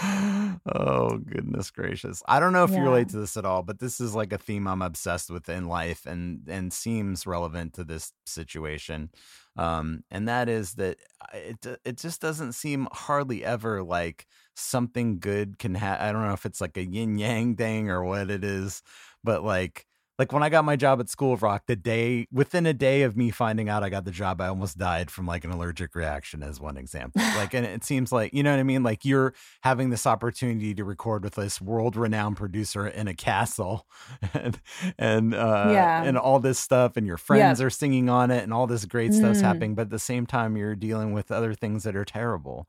oh 0.76 1.18
goodness 1.18 1.72
gracious 1.72 2.22
i 2.28 2.39
don't 2.39 2.54
know 2.54 2.64
if 2.64 2.72
you 2.72 2.80
relate 2.82 3.10
to 3.10 3.18
this 3.18 3.38
at 3.38 3.45
all 3.45 3.64
but 3.64 3.80
this 3.80 4.00
is 4.00 4.14
like 4.16 4.32
a 4.34 4.38
theme 4.38 4.68
i'm 4.68 4.82
obsessed 4.82 5.30
with 5.30 5.47
in 5.50 5.68
life 5.68 6.06
and 6.06 6.41
and 6.47 6.72
seems 6.74 7.26
relevant 7.28 7.74
to 7.74 7.84
this 7.84 8.12
situation 8.26 9.10
um 9.58 10.04
and 10.12 10.28
that 10.28 10.47
is 10.50 10.74
that 10.74 10.97
it 11.34 11.80
it 11.86 11.97
just 11.97 12.22
doesn't 12.22 12.54
seem 12.54 12.88
hardly 12.91 13.43
ever 13.43 13.82
like 13.84 14.26
something 14.56 15.20
good 15.20 15.58
can 15.60 15.76
have 15.76 16.00
i 16.02 16.12
don't 16.12 16.26
know 16.26 16.34
if 16.34 16.45
it's 16.45 16.62
like 16.62 16.76
a 16.78 16.84
yin 16.86 17.18
yang 17.18 17.56
thing 17.56 17.89
or 17.89 18.04
what 18.04 18.30
it 18.30 18.43
is 18.43 18.82
but 19.24 19.43
like 19.43 19.86
like 20.18 20.34
when 20.34 20.43
I 20.43 20.50
got 20.50 20.66
my 20.66 20.76
job 20.76 21.00
at 21.00 21.08
School 21.08 21.32
of 21.32 21.41
Rock, 21.43 21.64
the 21.66 21.78
day 21.78 22.28
within 22.30 22.66
a 22.66 22.74
day 22.74 23.04
of 23.04 23.16
me 23.16 23.32
finding 23.32 23.70
out 23.70 23.84
I 23.86 23.89
got 23.89 24.04
the 24.04 24.12
job, 24.12 24.41
I 24.41 24.47
almost 24.50 24.78
died 24.78 25.10
from 25.10 25.26
like 25.26 25.45
an 25.45 25.52
allergic 25.52 25.95
reaction, 25.95 26.43
as 26.43 26.60
one 26.60 26.76
example. 26.76 27.22
Like, 27.38 27.54
and 27.54 27.66
it 27.66 27.86
seems 27.86 28.12
like 28.12 28.34
you 28.34 28.43
know 28.43 28.52
what 28.52 28.60
I 28.60 28.64
mean. 28.64 28.84
Like 28.84 29.06
you're 29.06 29.34
having 29.62 29.91
this 29.91 30.06
opportunity 30.06 30.76
to 30.76 30.84
record 30.84 31.24
with 31.24 31.36
this 31.36 31.62
world-renowned 31.62 32.36
producer 32.36 32.86
in 32.86 33.08
a 33.08 33.14
castle, 33.14 33.88
and 34.34 34.60
and 34.97 35.34
uh, 35.34 35.70
Yeah. 35.72 36.04
and 36.04 36.18
all 36.18 36.39
this 36.41 36.60
stuff, 36.60 36.97
and 36.97 37.08
your 37.08 37.16
friends 37.16 37.62
are 37.62 37.70
singing 37.70 38.10
on 38.10 38.30
it, 38.30 38.43
and 38.43 38.54
all 38.54 38.68
this 38.68 38.84
great 38.84 39.14
stuff's 39.14 39.39
Mm. 39.39 39.43
happening. 39.43 39.76
But 39.76 39.84
at 39.84 39.89
the 39.91 40.00
same 40.00 40.26
time, 40.26 40.58
you're 40.58 40.76
dealing 40.76 41.14
with 41.14 41.32
other 41.32 41.54
things 41.54 41.84
that 41.86 41.95
are 41.95 42.04
terrible. 42.04 42.68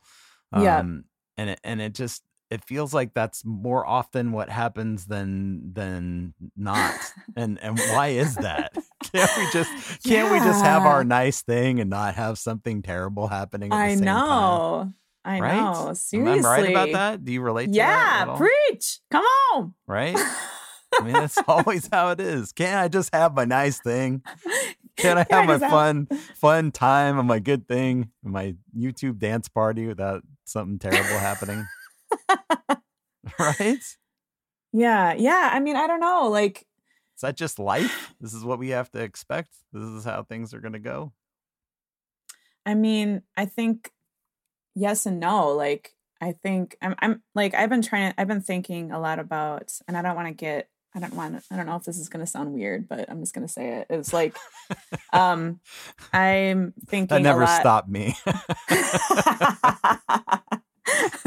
Yeah. 0.57 0.85
And 1.41 1.51
it, 1.51 1.61
and 1.65 1.81
it 1.81 1.95
just 1.95 2.23
it 2.51 2.65
feels 2.65 2.93
like 2.93 3.15
that's 3.15 3.45
more 3.47 3.87
often 3.87 4.33
what 4.33 4.51
happens 4.51 5.07
than 5.07 5.73
than 5.73 6.35
not 6.55 6.95
and 7.37 7.59
and 7.63 7.79
why 7.79 8.09
is 8.09 8.35
that? 8.35 8.73
Can't 9.13 9.31
we 9.39 9.47
just 9.53 10.03
can't 10.05 10.31
we 10.31 10.39
just 10.41 10.63
have 10.63 10.83
our 10.83 11.03
nice 11.03 11.41
thing 11.41 11.81
and 11.81 11.89
not 11.89 12.15
have 12.17 12.39
something 12.39 12.83
terrible 12.83 13.27
happening 13.27 13.73
i 13.73 13.89
same 13.89 14.05
time? 14.05 14.05
know 14.05 14.93
i 15.25 15.41
right? 15.41 15.57
know 15.57 15.95
seriously 15.95 16.39
am 16.39 16.45
i 16.47 16.49
right 16.49 16.71
about 16.71 16.93
that? 16.93 17.25
Do 17.25 17.33
you 17.33 17.41
relate 17.41 17.69
to 17.69 17.73
yeah 17.73 18.37
preach 18.37 19.01
come 19.11 19.25
on. 19.25 19.75
Right? 19.87 20.17
I 21.01 21.03
mean 21.03 21.15
that's 21.15 21.39
always 21.49 21.89
how 21.91 22.11
it 22.11 22.21
is. 22.21 22.53
Can't 22.53 22.79
i 22.79 22.89
just 22.89 23.15
have 23.15 23.35
my 23.35 23.47
nice 23.47 23.81
thing? 23.81 24.23
Can't 24.97 25.19
i 25.19 25.25
Can 25.25 25.39
I 25.39 25.47
have 25.47 25.61
my 25.61 25.69
fun 25.71 26.07
fun 26.35 26.71
time 26.71 27.19
and 27.19 27.27
my 27.27 27.39
good 27.39 27.67
thing 27.67 28.11
my 28.23 28.55
youtube 28.77 29.19
dance 29.19 29.49
party 29.49 29.87
without 29.87 30.23
something 30.51 30.79
terrible 30.79 31.19
happening 31.19 31.67
right 33.39 33.97
yeah 34.73 35.13
yeah 35.15 35.51
i 35.53 35.61
mean 35.61 35.77
i 35.77 35.87
don't 35.87 36.01
know 36.01 36.29
like 36.29 36.67
Is 37.17 37.23
that 37.23 37.37
just 37.37 37.59
life? 37.59 38.15
This 38.21 38.33
is 38.33 38.45
what 38.45 38.59
we 38.59 38.71
have 38.71 38.91
to 38.93 38.99
expect. 39.03 39.51
This 39.73 39.83
is 39.85 40.05
how 40.05 40.23
things 40.23 40.55
are 40.55 40.61
going 40.61 40.73
to 40.73 40.79
go. 40.79 41.13
I 42.65 42.75
mean, 42.75 43.23
I 43.37 43.45
think 43.47 43.93
yes 44.75 45.05
and 45.07 45.21
no. 45.21 45.49
Like, 45.53 45.95
I 46.21 46.33
think 46.33 46.77
I'm, 46.81 46.95
I'm 46.99 47.23
like, 47.35 47.55
I've 47.55 47.69
been 47.69 47.83
trying, 47.83 48.15
I've 48.17 48.29
been 48.29 48.41
thinking 48.41 48.91
a 48.91 48.99
lot 48.99 49.19
about, 49.19 49.73
and 49.87 49.97
I 49.97 50.03
don't 50.03 50.17
want 50.17 50.29
to 50.29 50.35
get, 50.35 50.69
I 50.95 50.99
don't 51.01 51.15
want 51.15 51.39
to, 51.39 51.43
I 51.53 51.57
don't 51.57 51.67
know 51.67 51.77
if 51.77 51.85
this 51.85 51.99
is 51.99 52.09
going 52.09 52.25
to 52.25 52.31
sound 52.31 52.53
weird, 52.53 52.89
but 52.89 53.09
I'm 53.09 53.21
just 53.21 53.33
going 53.35 53.47
to 53.47 53.53
say 53.53 53.79
it. 53.79 53.87
It's 53.91 54.13
like, 54.21 54.37
um, 55.13 55.61
I'm 56.13 56.75
thinking 56.87 57.15
That 57.15 57.23
never 57.23 57.43
lot. 57.45 57.61
stopped 57.61 57.89
me. 57.89 58.17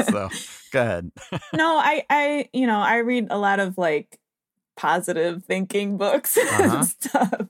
so 0.04 0.28
go 0.72 0.80
ahead. 0.82 1.10
no, 1.54 1.76
I, 1.78 2.04
I, 2.10 2.48
you 2.52 2.66
know, 2.66 2.78
I 2.78 2.98
read 2.98 3.28
a 3.30 3.38
lot 3.38 3.60
of 3.60 3.78
like 3.78 4.18
positive 4.76 5.44
thinking 5.44 5.96
books 5.96 6.36
Uh-huh. 6.36 6.76
and 6.78 6.86
stuff, 6.86 7.46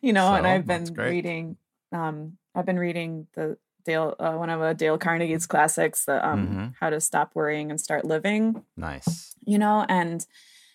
you 0.00 0.12
know, 0.12 0.32
and 0.34 0.46
I've 0.46 0.66
been 0.66 0.94
reading, 0.94 1.56
um, 1.92 2.38
I've 2.54 2.66
been 2.66 2.78
reading 2.78 3.26
the 3.34 3.58
Dale, 3.84 4.14
uh, 4.20 4.34
one 4.34 4.48
of 4.48 4.60
uh, 4.62 4.72
Dale 4.74 4.96
Carnegie's 4.96 5.46
classics, 5.46 6.04
the 6.04 6.24
um, 6.26 6.46
Mhm. 6.48 6.74
How 6.78 6.88
to 6.90 7.00
Stop 7.00 7.32
Worrying 7.34 7.70
and 7.70 7.80
Start 7.80 8.04
Living, 8.04 8.62
Nice. 8.76 9.34
you 9.44 9.58
know, 9.58 9.84
and 9.88 10.24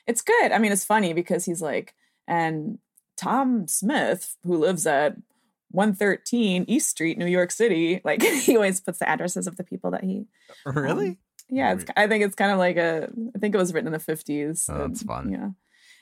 it's 0.08 0.22
good. 0.22 0.52
I 0.52 0.58
mean, 0.60 0.72
it's 0.72 0.86
funny 0.86 1.14
because 1.14 1.46
he's 1.46 1.62
like, 1.62 1.94
and 2.28 2.80
Tom 3.18 3.68
Smith, 3.68 4.36
who 4.44 4.58
lives 4.58 4.88
at 4.88 5.16
113 5.72 6.66
East 6.68 6.90
Street, 6.90 7.18
New 7.18 7.26
York 7.28 7.52
City, 7.52 8.02
like 8.06 8.22
he 8.22 8.56
always 8.56 8.80
puts 8.82 9.00
the 9.00 9.10
addresses 9.10 9.48
of 9.48 9.58
the 9.58 9.64
people 9.64 9.92
that 9.92 10.04
he 10.04 10.26
Really? 10.66 11.18
yeah, 11.50 11.74
it's, 11.74 11.86
I 11.96 12.08
think 12.08 12.24
it's 12.24 12.36
kind 12.36 12.52
of 12.52 12.58
like 12.58 12.78
a. 12.78 13.10
I 13.36 13.40
think 13.40 13.54
it 13.56 13.58
was 13.58 13.74
written 13.74 13.88
in 13.88 13.94
the 13.94 14.00
fifties. 14.00 14.70
Oh, 14.72 14.88
that's 14.88 15.04
fun. 15.04 15.32
Yeah. 15.32 15.50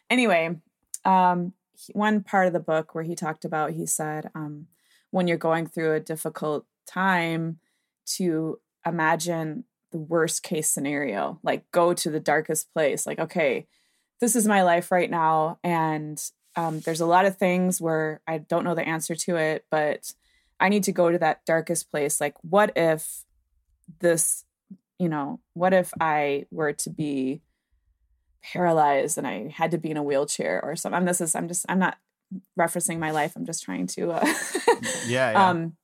Anyway, 0.09 0.55
um, 1.03 1.53
he- 1.73 1.93
one 1.93 2.21
part 2.23 2.47
of 2.47 2.53
the 2.53 2.59
book 2.59 2.95
where 2.95 3.03
he 3.03 3.15
talked 3.15 3.45
about, 3.45 3.71
he 3.71 3.85
said, 3.85 4.29
um, 4.35 4.67
when 5.11 5.27
you're 5.27 5.37
going 5.37 5.67
through 5.67 5.93
a 5.93 5.99
difficult 5.99 6.65
time, 6.87 7.59
to 8.17 8.59
imagine 8.85 9.63
the 9.91 9.97
worst 9.97 10.43
case 10.43 10.69
scenario, 10.69 11.39
like 11.43 11.69
go 11.71 11.93
to 11.93 12.09
the 12.11 12.19
darkest 12.19 12.71
place. 12.73 13.07
Like, 13.07 13.19
okay, 13.19 13.67
this 14.21 14.35
is 14.35 14.47
my 14.47 14.63
life 14.63 14.91
right 14.91 15.09
now 15.09 15.59
and 15.63 16.21
um, 16.55 16.79
there's 16.81 17.01
a 17.01 17.05
lot 17.05 17.25
of 17.25 17.37
things 17.37 17.81
where 17.81 18.21
i 18.27 18.37
don't 18.37 18.63
know 18.63 18.75
the 18.75 18.87
answer 18.87 19.15
to 19.15 19.35
it 19.35 19.65
but 19.69 20.13
i 20.59 20.69
need 20.69 20.83
to 20.83 20.91
go 20.91 21.11
to 21.11 21.17
that 21.17 21.45
darkest 21.45 21.91
place 21.91 22.21
like 22.21 22.35
what 22.41 22.71
if 22.75 23.23
this 23.99 24.45
you 24.99 25.09
know 25.09 25.39
what 25.53 25.73
if 25.73 25.91
i 25.99 26.45
were 26.51 26.73
to 26.73 26.89
be 26.89 27.41
paralyzed 28.41 29.17
and 29.17 29.27
i 29.27 29.49
had 29.53 29.71
to 29.71 29.77
be 29.77 29.91
in 29.91 29.97
a 29.97 30.03
wheelchair 30.03 30.61
or 30.63 30.75
something 30.75 30.97
I'm, 30.97 31.05
this 31.05 31.21
is 31.21 31.35
i'm 31.35 31.47
just 31.47 31.65
i'm 31.67 31.79
not 31.79 31.97
referencing 32.57 32.99
my 32.99 33.11
life 33.11 33.33
i'm 33.35 33.45
just 33.45 33.63
trying 33.63 33.87
to 33.87 34.11
uh, 34.11 34.25
Yeah, 35.07 35.31
yeah. 35.31 35.49
um 35.49 35.75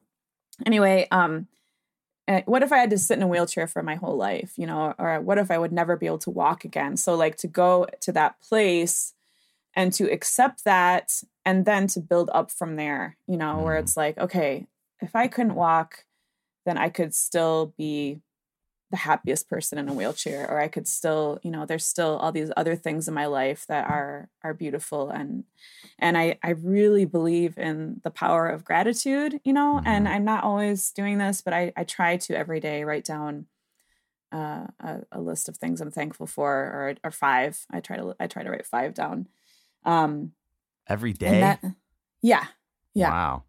anyway 0.66 1.08
um 1.12 1.48
what 2.46 2.64
if 2.64 2.72
i 2.72 2.78
had 2.78 2.90
to 2.90 2.98
sit 2.98 3.18
in 3.18 3.24
a 3.24 3.28
wheelchair 3.28 3.68
for 3.68 3.84
my 3.84 3.96
whole 3.96 4.16
life 4.16 4.54
you 4.58 4.66
know 4.66 4.94
or 4.98 5.20
what 5.22 5.38
if 5.38 5.52
i 5.52 5.58
would 5.58 5.72
never 5.72 5.96
be 5.98 6.06
able 6.06 6.18
to 6.18 6.30
walk 6.30 6.64
again 6.64 6.96
so 6.96 7.16
like 7.16 7.36
to 7.36 7.48
go 7.48 7.86
to 8.00 8.12
that 8.12 8.40
place 8.42 9.14
and 9.76 9.94
to 9.94 10.12
accept 10.12 10.64
that 10.66 11.24
and 11.46 11.66
then 11.66 11.88
to 11.88 12.00
build 12.00 12.30
up 12.34 12.52
from 12.52 12.76
there 12.76 13.18
you 13.28 13.38
know 13.38 13.60
where 13.62 13.76
Mhm. 13.76 13.82
it's 13.82 13.98
like 13.98 14.18
okay 14.18 14.68
if 15.02 15.16
i 15.16 15.28
couldn't 15.28 15.56
walk 15.56 16.06
then 16.66 16.78
i 16.78 16.90
could 16.90 17.14
still 17.16 17.74
be 17.78 18.22
the 18.92 18.98
happiest 18.98 19.50
person 19.50 19.78
in 19.78 19.90
a 19.90 19.94
wheelchair 19.94 20.50
or 20.50 20.60
i 20.60 20.68
could 20.68 20.88
still 20.88 21.40
you 21.44 21.50
know 21.52 21.66
there's 21.66 21.86
still 21.88 22.18
all 22.18 22.32
these 22.32 22.52
other 22.58 22.76
things 22.76 23.08
in 23.08 23.14
my 23.14 23.26
life 23.26 23.66
that 23.68 23.88
are 23.88 24.30
are 24.44 24.54
beautiful 24.54 25.10
and 25.10 25.46
and 25.98 26.18
i 26.18 26.38
i 26.44 26.50
really 26.52 27.06
believe 27.06 27.58
in 27.58 28.00
the 28.04 28.12
power 28.12 28.48
of 28.48 28.64
gratitude 28.66 29.40
you 29.44 29.54
know 29.54 29.82
and 29.86 30.06
Mhm. 30.08 30.12
i'm 30.12 30.26
not 30.26 30.44
always 30.44 30.92
doing 30.92 31.18
this 31.18 31.42
but 31.42 31.54
i 31.54 31.72
i 31.76 31.84
try 31.84 32.18
to 32.18 32.38
every 32.38 32.60
day 32.60 32.84
write 32.84 33.06
down 33.06 33.48
uh, 34.34 34.68
a, 34.80 35.02
a 35.14 35.20
list 35.22 35.50
of 35.50 35.58
things 35.58 35.82
i'm 35.82 35.92
thankful 35.92 36.28
for 36.28 36.52
or 36.54 36.96
or 37.04 37.12
five 37.12 37.66
i 37.72 37.80
try 37.80 37.98
to 37.98 38.16
i 38.20 38.28
try 38.28 38.44
to 38.44 38.50
write 38.50 38.66
five 38.66 38.94
down 38.94 39.28
um 39.86 40.32
Every 40.88 41.12
and 41.12 41.18
day. 41.20 41.40
that 41.42 41.64
yeah 42.22 42.46
yeah 42.94 43.10
Wow. 43.10 43.44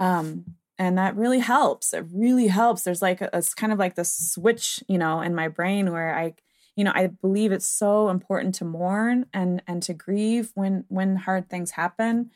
um 0.00 0.44
and 0.78 0.98
that 0.98 1.16
really 1.16 1.38
helps. 1.40 1.92
It 1.94 2.04
really 2.12 2.48
helps. 2.48 2.82
There's 2.82 3.02
like 3.02 3.20
a, 3.20 3.30
it's 3.32 3.54
kind 3.54 3.72
of 3.72 3.78
like 3.78 3.94
this 3.94 4.32
switch 4.32 4.82
you 4.88 4.98
know 4.98 5.20
in 5.20 5.34
my 5.34 5.48
brain 5.48 5.92
where 5.92 6.14
i 6.16 6.34
you 6.76 6.84
know 6.84 6.92
i 6.94 7.06
believe 7.06 7.52
it's 7.52 7.66
so 7.66 8.08
important 8.08 8.54
to 8.56 8.64
mourn 8.64 9.26
and 9.32 9.62
and 9.66 9.82
to 9.84 9.94
grieve 9.94 10.50
when 10.54 10.84
when 10.88 11.16
hard 11.16 11.48
things 11.48 11.72
happen. 11.72 12.30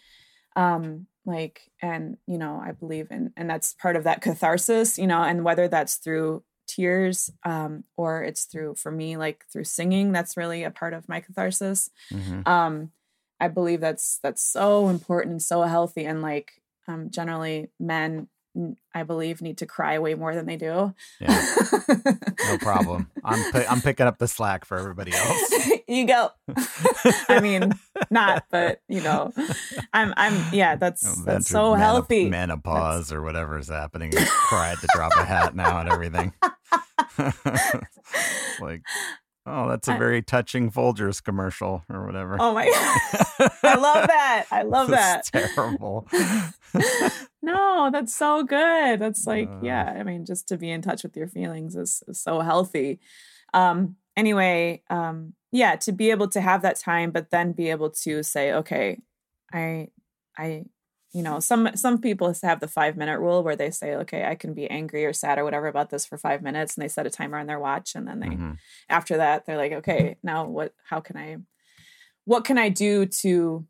Um 0.56 1.06
like 1.26 1.70
and 1.82 2.16
you 2.26 2.38
know 2.38 2.58
i 2.64 2.72
believe 2.72 3.08
in 3.10 3.32
and 3.36 3.50
that's 3.50 3.74
part 3.74 3.96
of 3.96 4.04
that 4.04 4.22
catharsis 4.22 4.98
you 4.98 5.06
know 5.06 5.22
and 5.22 5.44
whether 5.44 5.68
that's 5.68 5.96
through 5.96 6.42
tears 6.66 7.30
um 7.44 7.84
or 7.98 8.22
it's 8.22 8.44
through 8.44 8.74
for 8.74 8.90
me 8.90 9.16
like 9.16 9.44
through 9.52 9.64
singing 9.64 10.10
that's 10.12 10.36
really 10.36 10.64
a 10.64 10.70
part 10.70 10.94
of 10.94 11.08
my 11.08 11.20
catharsis. 11.20 11.90
Mhm. 12.12 12.46
um 12.48 12.90
i 13.40 13.48
believe 13.48 13.80
that's 13.80 14.18
that's 14.22 14.42
so 14.42 14.88
important 14.88 15.32
and 15.32 15.42
so 15.42 15.62
healthy 15.62 16.06
and 16.06 16.22
like 16.22 16.52
um 16.88 17.10
generally 17.10 17.70
men 17.78 18.28
I 18.92 19.04
believe 19.04 19.40
need 19.40 19.58
to 19.58 19.66
cry 19.66 20.00
way 20.00 20.14
more 20.14 20.34
than 20.34 20.46
they 20.46 20.56
do 20.56 20.92
Yeah, 21.20 21.46
no 22.48 22.58
problem. 22.58 23.08
I'm 23.22 23.52
pi- 23.52 23.66
I'm 23.66 23.80
picking 23.80 24.06
up 24.06 24.18
the 24.18 24.26
slack 24.26 24.64
for 24.64 24.76
everybody 24.78 25.12
else. 25.14 25.54
you 25.88 26.06
go 26.06 26.28
i 27.30 27.40
mean 27.40 27.72
not 28.10 28.44
but 28.50 28.82
you 28.88 29.00
know 29.00 29.32
i'm 29.94 30.12
i'm 30.18 30.38
yeah 30.52 30.76
that's 30.76 31.22
that's 31.24 31.48
so 31.48 31.72
menop- 31.72 31.78
healthy 31.78 32.28
Menopause 32.28 33.10
or 33.10 33.22
whatever 33.22 33.58
is 33.58 33.68
happening. 33.68 34.12
I 34.14 34.24
cried 34.26 34.76
to 34.82 34.88
drop 34.94 35.12
a 35.16 35.24
hat 35.24 35.56
now 35.56 35.78
and 35.80 35.88
everything. 35.88 36.34
like, 38.60 38.82
oh, 39.48 39.68
that's 39.68 39.88
a 39.88 39.96
very 39.96 40.22
touching 40.22 40.70
Folgers 40.70 41.22
commercial 41.22 41.82
or 41.88 42.06
whatever. 42.06 42.36
oh 42.38 42.52
my 42.52 42.66
god. 42.66 43.50
i 43.62 43.74
love 43.76 44.06
that 44.06 44.46
i 44.50 44.62
love 44.62 44.88
that 44.88 45.24
terrible. 45.24 46.06
no, 47.42 47.90
that's 47.92 48.14
so 48.14 48.42
good. 48.42 48.98
That's 48.98 49.26
like, 49.26 49.48
Uh. 49.48 49.60
yeah, 49.62 49.84
I 49.84 50.02
mean, 50.02 50.24
just 50.24 50.48
to 50.48 50.56
be 50.58 50.70
in 50.70 50.82
touch 50.82 51.02
with 51.02 51.16
your 51.16 51.28
feelings 51.28 51.76
is, 51.76 52.02
is 52.08 52.20
so 52.20 52.40
healthy. 52.40 53.00
Um, 53.54 53.96
anyway, 54.16 54.82
um, 54.90 55.34
yeah, 55.52 55.76
to 55.76 55.92
be 55.92 56.10
able 56.10 56.28
to 56.28 56.40
have 56.40 56.62
that 56.62 56.78
time, 56.78 57.10
but 57.10 57.30
then 57.30 57.52
be 57.52 57.70
able 57.70 57.90
to 57.90 58.22
say, 58.22 58.52
okay, 58.52 59.00
I, 59.52 59.88
I, 60.36 60.64
you 61.12 61.22
know, 61.22 61.40
some 61.40 61.70
some 61.74 62.00
people 62.00 62.34
have 62.42 62.60
the 62.60 62.68
five 62.68 62.96
minute 62.96 63.18
rule 63.18 63.42
where 63.42 63.56
they 63.56 63.70
say, 63.70 63.94
okay, 63.96 64.24
I 64.24 64.34
can 64.34 64.52
be 64.54 64.68
angry 64.70 65.04
or 65.06 65.12
sad 65.12 65.38
or 65.38 65.44
whatever 65.44 65.66
about 65.66 65.90
this 65.90 66.04
for 66.06 66.18
five 66.18 66.42
minutes, 66.42 66.76
and 66.76 66.82
they 66.84 66.88
set 66.88 67.06
a 67.06 67.10
timer 67.10 67.38
on 67.38 67.46
their 67.46 67.58
watch, 67.58 67.94
and 67.94 68.06
then 68.06 68.20
they 68.20 68.28
Mhm. 68.28 68.58
after 68.90 69.16
that 69.16 69.46
they're 69.46 69.56
like 69.56 69.72
okay 69.72 70.16
now 70.22 70.46
what 70.46 70.74
how 70.84 71.00
can 71.00 71.16
i 71.16 71.36
what 72.24 72.44
can 72.44 72.58
i 72.58 72.68
do 72.68 73.06
to 73.06 73.66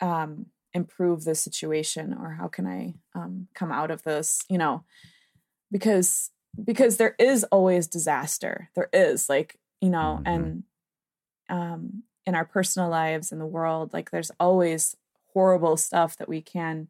um 0.00 0.46
improve 0.74 1.24
the 1.24 1.34
situation 1.34 2.14
or 2.14 2.32
how 2.32 2.48
can 2.48 2.66
i 2.66 2.94
um 3.14 3.48
come 3.54 3.70
out 3.72 3.90
of 3.90 4.02
this 4.02 4.40
you 4.48 4.58
know 4.58 4.84
because 5.70 6.30
because 6.62 6.96
there 6.96 7.14
is 7.18 7.44
always 7.44 7.86
disaster 7.86 8.70
there 8.74 8.88
is 8.92 9.28
like 9.28 9.58
you 9.80 9.90
know 9.90 10.20
Mhm. 10.20 10.26
and 10.26 10.62
um 11.48 12.02
in 12.26 12.34
our 12.34 12.44
personal 12.44 12.88
lives 12.88 13.32
in 13.32 13.38
the 13.38 13.46
world 13.46 13.92
like 13.92 14.10
there's 14.10 14.30
always 14.38 14.96
horrible 15.32 15.76
stuff 15.76 16.16
that 16.16 16.28
we 16.28 16.40
can 16.40 16.88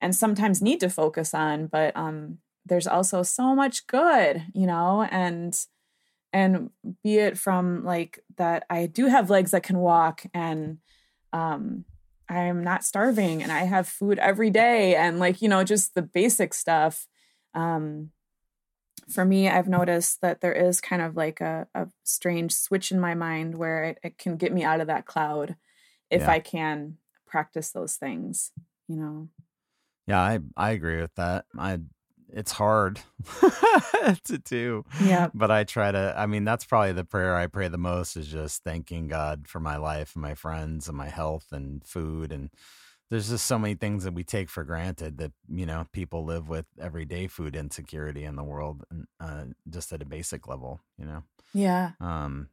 and 0.00 0.14
sometimes 0.14 0.60
need 0.62 0.80
to 0.80 0.90
focus 0.90 1.32
on 1.34 1.66
but 1.66 1.96
um 1.96 2.38
there's 2.66 2.86
also 2.86 3.22
so 3.22 3.54
much 3.54 3.86
good 3.86 4.44
you 4.54 4.66
know 4.66 5.02
and 5.10 5.66
and 6.32 6.70
be 7.02 7.18
it 7.18 7.38
from 7.38 7.84
like 7.84 8.20
that 8.36 8.64
i 8.70 8.86
do 8.86 9.06
have 9.06 9.30
legs 9.30 9.50
that 9.52 9.62
can 9.62 9.78
walk 9.78 10.24
and 10.34 10.78
um 11.32 11.84
i'm 12.28 12.62
not 12.62 12.84
starving 12.84 13.42
and 13.42 13.52
i 13.52 13.60
have 13.60 13.88
food 13.88 14.18
every 14.18 14.50
day 14.50 14.94
and 14.94 15.18
like 15.18 15.42
you 15.42 15.48
know 15.48 15.64
just 15.64 15.94
the 15.94 16.02
basic 16.02 16.54
stuff 16.54 17.06
um 17.54 18.10
for 19.10 19.24
me 19.24 19.48
i've 19.48 19.68
noticed 19.68 20.20
that 20.20 20.40
there 20.40 20.52
is 20.52 20.80
kind 20.80 21.02
of 21.02 21.16
like 21.16 21.40
a, 21.40 21.66
a 21.74 21.88
strange 22.04 22.52
switch 22.52 22.90
in 22.92 23.00
my 23.00 23.14
mind 23.14 23.56
where 23.56 23.84
it, 23.84 23.98
it 24.02 24.18
can 24.18 24.36
get 24.36 24.52
me 24.52 24.62
out 24.62 24.80
of 24.80 24.86
that 24.86 25.06
cloud 25.06 25.56
if 26.10 26.22
Yeah. 26.22 26.30
i 26.30 26.40
can 26.40 26.98
practice 27.32 27.72
those 27.72 27.96
things 27.96 28.52
you 28.88 28.96
know 28.96 29.28
Yeah, 30.06 30.20
I 30.20 30.40
I 30.56 30.70
agree 30.72 31.00
with 31.00 31.14
that. 31.14 31.46
I 31.58 31.78
it's 32.34 32.52
hard 32.52 33.00
to 34.24 34.38
do. 34.38 34.84
yeah 35.04 35.28
But 35.34 35.50
I 35.50 35.64
try 35.64 35.92
to 35.92 36.14
I 36.16 36.26
mean 36.26 36.44
that's 36.44 36.64
probably 36.64 36.92
the 36.92 37.04
prayer 37.04 37.36
I 37.36 37.46
pray 37.46 37.68
the 37.68 37.78
most 37.78 38.16
is 38.16 38.28
just 38.28 38.64
thanking 38.64 39.08
God 39.08 39.46
for 39.48 39.60
my 39.60 39.76
life 39.76 40.14
and 40.14 40.22
my 40.22 40.34
friends 40.34 40.88
and 40.88 40.96
my 40.96 41.08
health 41.08 41.48
and 41.52 41.84
food 41.84 42.32
and 42.32 42.50
there's 43.10 43.28
just 43.28 43.44
so 43.46 43.58
many 43.58 43.74
things 43.74 44.04
that 44.04 44.14
we 44.14 44.24
take 44.24 44.48
for 44.48 44.64
granted 44.64 45.18
that 45.18 45.32
you 45.48 45.66
know 45.66 45.86
people 45.92 46.24
live 46.24 46.48
with 46.48 46.66
everyday 46.80 47.26
food 47.26 47.54
insecurity 47.54 48.24
in 48.24 48.36
the 48.36 48.44
world 48.44 48.84
uh, 49.20 49.44
just 49.68 49.92
at 49.92 50.00
a 50.02 50.06
basic 50.06 50.48
level 50.48 50.80
you 50.96 51.04
know 51.04 51.22
yeah 51.52 51.92
um 52.00 52.48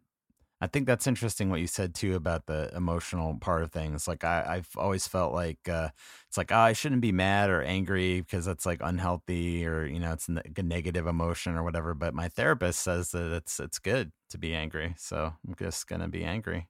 i 0.61 0.67
think 0.67 0.85
that's 0.85 1.07
interesting 1.07 1.49
what 1.49 1.59
you 1.59 1.67
said 1.67 1.93
too 1.93 2.15
about 2.15 2.45
the 2.45 2.71
emotional 2.75 3.35
part 3.35 3.63
of 3.63 3.71
things 3.71 4.07
like 4.07 4.23
I, 4.23 4.45
i've 4.47 4.69
always 4.77 5.07
felt 5.07 5.33
like 5.33 5.67
uh 5.69 5.89
it's 6.27 6.37
like 6.37 6.51
oh 6.51 6.57
i 6.57 6.73
shouldn't 6.73 7.01
be 7.01 7.11
mad 7.11 7.49
or 7.49 7.61
angry 7.61 8.21
because 8.21 8.45
that's 8.45 8.65
like 8.65 8.79
unhealthy 8.83 9.65
or 9.65 9.85
you 9.85 9.99
know 9.99 10.13
it's 10.13 10.29
a 10.29 10.63
negative 10.63 11.07
emotion 11.07 11.55
or 11.55 11.63
whatever 11.63 11.93
but 11.93 12.13
my 12.13 12.27
therapist 12.29 12.81
says 12.81 13.11
that 13.11 13.31
it's 13.33 13.59
it's 13.59 13.79
good 13.79 14.11
to 14.29 14.37
be 14.37 14.53
angry 14.53 14.93
so 14.97 15.33
i'm 15.47 15.55
just 15.57 15.87
gonna 15.87 16.09
be 16.09 16.23
angry 16.23 16.67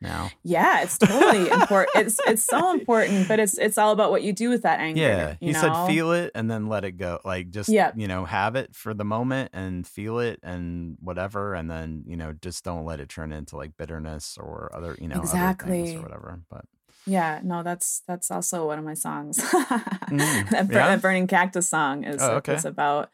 now 0.00 0.30
Yeah, 0.42 0.82
it's 0.82 0.98
totally 0.98 1.48
important. 1.50 1.90
It's 2.06 2.18
it's 2.26 2.44
so 2.44 2.72
important, 2.72 3.28
but 3.28 3.38
it's 3.40 3.56
it's 3.58 3.78
all 3.78 3.92
about 3.92 4.10
what 4.10 4.22
you 4.22 4.32
do 4.32 4.48
with 4.50 4.62
that 4.62 4.80
anger. 4.80 5.00
yeah 5.00 5.30
you 5.40 5.48
he 5.48 5.52
know? 5.52 5.60
said 5.60 5.86
feel 5.86 6.12
it 6.12 6.30
and 6.34 6.50
then 6.50 6.66
let 6.68 6.84
it 6.84 6.92
go 6.92 7.20
like 7.24 7.50
just 7.50 7.68
Yeah. 7.68 7.92
you 7.94 8.08
know 8.08 8.24
have 8.24 8.56
it 8.56 8.74
for 8.74 8.92
the 8.94 9.04
moment 9.04 9.50
and 9.52 9.86
feel 9.86 10.18
it 10.18 10.40
and 10.42 10.96
whatever 11.00 11.54
and 11.54 11.70
then 11.70 12.04
you 12.06 12.16
know 12.16 12.32
just 12.42 12.64
don't 12.64 12.84
let 12.84 13.00
it 13.00 13.08
turn 13.08 13.32
into 13.32 13.56
like 13.56 13.76
bitterness 13.76 14.36
or 14.38 14.70
other 14.74 14.96
you 15.00 15.08
know 15.08 15.16
other 15.16 15.22
Exactly. 15.24 15.96
or 15.96 16.02
whatever 16.02 16.40
but 16.50 16.64
Yeah, 17.06 17.40
no, 17.44 17.62
that's 17.62 18.02
that's 18.08 18.30
also 18.30 18.66
one 18.66 18.78
of 18.78 18.84
my 18.84 18.94
songs. 18.94 19.36
Mm, 19.38 20.48
that, 20.50 20.68
bur- 20.68 20.74
yeah? 20.74 20.86
that 20.88 21.02
burning 21.02 21.26
cactus 21.26 21.68
song 21.68 22.04
is 22.04 22.20
Oh, 22.22 22.36
okay. 22.36 22.54
it's 22.54 22.64
about 22.64 23.10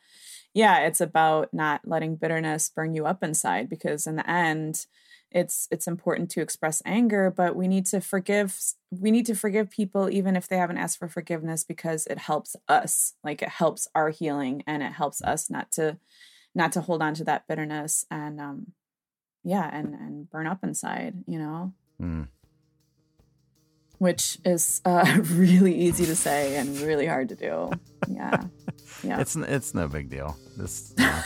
yeah, 0.55 0.87
it's 0.87 1.01
about 1.01 1.53
not 1.53 1.81
letting 1.85 2.17
bitterness 2.17 2.71
burn 2.75 2.95
you 2.95 3.07
up 3.07 3.23
inside 3.23 3.69
because 3.69 4.07
in 4.07 4.17
the 4.17 4.29
end 4.31 4.87
it's 5.31 5.69
it's 5.71 5.87
important 5.87 6.31
to 6.31 6.41
express 6.41 6.83
anger, 6.85 7.31
but 7.31 7.55
we 7.57 7.69
need 7.69 7.87
to 7.87 8.01
forgive 8.01 8.59
we 8.91 9.11
need 9.11 9.27
to 9.27 9.35
forgive 9.35 9.71
people 9.71 10.11
even 10.11 10.37
if 10.37 10.49
they 10.49 10.57
haven't 10.57 10.79
asked 10.79 10.99
for 10.99 11.09
forgiveness 11.09 11.65
because 11.65 12.07
it 12.07 12.19
helps 12.19 12.57
us. 12.69 13.15
Like 13.23 13.43
it 13.43 13.49
helps 13.49 13.89
our 13.95 14.11
healing 14.11 14.63
and 14.67 14.83
it 14.83 14.93
helps 14.93 15.23
us 15.23 15.51
not 15.51 15.71
to 15.73 15.99
not 16.55 16.73
to 16.73 16.81
hold 16.81 17.03
on 17.03 17.15
to 17.15 17.25
that 17.25 17.47
bitterness 17.47 18.05
and 18.11 18.41
um 18.41 18.73
yeah, 19.43 19.71
and 19.73 19.95
and 19.95 20.31
burn 20.31 20.47
up 20.47 20.63
inside, 20.63 21.15
you 21.27 21.39
know? 21.39 21.73
mm. 22.01 22.29
which 23.99 24.39
is 24.45 24.81
uh, 24.85 25.21
really 25.33 25.75
easy 25.75 26.07
to 26.07 26.17
say 26.17 26.57
and 26.57 26.79
really 26.81 27.07
hard 27.07 27.29
to 27.29 27.37
do. 27.37 27.71
Yeah. 28.09 28.45
Yeah. 29.03 29.21
It's 29.21 29.35
it's 29.35 29.73
no 29.73 29.89
big 29.89 30.11
deal. 30.11 30.37
Just 30.59 30.99
know, 30.99 31.23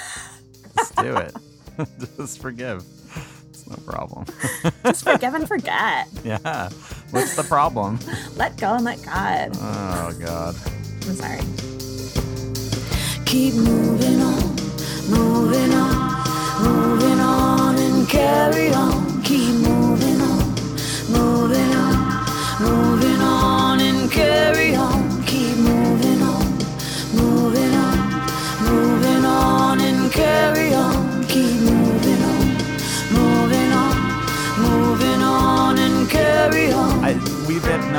just 0.76 0.94
do 0.94 1.16
it. 1.16 1.34
just 2.16 2.40
forgive. 2.40 2.84
It's 3.66 3.86
No 3.86 3.92
problem. 3.92 4.24
Just 4.84 5.04
forgive 5.04 5.34
and 5.34 5.48
forget. 5.48 6.08
yeah. 6.24 6.68
What's 7.10 7.36
the 7.36 7.42
problem? 7.44 7.98
Let 8.36 8.56
go 8.56 8.74
and 8.74 8.84
let 8.84 9.02
God. 9.02 9.50
Oh 9.54 10.16
God. 10.18 10.54
I'm 11.06 11.14
sorry. 11.14 11.40
Keep 13.26 13.54
moving 13.54 14.20
on, 14.20 14.56
moving 15.08 15.72
on, 15.72 16.62
moving 16.62 17.20
on 17.20 17.76
and 17.76 18.08
carry 18.08 18.72
on. 18.72 19.13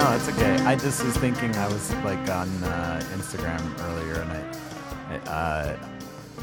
No, 0.05 0.15
it's 0.15 0.29
okay. 0.29 0.55
I 0.65 0.75
just 0.75 1.03
was 1.03 1.17
thinking 1.17 1.55
I 1.55 1.67
was 1.67 1.91
like 2.03 2.19
on 2.29 2.47
uh, 2.63 3.01
Instagram 3.15 3.59
earlier, 3.89 4.21
and 4.21 4.31
I, 4.31 5.15
I 5.25 5.31
uh, 5.31 5.77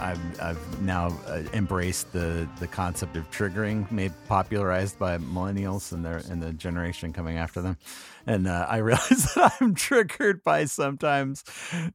I've 0.01 0.41
I've 0.43 0.81
now 0.83 1.17
uh, 1.29 1.43
embraced 1.53 2.13
the 2.13 2.49
the 2.59 2.67
concept 2.67 3.17
of 3.17 3.31
triggering, 3.31 3.89
made 3.93 4.13
popularized 4.27 4.99
by 4.99 5.19
millennials 5.19 5.93
and 5.93 6.05
their 6.05 6.17
and 6.29 6.43
the 6.43 6.53
generation 6.53 7.13
coming 7.13 7.37
after 7.37 7.63
them, 7.63 7.77
and 8.27 8.49
uh, 8.49 8.67
I 8.69 8.79
realize 8.89 9.33
that 9.37 9.53
I'm 9.61 9.77
triggered 9.77 10.43
by 10.43 10.65
sometimes 10.65 11.45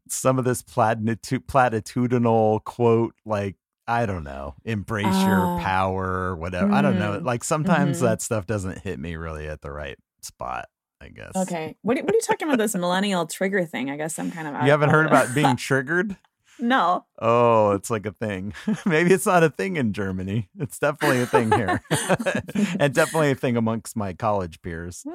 some 0.07 0.39
of 0.39 0.45
this 0.45 0.61
platitu- 0.63 1.45
platitudinal 1.45 2.63
quote 2.63 3.13
like. 3.25 3.55
I 3.89 4.05
don't 4.05 4.25
know. 4.25 4.55
Embrace 4.65 5.05
your 5.23 5.39
Ah. 5.45 5.59
power, 5.63 6.35
whatever. 6.35 6.73
I 6.73 6.81
don't 6.81 6.99
know. 6.99 7.21
Mhm. 7.21 7.23
Like 7.23 7.45
sometimes 7.45 7.99
Mhm. 7.99 8.01
that 8.01 8.21
stuff 8.21 8.45
doesn't 8.45 8.79
hit 8.79 8.99
me 8.99 9.15
really 9.15 9.47
at 9.47 9.61
the 9.61 9.71
right 9.71 9.97
spot. 10.21 10.65
I 11.01 11.09
guess. 11.09 11.31
Okay. 11.35 11.75
What 11.81 11.97
are, 11.97 12.03
what 12.03 12.11
are 12.11 12.15
you 12.15 12.21
talking 12.21 12.47
about? 12.47 12.57
This 12.57 12.75
millennial 12.75 13.25
trigger 13.27 13.65
thing? 13.65 13.89
I 13.89 13.97
guess 13.97 14.17
I'm 14.17 14.31
kind 14.31 14.47
of. 14.47 14.63
You 14.63 14.71
haven't 14.71 14.89
heard 14.89 15.05
about 15.05 15.33
being 15.35 15.55
triggered? 15.57 16.15
no. 16.59 17.05
Oh, 17.19 17.71
it's 17.73 17.91
like 17.91 18.07
a 18.07 18.11
thing. 18.11 18.53
Maybe 18.85 19.13
it's 19.13 19.27
not 19.27 19.43
a 19.43 19.49
thing 19.51 19.75
in 19.75 19.93
Germany. 19.93 20.49
It's 20.59 20.79
definitely 20.79 21.21
a 21.21 21.27
thing 21.27 21.51
here. 21.51 21.83
and 22.79 22.93
definitely 22.95 23.29
a 23.31 23.35
thing 23.35 23.57
amongst 23.57 23.95
my 23.95 24.13
college 24.13 24.59
peers. 24.63 25.05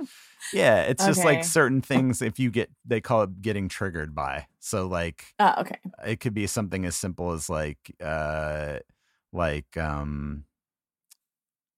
Yeah, 0.52 0.82
it's 0.82 1.04
just 1.04 1.24
like 1.24 1.42
certain 1.44 1.80
things 1.80 2.22
if 2.22 2.38
you 2.38 2.50
get 2.52 2.70
they 2.84 3.00
call 3.00 3.22
it 3.24 3.42
getting 3.42 3.68
triggered 3.68 4.14
by. 4.14 4.46
So 4.60 4.86
like 4.86 5.24
Oh, 5.40 5.54
okay. 5.62 5.78
it 6.06 6.20
could 6.20 6.34
be 6.34 6.46
something 6.46 6.84
as 6.84 6.94
simple 6.94 7.32
as 7.32 7.50
like 7.50 7.78
uh 8.00 8.78
like 9.32 9.76
um 9.76 10.44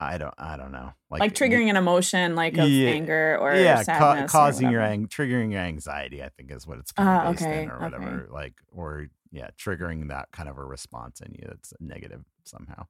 I 0.01 0.19
don't 0.19 0.35
I 0.39 0.57
don't 0.57 0.73
know. 0.73 0.93
Like, 1.11 1.35
triggering 1.35 1.71
an 1.71 1.77
emotion, 1.77 2.35
like 2.35 2.59
of 2.59 2.69
Yeah. 2.69 2.91
anger 2.91 3.39
or 3.41 3.55
yeah, 3.55 3.77
ca- 3.77 3.83
sadness, 3.85 4.31
or 4.31 4.33
causing 4.33 4.71
your 4.71 4.81
ang- 4.83 5.07
triggering 5.09 5.53
your 5.53 5.61
anxiety. 5.61 6.23
I 6.23 6.29
think 6.31 6.51
is 6.51 6.67
what 6.67 6.79
it's 6.79 6.91
kind 6.93 7.09
of 7.09 7.15
Ah, 7.27 7.31
based 7.31 7.43
okay, 7.43 7.63
in, 7.63 7.71
or 7.71 7.75
okay. 7.77 7.85
whatever. 7.85 8.29
Like, 8.31 8.55
or 8.73 9.07
yeah, 9.31 9.49
triggering 9.59 10.09
that 10.09 10.31
kind 10.33 10.49
of 10.49 10.59
a 10.59 10.65
response 10.65 11.21
in 11.21 11.33
you 11.33 11.45
that's 11.49 11.73
negative 11.81 12.25
somehow. 12.45 12.87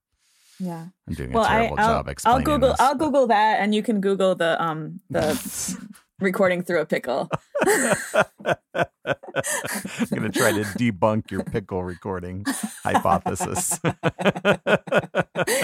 Yeah. 0.60 0.86
I'm 1.08 1.14
doing 1.14 1.32
Well, 1.32 1.44
a 1.44 1.48
I, 1.48 1.50
terrible 1.58 1.80
I'll, 1.80 1.88
job 2.04 2.14
I'll. 2.24 2.40
Google. 2.40 2.70
this, 2.70 2.80
I'll 2.80 2.94
but- 2.94 3.04
Google 3.04 3.26
that, 3.28 3.60
and 3.60 3.74
you 3.74 3.82
can 3.82 4.00
Google 4.00 4.34
the 4.34 4.60
um 4.62 5.00
the 5.10 5.34
recording 6.20 6.62
through 6.62 6.80
a 6.80 6.86
pickle. 6.86 7.28
I'm 7.66 7.96
gonna 10.14 10.30
try 10.30 10.52
to 10.52 10.62
debunk 10.78 11.30
your 11.30 11.42
pickle 11.44 11.82
recording 11.84 12.44
hypothesis. 12.84 13.78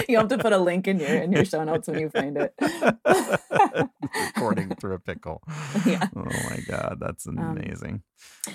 you 0.09 0.17
have 0.17 0.27
to 0.27 0.37
put 0.37 0.51
a 0.53 0.57
link 0.57 0.87
in 0.87 0.99
your 0.99 1.09
in 1.09 1.31
your 1.31 1.45
show 1.45 1.63
notes 1.63 1.87
when 1.87 1.99
you 1.99 2.09
find 2.09 2.37
it. 2.37 2.53
recording 4.35 4.75
through 4.75 4.93
a 4.95 4.99
pickle. 4.99 5.41
Yeah. 5.85 6.07
Oh 6.15 6.23
my 6.25 6.59
god, 6.67 6.97
that's 6.99 7.27
Um, 7.27 7.37
amazing. 7.37 8.03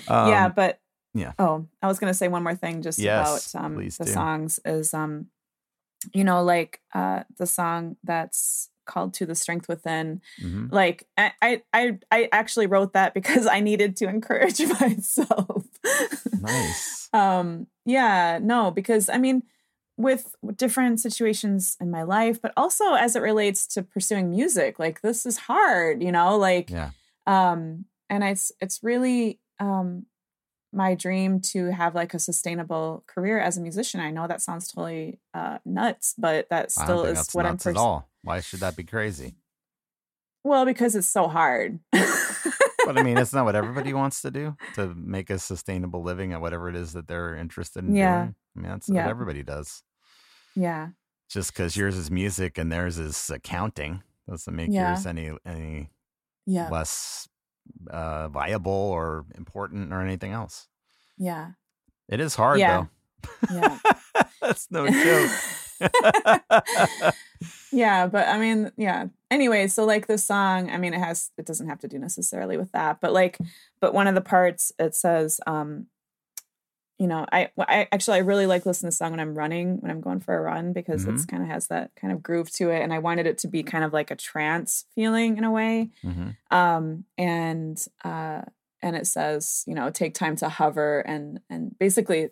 yeah, 0.07 0.45
Um, 0.45 0.53
but 0.55 0.79
yeah. 1.13 1.33
Oh, 1.39 1.67
I 1.81 1.87
was 1.87 1.99
gonna 1.99 2.13
say 2.13 2.27
one 2.27 2.43
more 2.43 2.55
thing 2.55 2.81
just 2.81 2.99
Yes, 2.99 3.53
about 3.53 3.65
um 3.65 3.75
the 3.75 3.83
do. 3.89 4.11
songs 4.11 4.59
is 4.65 4.93
um 4.93 5.27
you 6.13 6.23
know 6.23 6.43
like 6.43 6.81
uh 6.93 7.23
the 7.37 7.47
song 7.47 7.95
that's 8.03 8.69
called 8.85 9.13
to 9.13 9.25
the 9.25 9.35
strength 9.35 9.67
within 9.67 10.21
mhm. 10.41 10.71
like 10.71 11.07
I, 11.17 11.31
I 11.41 11.61
i 11.73 11.97
i 12.11 12.29
actually 12.31 12.67
wrote 12.67 12.93
that 12.93 13.13
because 13.13 13.45
i 13.47 13.59
needed 13.59 13.97
to 13.97 14.07
encourage 14.07 14.59
myself 14.79 15.65
Nice. 16.39 17.09
um 17.13 17.67
yeah 17.85 18.39
no 18.41 18.71
because 18.71 19.09
i 19.09 19.17
mean 19.17 19.43
with 19.97 20.35
different 20.55 20.99
situations 20.99 21.75
in 21.81 21.89
my 21.91 22.03
life 22.03 22.41
but 22.41 22.53
also 22.55 22.93
as 22.93 23.15
it 23.15 23.21
relates 23.21 23.65
to 23.67 23.83
pursuing 23.83 24.29
music 24.29 24.79
like 24.79 25.01
this 25.01 25.25
is 25.25 25.37
hard 25.37 26.01
you 26.03 26.11
know 26.11 26.37
like 26.37 26.69
Yeah. 26.69 26.91
um 27.25 27.85
and 28.09 28.23
it's 28.23 28.51
it's 28.61 28.83
really 28.83 29.39
um 29.59 30.05
my 30.77 30.95
dream 30.95 31.41
to 31.41 31.71
have 31.71 31.93
like 31.95 32.13
a 32.13 32.19
sustainable 32.19 33.03
career 33.07 33.39
as 33.39 33.57
a 33.57 33.61
musician 33.61 33.99
i 33.99 34.11
know 34.11 34.27
that 34.27 34.41
sounds 34.41 34.67
totally 34.67 35.19
uh 35.33 35.57
nuts 35.65 36.13
but 36.17 36.47
that 36.49 36.71
still 36.71 37.03
is 37.03 37.27
what 37.33 37.45
i'm 37.45 37.53
nuts 37.53 37.67
at 37.67 37.75
all. 37.77 38.07
Why 38.23 38.39
should 38.41 38.59
that 38.61 38.75
be 38.77 38.83
crazy? 38.83 39.35
well 40.43 40.63
because 40.65 40.95
it's 40.95 41.07
so 41.07 41.27
hard 41.27 41.79
But 42.85 42.97
I 42.97 43.03
mean, 43.03 43.17
it's 43.17 43.33
not 43.33 43.43
what 43.43 43.55
everybody 43.61 43.93
wants 43.93 44.21
to 44.21 44.31
do 44.31 44.55
to 44.75 44.93
make 44.95 45.29
a 45.29 45.39
sustainable 45.39 46.03
living 46.03 46.31
at 46.31 46.39
whatever 46.39 46.69
it 46.69 46.75
is 46.77 46.93
that 46.93 47.05
they're 47.09 47.35
interested 47.35 47.83
in 47.83 47.93
Yeah. 47.93 48.19
doing. 48.21 48.35
I 48.55 48.59
mean, 48.61 48.71
that's 48.71 48.87
Yeah. 48.87 49.03
what 49.03 49.09
everybody 49.09 49.43
does. 49.43 49.83
yeah 50.55 50.89
Just 51.29 51.51
because 51.51 51.75
yours 51.75 51.97
is 51.97 52.09
music 52.09 52.57
and 52.57 52.71
theirs 52.71 52.97
is 52.97 53.29
accounting 53.29 54.03
doesn't 54.29 54.55
make 54.55 54.71
Yeah. 54.71 54.89
yours 54.91 55.05
any 55.05 55.31
any 55.45 55.89
yeah 56.45 56.69
less 56.69 57.27
uh, 57.89 58.27
viable 58.29 58.71
or 58.71 59.25
important 59.37 59.91
or 59.93 60.01
anything 60.01 60.31
else. 60.31 60.67
yeah 61.17 61.51
It 62.09 62.19
is 62.19 62.35
hard 62.35 62.59
Yeah. 62.59 62.85
though. 63.51 63.53
yeah 63.53 63.77
That's 64.41 64.67
no 64.71 64.87
joke. 64.87 65.31
yeah 67.71 68.07
but 68.07 68.27
i 68.27 68.37
mean 68.39 68.71
yeah 68.77 69.05
anyway 69.29 69.67
so 69.67 69.85
like 69.85 70.07
this 70.07 70.23
song 70.25 70.69
i 70.71 70.77
mean 70.77 70.93
it 70.93 70.99
has 70.99 71.29
it 71.37 71.45
doesn't 71.45 71.67
have 71.69 71.79
to 71.79 71.87
do 71.87 71.99
necessarily 71.99 72.57
with 72.57 72.71
that 72.71 72.99
but 73.01 73.13
like 73.13 73.37
but 73.79 73.93
one 73.93 74.07
of 74.07 74.15
the 74.15 74.21
parts 74.21 74.71
it 74.79 74.95
says 74.95 75.39
um 75.45 75.85
you 76.97 77.07
know 77.07 77.25
i 77.31 77.49
i 77.59 77.87
actually 77.91 78.15
i 78.17 78.21
really 78.21 78.47
like 78.47 78.65
listening 78.65 78.89
to 78.89 78.93
the 78.93 78.97
song 78.97 79.11
when 79.11 79.19
i'm 79.19 79.37
running 79.37 79.77
when 79.81 79.91
i'm 79.91 80.01
going 80.01 80.19
for 80.19 80.35
a 80.35 80.41
run 80.41 80.73
because 80.73 81.05
it's 81.05 81.25
kind 81.25 81.43
of 81.43 81.49
has 81.49 81.67
that 81.67 81.91
kind 81.95 82.11
of 82.11 82.23
groove 82.23 82.51
to 82.51 82.69
it 82.71 82.81
and 82.81 82.93
i 82.93 82.99
wanted 82.99 83.25
it 83.27 83.37
to 83.37 83.47
be 83.47 83.63
kind 83.63 83.83
of 83.83 83.93
like 83.93 84.09
a 84.11 84.15
trance 84.15 84.85
feeling 84.95 85.37
in 85.37 85.43
a 85.43 85.51
way. 85.51 85.89
Hmm 86.01 86.29
um 86.49 87.03
and 87.17 87.85
uh 88.03 88.41
and 88.81 88.95
it 88.95 89.07
says 89.07 89.63
you 89.67 89.75
know 89.75 89.89
take 89.89 90.13
time 90.13 90.35
to 90.35 90.49
hover 90.49 90.99
and 91.01 91.39
and 91.49 91.77
basically 91.77 92.29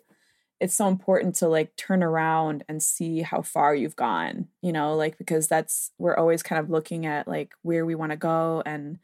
it's 0.58 0.74
so 0.74 0.88
important 0.88 1.34
to 1.34 1.48
like 1.48 1.76
turn 1.76 2.02
around 2.02 2.64
and 2.66 2.82
see 2.82 3.20
how 3.20 3.42
far 3.42 3.74
you've 3.74 3.96
gone 3.96 4.48
you 4.62 4.72
know 4.72 4.94
like 4.96 5.18
because 5.18 5.46
that's 5.48 5.92
we're 5.98 6.16
always 6.16 6.42
kind 6.42 6.58
of 6.58 6.70
looking 6.70 7.04
at 7.06 7.28
like 7.28 7.52
where 7.62 7.84
we 7.84 7.94
want 7.94 8.10
to 8.10 8.16
go 8.16 8.62
and 8.64 8.98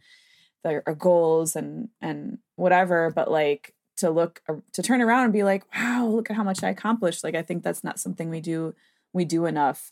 the, 0.64 0.82
our 0.86 0.94
goals 0.94 1.54
and 1.56 1.88
and 2.00 2.38
whatever 2.56 3.10
but 3.10 3.30
like 3.30 3.74
to 4.02 4.10
look 4.10 4.42
to 4.72 4.82
turn 4.82 5.00
around 5.00 5.24
and 5.24 5.32
be 5.32 5.42
like 5.42 5.64
wow 5.74 6.06
look 6.06 6.30
at 6.30 6.36
how 6.36 6.44
much 6.44 6.62
i 6.62 6.68
accomplished 6.68 7.24
like 7.24 7.34
i 7.34 7.42
think 7.42 7.62
that's 7.64 7.82
not 7.82 7.98
something 7.98 8.28
we 8.30 8.40
do 8.40 8.74
we 9.12 9.24
do 9.24 9.46
enough 9.46 9.90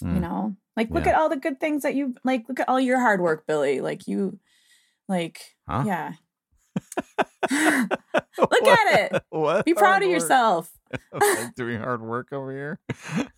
you 0.00 0.08
Mm. 0.08 0.20
know 0.20 0.56
like 0.76 0.90
look 0.90 1.06
Yeah. 1.06 1.12
at 1.12 1.18
all 1.18 1.28
the 1.28 1.36
good 1.36 1.60
things 1.60 1.82
that 1.84 1.94
you 1.94 2.14
like 2.24 2.48
look 2.48 2.58
at 2.60 2.68
all 2.68 2.80
your 2.80 2.98
hard 2.98 3.20
work 3.20 3.46
billy 3.46 3.80
like 3.80 4.08
you 4.08 4.38
like 5.08 5.54
Huh? 5.68 5.84
yeah 5.86 6.12
look 8.38 8.66
at 8.66 9.12
it 9.12 9.22
What? 9.30 9.64
be 9.64 9.74
proud 9.74 10.02
of 10.02 10.08
work? 10.08 10.12
yourself 10.14 10.70
like 11.12 11.54
doing 11.54 11.80
hard 11.80 12.02
work 12.02 12.32
over 12.32 12.52
here. 12.52 12.78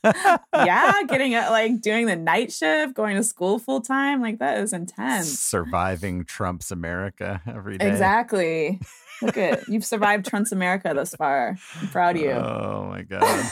yeah 0.55 1.03
getting 1.09 1.33
it 1.33 1.49
like 1.51 1.81
doing 1.81 2.07
the 2.07 2.17
night 2.17 2.53
shift 2.53 2.95
going 2.95 3.17
to 3.17 3.23
school 3.23 3.59
full 3.59 3.81
time 3.81 4.21
like 4.21 4.39
that 4.41 4.59
is 4.59 4.73
intense 4.73 5.39
Surviving 5.39 6.25
Trump's 6.25 6.71
America 6.73 7.41
every 7.47 7.79
day. 7.79 7.89
exactly 7.89 8.81
look 9.23 9.37
at 9.39 9.69
you've 9.69 9.85
survived 9.85 10.27
trump's 10.27 10.51
america 10.51 10.93
thus 10.95 11.15
far 11.15 11.57
i'm 11.81 11.89
proud 11.89 12.17
of 12.17 12.23
you 12.23 12.31
Oh 12.33 12.87
my 12.91 13.03
god. 13.03 13.51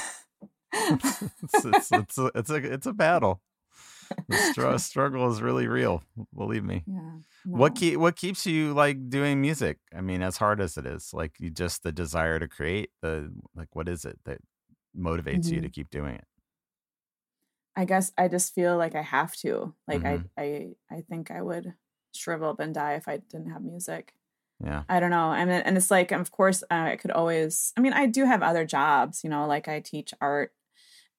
it's, 0.73 1.23
it's, 1.65 1.93
it's, 1.93 2.19
a, 2.19 2.31
it's 2.35 2.51
a 2.51 2.55
it's 2.57 2.87
a 2.87 2.93
battle. 2.93 3.41
The 4.29 4.37
str- 4.37 4.77
struggle 4.79 5.31
is 5.31 5.43
really 5.43 5.67
real. 5.67 6.03
Believe 6.35 6.65
me. 6.65 6.85
yeah 6.87 7.19
What 7.45 7.75
keep 7.75 7.99
what 7.99 8.17
keeps 8.17 8.47
you 8.47 8.73
like 8.75 9.09
doing 9.11 9.41
music? 9.41 9.79
I 9.95 10.01
mean, 10.01 10.23
as 10.23 10.37
hard 10.37 10.61
as 10.61 10.77
it 10.79 10.87
is, 10.87 11.13
like 11.13 11.39
you 11.41 11.51
just 11.51 11.83
the 11.83 11.93
desire 11.93 12.39
to 12.39 12.49
create. 12.49 12.91
The 13.03 13.33
like, 13.55 13.75
what 13.75 13.89
is 13.89 14.05
it 14.05 14.19
that 14.25 14.39
motivates 14.97 15.51
you 15.51 15.61
Mhm. 15.61 15.63
to 15.63 15.69
keep 15.71 15.91
doing 15.91 16.15
it? 16.17 16.25
I 17.75 17.85
guess 17.85 18.13
I 18.19 18.29
just 18.29 18.55
feel 18.55 18.77
like 18.77 18.95
I 18.95 19.03
have 19.03 19.35
to. 19.37 19.75
Like 19.89 20.03
Mhm. 20.03 20.29
I 20.37 20.43
I 20.43 20.77
I 20.91 21.01
think 21.03 21.31
I 21.31 21.41
would 21.43 21.75
shrivel 22.15 22.51
up 22.51 22.61
and 22.61 22.75
die 22.75 22.95
if 22.95 23.09
I 23.09 23.19
didn't 23.19 23.51
have 23.51 23.63
music. 23.63 24.15
Yeah. 24.63 24.85
I 24.89 25.01
don't 25.01 25.11
know. 25.11 25.31
Mean, 25.31 25.49
and 25.49 25.77
it's 25.77 25.91
like, 25.91 26.13
of 26.13 26.31
course, 26.31 26.63
uh, 26.65 26.93
I 26.93 26.97
could 26.97 27.11
always. 27.11 27.73
I 27.77 27.81
mean, 27.81 27.93
I 27.95 28.07
do 28.07 28.25
have 28.27 28.43
other 28.43 28.65
jobs. 28.65 29.25
You 29.25 29.31
know, 29.31 29.47
like 29.47 29.69
I 29.69 29.81
teach 29.81 30.15
art 30.21 30.53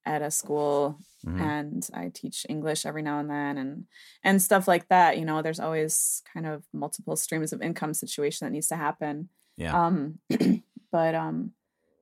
at 0.05 0.21
a 0.21 0.31
school 0.31 0.99
Mhm. 1.25 1.39
and 1.41 1.89
I 1.93 2.09
teach 2.13 2.45
English 2.49 2.85
every 2.85 3.01
now 3.01 3.19
and 3.19 3.29
then 3.29 3.57
and 3.57 3.87
and 4.23 4.41
stuff 4.41 4.67
like 4.67 4.87
that. 4.89 5.17
You 5.17 5.25
know, 5.25 5.41
there's 5.41 5.59
always 5.59 6.21
kind 6.33 6.45
of 6.45 6.65
multiple 6.73 7.15
streams 7.15 7.53
of 7.53 7.61
income 7.61 7.93
situation 7.93 8.45
that 8.45 8.51
needs 8.51 8.67
to 8.67 8.75
happen. 8.75 9.29
Yeah. 9.57 9.85
Um, 9.85 10.19
but 10.91 11.15
um, 11.15 11.53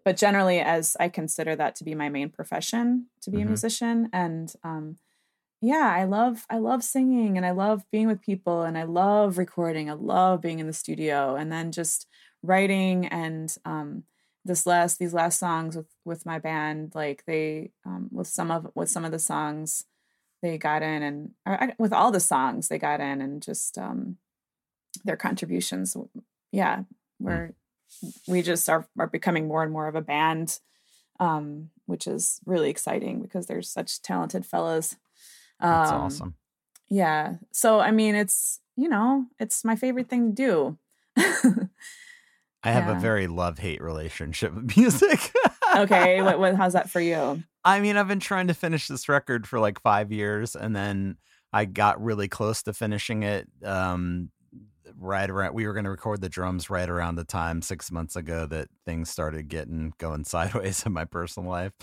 but 0.06 0.18
generally, 0.18 0.60
as 0.60 0.98
I 1.00 1.10
consider 1.10 1.56
that 1.56 1.76
to 1.76 1.84
be 1.84 1.96
my 1.96 2.10
main 2.10 2.30
profession, 2.30 3.08
to 3.22 3.32
be 3.32 3.40
Mhm. 3.40 3.44
a 3.44 3.46
musician, 3.46 4.10
and 4.14 4.54
um, 4.64 4.98
yeah, 5.62 5.94
I 5.96 6.06
love 6.06 6.46
I 6.50 6.58
love 6.58 6.84
singing 6.84 7.38
and 7.38 7.46
I 7.46 7.52
love 7.52 7.86
being 7.92 8.08
with 8.08 8.22
people 8.22 8.64
and 8.64 8.78
I 8.78 8.84
love 8.84 9.38
recording. 9.38 9.90
I 9.90 9.94
love 9.94 10.42
being 10.42 10.60
in 10.60 10.68
the 10.68 10.74
studio 10.74 11.36
and 11.36 11.52
then 11.52 11.72
just 11.72 12.08
writing 12.44 13.06
and 13.08 13.56
um, 13.66 14.04
this 14.44 14.66
last 14.66 15.00
these 15.00 15.14
last 15.14 15.40
songs 15.40 15.76
with 15.76 15.88
with 16.06 16.26
my 16.26 16.40
band, 16.40 16.94
like 16.96 17.24
they 17.26 17.72
um, 17.86 18.10
with 18.12 18.28
some 18.28 18.52
of 18.52 18.72
with 18.76 18.90
some 18.90 19.06
of 19.06 19.12
the 19.12 19.20
songs 19.20 19.86
they 20.42 20.58
got 20.58 20.82
in 20.82 21.04
and 21.04 21.32
I, 21.46 21.74
with 21.78 21.94
all 21.94 22.12
the 22.12 22.20
songs 22.20 22.68
they 22.68 22.80
got 22.80 23.00
in 23.00 23.22
and 23.22 23.42
just 23.42 23.78
um, 23.78 24.18
their 25.04 25.18
contributions 25.18 25.96
yeah 26.52 26.84
we're 27.20 27.54
we 28.28 28.42
just 28.42 28.70
are, 28.70 28.88
are 28.98 29.08
becoming 29.08 29.48
more 29.48 29.64
and 29.64 29.72
more 29.72 29.88
of 29.88 29.96
a 29.96 30.02
band 30.02 30.60
um 31.20 31.70
which 31.86 32.08
is 32.08 32.40
really 32.46 32.70
exciting 32.70 33.22
because 33.22 33.48
there's 33.48 33.70
such 33.70 34.02
talented 34.02 34.46
fellas. 34.46 34.96
Um 35.60 35.70
That's 35.72 35.92
awesome. 35.92 36.36
yeah 36.90 37.36
so 37.52 37.80
i 37.80 37.92
mean 37.92 38.16
it's 38.16 38.60
you 38.76 38.90
know 38.90 39.26
it's 39.40 39.64
my 39.64 39.76
favorite 39.76 40.10
thing 40.10 40.36
to 40.36 40.78
do 41.16 41.18
I 42.64 42.72
have 42.72 42.96
a 42.96 43.00
very 43.00 43.28
love 43.28 43.58
hate 43.58 43.82
relationship 43.82 44.54
with 44.54 44.76
music. 44.78 45.32
okay 45.76 46.22
what, 46.22 46.40
what 46.40 46.56
how's 46.56 46.74
that 46.74 46.90
for 46.90 47.02
you 47.02 47.42
I 47.64 47.80
mean, 47.80 47.98
I've 47.98 48.08
been 48.08 48.20
trying 48.20 48.48
to 48.48 48.54
finish 48.54 48.88
this 48.88 49.08
record 49.08 49.48
for 49.48 49.60
like 49.60 49.80
five 49.82 50.12
years, 50.12 50.56
and 50.56 50.76
then 50.76 51.18
I 51.54 51.66
got 51.66 52.04
really 52.04 52.28
close 52.28 52.64
to 52.64 52.74
finishing 52.74 53.24
it. 53.24 53.48
Um, 53.64 54.30
right 54.98 55.30
around, 55.30 55.54
we 55.54 55.66
were 55.68 55.74
going 55.74 55.86
to 55.86 55.90
record 55.92 56.22
the 56.22 56.30
drums 56.30 56.70
right 56.70 56.90
around 56.90 57.16
the 57.16 57.24
time 57.24 57.62
six 57.62 57.92
months 57.92 58.16
ago 58.16 58.46
that 58.48 58.70
things 58.86 59.10
started 59.10 59.48
getting 59.48 59.94
going 59.98 60.24
sideways 60.26 60.86
in 60.86 60.94
my 60.94 61.06
personal 61.06 61.50
life, 61.50 61.74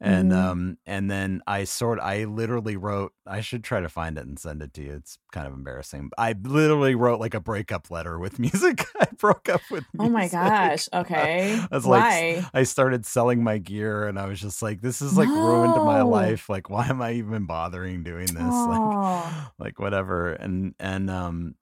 and 0.00 0.32
Mhm. 0.32 0.36
um, 0.44 0.78
and 0.86 1.10
then 1.10 1.42
I 1.46 1.64
sort, 1.64 1.98
I 2.00 2.24
literally 2.24 2.76
wrote. 2.76 3.12
I 3.26 3.40
should 3.40 3.64
try 3.64 3.80
to 3.80 3.88
find 3.88 4.18
it 4.18 4.26
and 4.26 4.38
send 4.38 4.60
it 4.62 4.74
to 4.74 4.82
you. 4.82 4.92
It's 4.94 5.18
kind 5.32 5.46
of 5.46 5.54
embarrassing. 5.54 6.10
I 6.18 6.34
literally 6.42 6.94
wrote 6.94 7.20
like 7.20 7.32
a 7.34 7.40
breakup 7.40 7.90
letter 7.90 8.18
with 8.18 8.38
music. 8.38 8.84
I 9.00 9.06
broke 9.16 9.48
up 9.48 9.62
with. 9.70 9.84
oh 9.98 10.08
my 10.10 10.28
gosh 10.28 10.88
okay 10.92 11.58
I 11.58 11.74
was 11.74 11.86
like, 11.86 12.02
why 12.02 12.44
I 12.52 12.64
started 12.64 13.06
selling 13.06 13.42
my 13.42 13.58
gear 13.58 14.06
and 14.06 14.18
I 14.18 14.26
was 14.26 14.40
just 14.40 14.60
like, 14.62 14.80
this 14.82 15.00
is 15.00 15.16
like 15.16 15.28
ruined 15.28 15.74
my 15.84 16.02
life. 16.02 16.48
Like, 16.48 16.68
why 16.68 16.86
am 16.88 17.00
I 17.00 17.12
even 17.14 17.46
bothering 17.46 18.02
doing 18.02 18.26
this? 18.26 18.54
Like, 18.66 19.50
like 19.58 19.78
whatever. 19.78 20.32
And, 20.32 20.74
and, 20.78 21.08
um, 21.10 21.54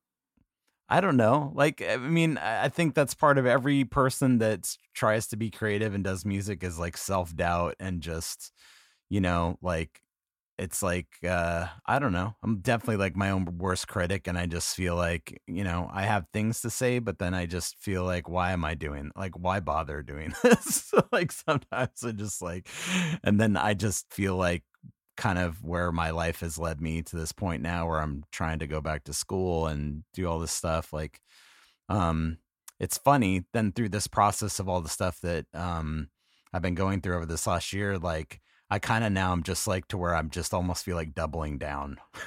I 0.93 1.01
don't 1.01 1.17
know. 1.17 1.53
Like, 1.55 1.83
I 1.83 1.97
mean, 1.97 2.37
I 2.39 2.69
think 2.69 2.95
that's 2.95 3.15
part 3.15 3.39
of 3.39 3.47
every 3.47 3.85
person 3.85 4.39
that 4.39 4.77
tries 4.95 5.27
to 5.29 5.37
be 5.37 5.51
creative 5.51 5.95
and 5.95 6.05
does 6.05 6.25
music 6.27 6.63
is 6.63 6.79
like 6.79 6.97
self 6.99 7.35
doubt 7.35 7.77
and 7.81 8.03
just, 8.03 8.53
you 9.11 9.21
know, 9.21 9.59
like, 9.63 10.01
it's 10.59 10.83
like, 10.83 11.09
uh, 11.29 11.67
I 11.87 11.99
don't 11.99 12.13
know. 12.13 12.37
I'm 12.45 12.61
definitely 12.61 12.97
like 12.99 13.17
my 13.17 13.31
own 13.31 13.59
worst 13.59 13.89
critic. 13.89 14.29
And 14.29 14.39
I 14.39 14.47
just 14.47 14.77
feel 14.77 14.97
like, 14.97 15.41
you 15.47 15.65
know, 15.65 15.91
I 15.93 16.03
have 16.05 16.27
things 16.33 16.63
to 16.63 16.71
say, 16.71 16.99
but 17.01 17.19
then 17.19 17.35
I 17.35 17.47
just 17.47 17.79
feel 17.79 18.05
like, 18.05 18.29
why 18.29 18.53
am 18.53 18.65
I 18.65 18.75
doing, 18.75 19.13
like, 19.17 19.39
why 19.39 19.61
bother 19.61 20.03
doing 20.03 20.35
this? 20.45 20.93
like, 21.13 21.33
sometimes 21.33 22.05
I 22.05 22.13
just 22.13 22.43
like, 22.43 22.69
and 23.25 23.41
then 23.41 23.57
I 23.57 23.75
just 23.75 24.13
feel 24.13 24.37
like, 24.37 24.65
kind 25.17 25.39
of 25.39 25.63
where 25.63 25.93
my 25.93 26.11
life 26.11 26.41
has 26.41 26.59
led 26.59 26.81
me 26.81 27.03
to 27.03 27.17
this 27.17 27.33
point 27.33 27.63
now 27.63 27.87
where 27.87 28.01
I'm 28.01 28.25
trying 28.33 28.59
to 28.61 28.67
go 28.67 28.81
back 28.81 29.05
to 29.05 29.13
school 29.13 29.67
and 29.67 30.05
do 30.15 30.27
all 30.27 30.39
this 30.39 30.53
stuff 30.53 30.93
like 30.93 31.21
um 31.89 32.39
it's 32.81 32.99
funny 32.99 33.45
then 33.53 33.73
through 33.73 33.91
this 33.91 34.07
process 34.07 34.59
of 34.59 34.69
all 34.69 34.81
the 34.81 34.89
stuff 34.89 35.21
that 35.21 35.47
um 35.55 36.09
I've 36.53 36.63
been 36.63 36.75
going 36.75 37.01
through 37.01 37.17
over 37.17 37.27
this 37.27 37.47
last 37.47 37.73
year 37.73 37.99
like 37.99 38.41
I 38.73 38.79
kind 38.79 39.05
of 39.05 39.13
now 39.13 39.33
I'm 39.33 39.43
just 39.43 39.67
like 39.67 39.87
to 39.89 39.99
where 39.99 40.17
I'm 40.17 40.31
just 40.31 40.55
almost 40.55 40.83
feel 40.83 40.97
like 40.97 41.15
doubling 41.15 41.59
down. 41.59 41.99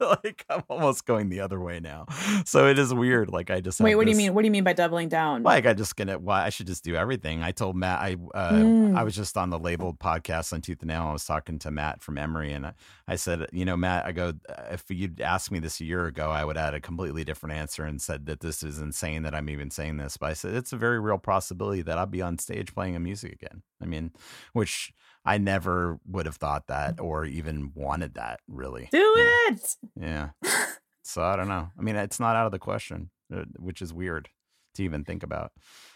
like 0.00 0.46
I'm 0.48 0.62
almost 0.66 1.04
going 1.04 1.28
the 1.28 1.40
other 1.40 1.60
way 1.60 1.78
now. 1.78 2.06
So 2.46 2.68
it 2.68 2.78
is 2.78 2.94
weird 2.94 3.28
like 3.28 3.50
I 3.50 3.60
just 3.60 3.80
wait 3.80 3.96
what 3.96 4.06
do 4.06 4.12
you 4.12 4.16
mean 4.16 4.32
what 4.32 4.40
do 4.40 4.46
you 4.46 4.50
mean 4.50 4.64
by 4.64 4.72
doubling 4.72 5.10
down 5.10 5.42
like 5.42 5.66
I 5.66 5.74
just 5.74 5.94
gonna 5.94 6.18
why 6.18 6.46
I 6.46 6.48
should 6.48 6.66
just 6.66 6.84
do 6.84 6.96
everything. 6.96 7.42
I 7.42 7.52
told 7.52 7.76
Matt 7.76 8.00
I 8.00 8.16
uh, 8.34 8.70
Mm. 8.70 8.96
I 8.96 9.02
was 9.02 9.14
just 9.14 9.36
on 9.36 9.50
the 9.50 9.58
labeled 9.58 9.98
podcast 9.98 10.52
on 10.52 10.60
Tooth 10.60 10.80
and 10.80 10.88
Nail. 10.88 11.02
I 11.02 11.12
was 11.12 11.24
talking 11.24 11.58
to 11.60 11.70
Matt 11.70 12.02
from 12.02 12.18
Emery, 12.18 12.52
and 12.52 12.66
I, 12.66 12.74
I 13.06 13.16
said, 13.16 13.46
you 13.52 13.64
know, 13.64 13.76
Matt, 13.76 14.06
I 14.06 14.12
go, 14.12 14.32
if 14.70 14.84
you'd 14.88 15.20
asked 15.20 15.50
me 15.50 15.58
this 15.58 15.80
a 15.80 15.84
year 15.84 16.06
ago, 16.06 16.30
I 16.30 16.44
would 16.44 16.56
have 16.56 16.66
had 16.66 16.74
a 16.74 16.80
completely 16.80 17.24
different 17.24 17.56
answer 17.56 17.84
and 17.84 18.00
said 18.00 18.26
that 18.26 18.40
this 18.40 18.62
is 18.62 18.78
insane 18.78 19.22
that 19.22 19.34
I'm 19.34 19.48
even 19.48 19.70
saying 19.70 19.98
this. 19.98 20.16
But 20.16 20.30
I 20.30 20.32
said 20.34 20.54
it's 20.54 20.72
a 20.72 20.76
very 20.76 20.98
real 20.98 21.18
possibility 21.18 21.82
that 21.82 21.98
I'll 21.98 22.06
be 22.06 22.22
on 22.22 22.38
stage 22.38 22.74
playing 22.74 22.96
a 22.96 23.00
music 23.00 23.32
again. 23.32 23.62
I 23.80 23.86
mean, 23.86 24.12
which 24.52 24.92
I 25.24 25.38
never 25.38 25.98
would 26.06 26.26
have 26.26 26.36
thought 26.36 26.66
that 26.68 27.00
or 27.00 27.24
even 27.24 27.72
wanted 27.74 28.14
that 28.14 28.40
really. 28.48 28.88
do 28.90 29.14
Yeah. 29.16 29.48
it 29.50 29.76
Yeah. 29.96 30.28
So 31.02 31.22
I 31.24 31.34
don't 31.34 31.48
know. 31.48 31.70
I 31.76 31.82
mean, 31.82 31.96
it's 31.96 32.20
not 32.20 32.36
out 32.36 32.46
of 32.46 32.52
the 32.52 32.60
question, 32.60 33.10
uh, 33.34 33.42
which 33.58 33.82
is 33.82 33.92
weird 33.92 34.28
to 34.74 34.84
even 34.84 35.02
think 35.04 35.24
about. 35.24 35.50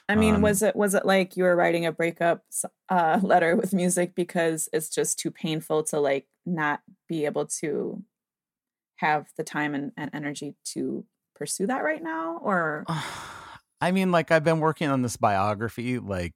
I 0.08 0.16
mean, 0.16 0.36
Um, 0.36 0.42
was 0.42 0.60
it 0.60 0.74
was 0.74 0.94
it 0.94 1.06
like 1.06 1.36
you 1.36 1.44
were 1.44 1.54
writing 1.54 1.86
a 1.86 1.92
breakup 1.92 2.42
uh, 2.88 3.20
letter 3.22 3.54
with 3.54 3.72
music 3.72 4.16
because 4.16 4.68
it's 4.72 4.88
just 4.88 5.18
too 5.20 5.30
painful 5.30 5.84
to 5.84 6.00
like 6.00 6.26
not 6.44 6.80
be 7.08 7.26
able 7.26 7.46
to 7.60 8.02
have 8.96 9.28
the 9.36 9.44
time 9.44 9.74
and, 9.74 9.92
and 9.96 10.10
energy 10.12 10.56
to 10.64 11.04
pursue 11.36 11.66
that 11.66 11.84
right 11.84 12.02
now, 12.02 12.38
or 12.42 12.84
I 13.80 13.92
mean, 13.92 14.10
like 14.10 14.30
I've 14.30 14.44
been 14.44 14.60
working 14.60 14.88
on 14.88 15.02
this 15.02 15.16
biography, 15.16 15.98
like 15.98 16.34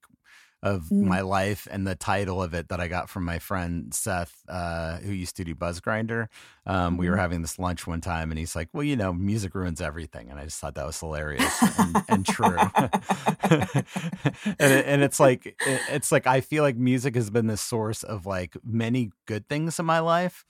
of 0.62 0.92
Mm. 0.92 1.00
my 1.00 1.20
life, 1.22 1.68
and 1.70 1.86
the 1.86 1.94
title 1.96 2.42
of 2.42 2.54
it 2.54 2.68
that 2.68 2.80
I 2.80 2.88
got 2.88 3.08
from 3.08 3.24
my 3.24 3.38
friend 3.38 3.94
Seth, 3.94 4.42
uh, 4.48 4.98
who 4.98 5.12
used 5.12 5.36
to 5.36 5.44
do 5.44 5.54
Buzzgrinder. 5.54 6.28
Um, 6.66 6.96
We 6.96 7.08
were 7.10 7.16
Mhm. 7.16 7.18
having 7.18 7.42
this 7.42 7.58
lunch 7.58 7.86
one 7.86 8.00
time, 8.00 8.30
and 8.30 8.38
he's 8.38 8.56
like, 8.56 8.68
"Well, 8.72 8.82
you 8.84 8.96
know, 8.96 9.12
music 9.12 9.54
ruins 9.54 9.80
everything," 9.80 10.30
and 10.30 10.38
I 10.40 10.44
just 10.44 10.60
thought 10.60 10.74
that 10.74 10.86
was 10.86 10.98
hilarious 11.00 11.68
and, 11.76 12.00
and 12.08 12.26
true. 12.26 12.70
and 13.50 14.72
it, 14.72 14.86
and 14.86 15.02
it's 15.02 15.20
like 15.20 15.46
it, 15.64 15.84
it's 15.88 16.12
like 16.12 16.26
I 16.26 16.40
feel 16.40 16.62
like 16.62 16.76
music 16.76 17.14
has 17.14 17.30
been 17.30 17.46
the 17.46 17.56
source 17.56 18.02
of 18.02 18.26
like 18.26 18.56
many 18.64 19.10
good 19.26 19.48
things 19.48 19.78
in 19.78 19.86
my 19.86 20.00
life, 20.00 20.44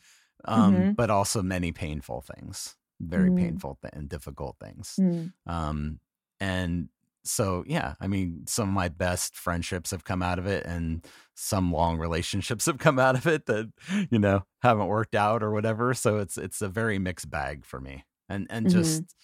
um, 0.44 0.88
Mhm. 0.88 0.96
but 0.96 1.10
also 1.10 1.42
many 1.42 1.72
painful 1.72 2.22
things, 2.22 2.76
very 3.00 3.30
Mm. 3.30 3.32
painful 3.32 3.78
th- 3.82 3.92
and 3.94 4.08
difficult 4.08 4.56
things. 4.60 5.00
Mm. 5.00 5.32
Um, 5.46 6.00
and 6.40 6.88
so, 7.28 7.64
yeah, 7.66 7.94
I 8.00 8.08
mean, 8.08 8.46
some 8.46 8.68
of 8.68 8.74
my 8.74 8.88
best 8.88 9.36
friendships 9.36 9.90
have 9.92 10.04
come 10.04 10.22
out 10.22 10.38
of 10.38 10.46
it, 10.46 10.64
and 10.66 11.06
some 11.34 11.72
long 11.72 11.98
relationships 11.98 12.66
have 12.66 12.78
come 12.78 12.98
out 12.98 13.16
of 13.16 13.26
it 13.26 13.46
that 13.46 13.72
you 14.10 14.18
know 14.18 14.44
haven't 14.62 14.88
worked 14.88 15.14
out 15.14 15.42
or 15.42 15.50
whatever. 15.52 15.94
So 15.94 16.18
it's 16.18 16.38
it's 16.38 16.62
a 16.62 16.68
very 16.68 16.98
mixed 16.98 17.30
bag 17.30 17.64
for 17.64 17.80
me, 17.80 18.04
and 18.28 18.46
and 18.50 18.68
Mhm. 18.68 18.68
just 18.68 19.14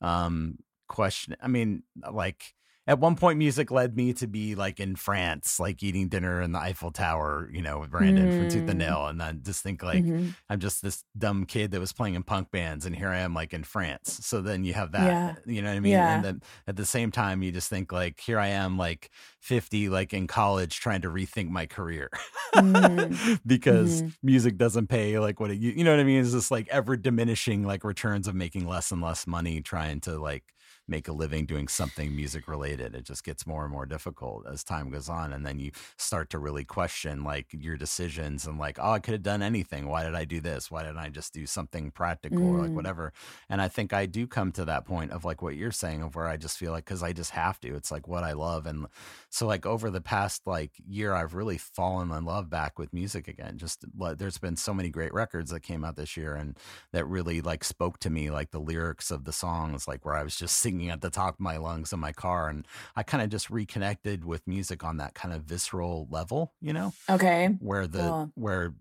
um 0.00 0.58
question. 0.88 1.36
I 1.40 1.48
mean, 1.48 1.84
like 2.10 2.54
at 2.86 2.98
one 2.98 3.16
point, 3.16 3.38
music 3.38 3.70
led 3.70 3.96
me 3.96 4.12
to 4.14 4.26
be 4.26 4.54
like 4.54 4.78
in 4.80 4.94
France, 4.96 5.58
like 5.58 5.82
eating 5.82 6.08
dinner 6.08 6.42
in 6.42 6.52
the 6.52 6.58
Eiffel 6.58 6.90
Tower, 6.90 7.48
you 7.52 7.62
know, 7.62 7.78
with 7.80 7.90
Brandon 7.90 8.30
from 8.40 8.50
Tooth 8.50 8.64
Mm. 8.66 8.70
and 8.70 8.78
Nail, 8.78 9.06
and 9.06 9.20
then 9.20 9.40
just 9.42 9.62
think 9.62 9.82
like. 9.82 10.04
Mhm. 10.04 10.34
I'm 10.50 10.60
just 10.60 10.82
this 10.82 11.04
dumb 11.16 11.46
kid 11.46 11.70
that 11.70 11.80
was 11.80 11.92
playing 11.92 12.14
in 12.14 12.22
punk 12.22 12.50
bands, 12.50 12.84
and 12.86 12.94
here 12.94 13.08
I 13.08 13.18
am, 13.18 13.32
like 13.34 13.54
in 13.54 13.64
France. 13.64 14.20
So 14.22 14.42
then 14.42 14.64
you 14.64 14.74
have 14.74 14.92
that, 14.92 15.06
Yeah. 15.06 15.34
you 15.46 15.62
know 15.62 15.70
what 15.70 15.76
I 15.76 15.80
mean? 15.80 15.92
Yeah. 15.92 16.16
And 16.16 16.24
then 16.24 16.42
at 16.66 16.76
the 16.76 16.84
same 16.84 17.10
time, 17.10 17.42
you 17.42 17.50
just 17.52 17.70
think 17.70 17.90
like, 17.92 18.20
here 18.20 18.38
I 18.38 18.48
am, 18.48 18.76
like 18.76 19.10
50, 19.40 19.88
like 19.88 20.12
in 20.12 20.26
college, 20.26 20.78
trying 20.80 21.00
to 21.02 21.08
rethink 21.08 21.48
my 21.48 21.66
career 21.66 22.10
Mm. 22.54 23.40
because 23.46 24.02
Mhm. 24.02 24.12
music 24.22 24.56
doesn't 24.58 24.88
pay 24.88 25.18
like 25.18 25.40
what 25.40 25.50
it, 25.50 25.58
you, 25.58 25.72
you 25.72 25.84
know 25.84 25.90
what 25.90 26.00
I 26.00 26.04
mean? 26.04 26.20
It's 26.20 26.32
just 26.32 26.50
like 26.50 26.68
ever 26.68 26.96
diminishing 26.96 27.64
like 27.64 27.84
returns 27.84 28.28
of 28.28 28.34
making 28.34 28.66
less 28.66 28.90
and 28.92 29.00
less 29.02 29.26
money, 29.26 29.60
trying 29.60 30.00
to 30.02 30.18
like 30.18 30.44
make 30.86 31.08
a 31.08 31.12
living 31.12 31.46
doing 31.46 31.68
something 31.68 32.14
music 32.14 32.46
related. 32.48 32.94
It 32.94 33.04
just 33.04 33.24
gets 33.24 33.46
more 33.46 33.64
and 33.64 33.72
more 33.72 33.86
difficult 33.86 34.46
as 34.46 34.64
time 34.64 34.90
goes 34.90 35.08
on. 35.08 35.32
And 35.32 35.44
then 35.46 35.58
you 35.58 35.72
start 35.96 36.30
to 36.30 36.38
really 36.38 36.64
question 36.64 37.24
like 37.24 37.46
your 37.52 37.76
decisions 37.76 38.46
and 38.46 38.58
like, 38.58 38.78
oh, 38.80 38.92
I 38.92 38.98
could 38.98 39.12
have 39.12 39.22
done 39.22 39.42
anything. 39.42 39.88
Why 39.88 40.04
did 40.04 40.14
I 40.14 40.24
do 40.24 40.40
this? 40.40 40.70
Why 40.70 40.82
didn't 40.82 40.98
I 40.98 41.08
just 41.08 41.32
do 41.32 41.46
something 41.46 41.90
practical 41.90 42.46
or 42.46 42.58
like 42.58 42.72
Mm. 42.72 42.76
whatever? 42.76 43.12
And 43.48 43.60
I 43.62 43.68
think 43.68 43.92
I 43.92 44.06
do 44.06 44.26
come 44.26 44.52
to 44.52 44.64
that 44.66 44.84
point 44.84 45.12
of 45.12 45.24
like 45.24 45.42
what 45.42 45.56
you're 45.56 45.70
saying 45.72 46.02
of 46.02 46.14
where 46.16 46.26
I 46.28 46.36
just 46.36 46.58
feel 46.58 46.72
like, 46.72 46.84
cause 46.84 47.02
I 47.02 47.12
just 47.12 47.30
have 47.30 47.60
to, 47.60 47.74
it's 47.74 47.90
like 47.90 48.06
what 48.08 48.24
I 48.24 48.32
love. 48.32 48.66
And 48.66 48.86
so 49.30 49.46
like 49.46 49.66
over 49.66 49.90
the 49.90 50.00
past 50.00 50.42
like 50.46 50.72
year, 50.86 51.14
I've 51.14 51.34
really 51.34 51.58
fallen 51.58 52.10
in 52.10 52.24
love 52.24 52.50
back 52.50 52.78
with 52.78 52.92
music 52.92 53.28
again. 53.28 53.58
Just 53.58 53.84
like, 53.96 54.18
there's 54.18 54.38
been 54.38 54.56
so 54.56 54.74
many 54.74 54.88
great 54.90 55.12
records 55.14 55.50
that 55.50 55.60
came 55.60 55.84
out 55.84 55.96
this 55.96 56.16
year 56.16 56.34
and 56.34 56.58
that 56.92 57.06
really 57.06 57.40
like 57.40 57.64
spoke 57.64 57.98
to 58.00 58.10
me, 58.10 58.30
like 58.30 58.50
the 58.50 58.60
lyrics 58.60 59.10
of 59.10 59.24
the 59.24 59.32
songs, 59.32 59.88
like 59.88 60.04
where 60.04 60.14
I 60.14 60.22
was 60.22 60.36
just 60.36 60.56
singing 60.64 60.73
singing 60.74 60.90
at 60.90 61.00
the 61.00 61.10
top 61.10 61.34
of 61.34 61.40
my 61.40 61.56
lungs 61.56 61.92
in 61.92 62.00
my 62.00 62.12
car, 62.12 62.48
and 62.48 62.66
I 62.96 63.02
kind 63.02 63.22
of 63.22 63.30
just 63.30 63.50
reconnected 63.50 64.24
with 64.24 64.46
music 64.46 64.84
on 64.84 64.96
that 64.98 65.14
kind 65.14 65.34
of 65.34 65.42
visceral 65.42 66.06
level, 66.10 66.54
you 66.60 66.72
know, 66.72 66.94
Okay. 67.10 67.58
where 67.58 67.86
the 67.86 68.16
Cool. 68.16 68.32
where 68.34 68.74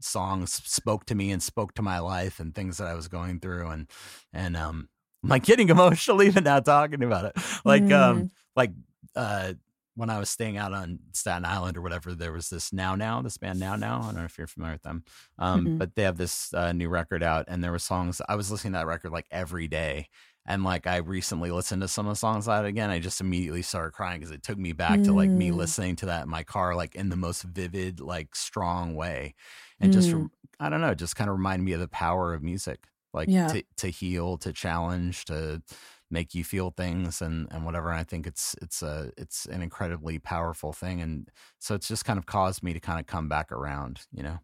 songs 0.00 0.52
spoke 0.52 1.06
to 1.06 1.14
me 1.14 1.32
and 1.32 1.42
spoke 1.42 1.74
to 1.74 1.82
my 1.82 1.98
life 1.98 2.40
and 2.40 2.54
things 2.54 2.78
that 2.78 2.86
I 2.88 2.94
was 2.94 3.08
going 3.08 3.40
through, 3.40 3.68
and 3.68 3.90
and 4.32 4.56
um, 4.56 4.88
I'm 5.22 5.30
like 5.30 5.44
getting 5.44 5.68
emotional 5.70 6.22
even 6.22 6.44
now 6.44 6.60
talking 6.60 7.02
about 7.02 7.24
it, 7.26 7.32
like 7.64 7.90
Mm. 7.90 7.92
um, 7.92 8.30
like 8.56 8.72
uh. 9.16 9.54
When 9.94 10.10
I 10.10 10.20
was 10.20 10.30
staying 10.30 10.56
out 10.56 10.72
on 10.72 11.00
Staten 11.12 11.44
Island 11.44 11.76
or 11.76 11.82
whatever, 11.82 12.14
there 12.14 12.30
was 12.32 12.50
this 12.50 12.72
Now 12.72 12.94
Now, 12.94 13.20
this 13.20 13.36
band 13.36 13.58
Now 13.58 13.74
Now. 13.74 14.02
I 14.02 14.04
don't 14.06 14.14
know 14.14 14.24
if 14.26 14.38
you're 14.38 14.46
familiar 14.46 14.74
with 14.76 14.82
them, 14.82 15.02
um, 15.38 15.64
Mm-mm. 15.64 15.76
but 15.76 15.96
they 15.96 16.04
have 16.04 16.16
this 16.16 16.54
uh, 16.54 16.70
new 16.70 16.88
record 16.88 17.20
out, 17.20 17.46
and 17.48 17.64
there 17.64 17.72
were 17.72 17.80
songs. 17.80 18.22
I 18.28 18.36
was 18.36 18.48
listening 18.48 18.74
to 18.74 18.78
that 18.78 18.86
record 18.86 19.10
like 19.10 19.26
every 19.32 19.66
day, 19.66 20.08
and 20.48 20.64
like 20.64 20.88
I 20.88 20.96
recently 20.98 21.52
listened 21.52 21.82
to 21.82 21.88
some 21.88 22.06
of 22.08 22.12
the 22.12 22.16
songs 22.16 22.48
out 22.48 22.66
again. 22.66 22.90
I 22.90 22.98
just 23.00 23.20
immediately 23.20 23.62
started 23.62 23.92
crying 23.92 24.20
because 24.20 24.32
it 24.32 24.42
took 24.42 24.58
me 24.58 24.72
back 24.74 25.02
to 25.04 25.14
like 25.14 25.34
me 25.36 25.52
Mm. 25.52 25.52
listening 25.52 25.96
to 25.98 26.06
that 26.06 26.24
in 26.24 26.30
my 26.30 26.44
car, 26.44 26.74
like 26.76 26.96
in 26.96 27.10
the 27.10 27.16
most 27.16 27.44
vivid, 27.44 28.00
like 28.00 28.34
strong 28.36 28.96
way, 28.96 29.34
and 29.80 29.92
just 29.92 30.12
Mm. 30.12 30.28
I 30.60 30.68
don't 30.70 30.80
know, 30.80 30.94
just 30.94 31.16
kind 31.16 31.30
of 31.30 31.36
reminded 31.36 31.64
me 31.64 31.72
of 31.72 31.80
the 31.80 31.88
power 31.88 32.34
of 32.34 32.42
music, 32.42 32.88
like 33.14 33.30
Yeah. 33.30 33.48
to 33.48 33.62
to 33.78 33.88
heal, 33.90 34.38
to 34.38 34.52
challenge, 34.52 35.24
to 35.26 35.62
make 36.10 36.34
you 36.34 36.44
feel 36.44 36.70
things 36.70 37.20
and 37.22 37.48
and 37.52 37.64
whatever 37.66 37.90
And 37.90 37.98
i 38.00 38.04
think 38.04 38.26
it's 38.26 38.54
it's 38.62 38.82
a 38.82 39.12
it's 39.18 39.46
an 39.46 39.60
incredibly 39.62 40.18
powerful 40.18 40.72
thing 40.72 41.00
and 41.02 41.30
so 41.58 41.74
it's 41.74 41.88
just 41.88 42.04
kind 42.06 42.18
of 42.18 42.26
caused 42.26 42.62
me 42.62 42.72
to 42.72 42.80
kind 42.80 42.98
of 43.00 43.06
come 43.06 43.28
back 43.28 43.52
around 43.52 44.06
you 44.12 44.22
know 44.22 44.38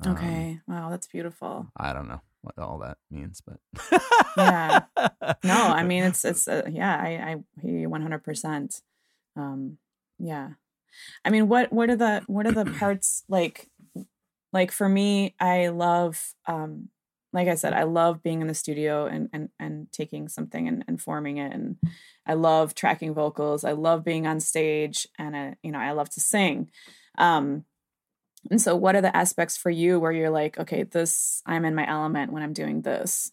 Um, 0.00 0.48
Okay. 0.48 0.60
Wow, 0.66 0.90
that's 0.90 1.06
beautiful. 1.06 1.72
i 1.76 1.92
don't 1.92 2.08
know 2.08 2.20
what 2.42 2.58
all 2.58 2.78
that 2.78 2.98
means 3.10 3.42
but 3.44 3.58
Yeah. 4.36 4.80
No, 5.44 5.54
I 5.54 5.82
mean 5.84 6.04
it's 6.04 6.24
it's 6.24 6.48
uh, 6.48 6.62
yeah, 6.70 6.96
I 6.96 7.08
I 7.08 7.36
hear 7.60 7.78
you 7.78 7.88
100%. 7.88 8.82
Um 9.36 9.78
yeah. 10.18 10.50
I 11.24 11.30
mean 11.30 11.48
what 11.48 11.72
what 11.72 11.90
are 11.90 11.96
the 11.96 12.22
what 12.26 12.46
are 12.46 12.52
the 12.52 12.64
parts 12.78 13.24
like 13.28 13.68
like 14.52 14.72
for 14.72 14.88
me 14.88 15.34
I 15.40 15.68
love 15.68 16.34
um 16.46 16.88
like 17.32 17.48
I 17.48 17.56
said 17.56 17.74
I 17.74 17.82
love 17.82 18.22
being 18.22 18.40
in 18.40 18.46
the 18.48 18.54
studio 18.54 19.06
and 19.06 19.28
and 19.32 19.50
and 19.58 19.92
taking 19.92 20.28
something 20.28 20.66
and, 20.66 20.84
and 20.88 21.00
forming 21.00 21.36
it 21.38 21.52
and 21.52 21.76
I 22.26 22.34
love 22.34 22.74
tracking 22.74 23.14
vocals. 23.14 23.64
I 23.64 23.72
love 23.72 24.04
being 24.04 24.26
on 24.26 24.40
stage 24.40 25.06
and 25.18 25.36
I, 25.36 25.54
you 25.62 25.72
know, 25.72 25.78
I 25.78 25.92
love 25.92 26.10
to 26.10 26.20
sing. 26.20 26.70
Um 27.16 27.64
and 28.50 28.60
so 28.60 28.76
what 28.76 28.96
are 28.96 29.00
the 29.00 29.14
aspects 29.16 29.56
for 29.56 29.70
you 29.70 30.00
where 30.00 30.12
you're 30.12 30.30
like, 30.30 30.58
okay, 30.58 30.82
this 30.84 31.42
I'm 31.46 31.64
in 31.64 31.74
my 31.74 31.88
element 31.88 32.32
when 32.32 32.42
I'm 32.42 32.52
doing 32.52 32.82
this? 32.82 33.32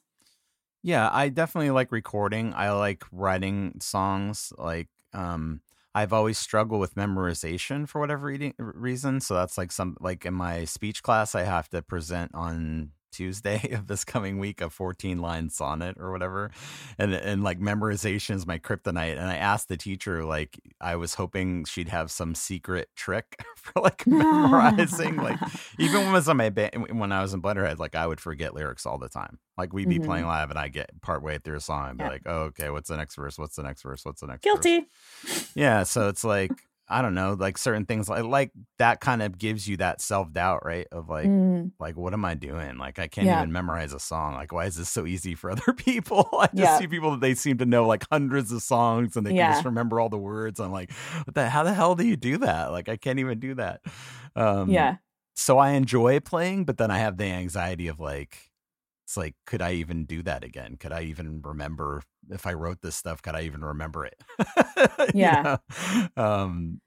Yeah, 0.83 1.09
I 1.11 1.29
definitely 1.29 1.71
like 1.71 1.91
recording. 1.91 2.53
I 2.53 2.71
like 2.71 3.03
writing 3.11 3.77
songs. 3.81 4.53
Like, 4.57 4.87
um, 5.13 5.61
I've 5.95 6.13
always 6.13 6.37
struggled 6.37 6.81
with 6.81 6.95
memorization 6.95 7.87
for 7.87 7.99
whatever 8.01 8.37
reason. 8.59 9.21
So 9.21 9.33
that's 9.33 9.57
like 9.57 9.71
some 9.71 9.97
like 9.99 10.25
in 10.25 10.33
my 10.33 10.65
speech 10.65 11.01
class, 11.01 11.33
I 11.33 11.43
have 11.43 11.69
to 11.69 11.81
present 11.81 12.31
on 12.35 12.91
Tuesday 13.15 13.71
of 13.73 13.87
this 13.87 14.03
coming 14.03 14.39
week 14.39 14.61
a 14.61 14.69
14 14.69 15.19
line 15.19 15.49
sonnet 15.49 15.97
or 15.99 16.11
whatever, 16.11 16.51
and 16.97 17.13
and 17.13 17.43
like 17.43 17.59
memorization 17.59 18.35
is 18.35 18.45
my 18.45 18.59
kryptonite. 18.59 19.17
And 19.17 19.27
I 19.29 19.35
asked 19.37 19.67
the 19.69 19.77
teacher 19.77 20.23
like 20.25 20.59
I 20.81 20.95
was 20.97 21.15
hoping 21.15 21.65
she'd 21.65 21.89
have 21.89 22.11
some 22.11 22.35
secret 22.35 22.89
trick 22.95 23.43
for 23.55 23.81
like 23.81 24.05
memorizing 24.09 25.19
like 25.21 25.41
even 25.77 26.01
when 26.01 26.09
I 26.09 26.13
was 26.17 26.29
on 26.29 26.37
my 26.37 26.49
band, 26.49 26.99
when 26.99 27.11
I 27.11 27.21
was 27.21 27.33
in 27.33 27.41
Blunderhead, 27.41 27.79
like 27.79 27.95
I 27.95 28.05
would 28.07 28.19
forget 28.19 28.53
lyrics 28.53 28.85
all 28.85 28.97
the 28.97 29.09
time. 29.09 29.39
Like 29.57 29.73
we'd 29.73 29.89
be 29.89 29.99
Mhm. 29.99 30.05
playing 30.05 30.25
live, 30.25 30.49
and 30.49 30.59
I 30.59 30.67
get 30.67 30.89
part 31.01 31.23
way 31.23 31.37
through 31.37 31.57
a 31.57 31.61
song, 31.61 31.89
and 31.89 31.97
be 31.97 32.03
Yeah. 32.03 32.09
like, 32.09 32.23
"Oh, 32.25 32.41
okay, 32.51 32.69
what's 32.69 32.89
the 32.89 32.97
next 32.97 33.15
verse? 33.15 33.37
What's 33.37 33.55
the 33.55 33.63
next 33.63 33.83
verse? 33.83 34.03
What's 34.05 34.21
the 34.21 34.27
next?" 34.27 34.49
verse?" 34.51 34.67
Guilty. 34.67 34.87
Yeah, 35.55 35.83
so 35.83 36.09
it's 36.09 36.23
like 36.23 36.63
I 36.87 37.01
don't 37.01 37.15
know, 37.15 37.33
like 37.33 37.57
certain 37.57 37.85
things, 37.85 38.09
like 38.09 38.23
like 38.25 38.51
that 38.79 38.99
kind 39.01 39.21
of 39.21 39.37
gives 39.37 39.67
you 39.67 39.77
that 39.77 40.01
self 40.01 40.31
doubt, 40.31 40.65
right? 40.65 40.87
Of 40.91 41.09
like, 41.09 41.27
Mm, 41.29 41.71
like 41.79 41.97
what 41.97 42.13
am 42.13 42.23
I 42.25 42.35
doing? 42.35 42.77
Like 42.77 42.99
I 42.99 43.07
can't 43.07 43.27
Yeah. 43.27 43.33
even 43.37 43.51
memorize 43.51 43.93
a 43.93 43.99
song. 43.99 44.35
Like 44.35 44.51
why 44.51 44.65
is 44.65 44.75
this 44.77 44.89
so 44.89 45.05
easy 45.05 45.35
for 45.35 45.49
other 45.51 45.73
people? 45.77 46.29
I 46.33 46.47
just 46.55 46.59
Yeah. 46.59 46.77
see 46.77 46.87
people 46.87 47.11
that 47.11 47.21
they 47.21 47.33
seem 47.35 47.57
to 47.59 47.65
know 47.65 47.85
like 47.87 48.03
hundreds 48.11 48.51
of 48.51 48.61
songs 48.61 49.17
and 49.17 49.25
they 49.25 49.33
can 49.33 49.47
just 49.47 49.65
remember 49.65 49.99
all 49.99 50.09
the 50.09 50.17
words. 50.17 50.59
I'm 50.59 50.71
like, 50.71 50.91
what 51.25 51.33
the 51.35 51.49
how 51.49 51.63
the 51.63 51.73
hell 51.73 51.95
do 51.95 52.05
you 52.05 52.15
do 52.17 52.37
that? 52.39 52.71
Like 52.71 52.87
I 52.89 52.97
can't 52.97 53.19
even 53.19 53.39
do 53.39 53.55
that. 53.55 53.81
Um, 54.35 54.69
yeah. 54.71 54.97
so 55.35 55.57
I 55.57 55.71
enjoy 55.71 56.19
playing, 56.19 56.65
but 56.65 56.77
then 56.77 56.91
I 56.91 56.99
have 56.99 57.17
the 57.17 57.25
anxiety 57.25 57.87
of 57.87 57.99
like, 57.99 58.37
it's 59.05 59.15
like, 59.15 59.35
could 59.45 59.61
I 59.61 59.73
even 59.73 60.05
do 60.05 60.23
that 60.23 60.43
again? 60.43 60.77
Could 60.77 60.91
I 60.91 61.03
even 61.03 61.41
remember 61.43 62.01
if 62.29 62.47
I 62.47 62.53
wrote 62.53 62.81
this 62.81 62.95
stuff? 62.95 63.21
Could 63.21 63.35
I 63.35 63.41
even 63.43 63.63
remember 63.63 64.05
it? 64.05 64.19
You 65.13 65.21
Yeah. 65.21 65.57
know? 66.17 66.23
Um, 66.23 66.81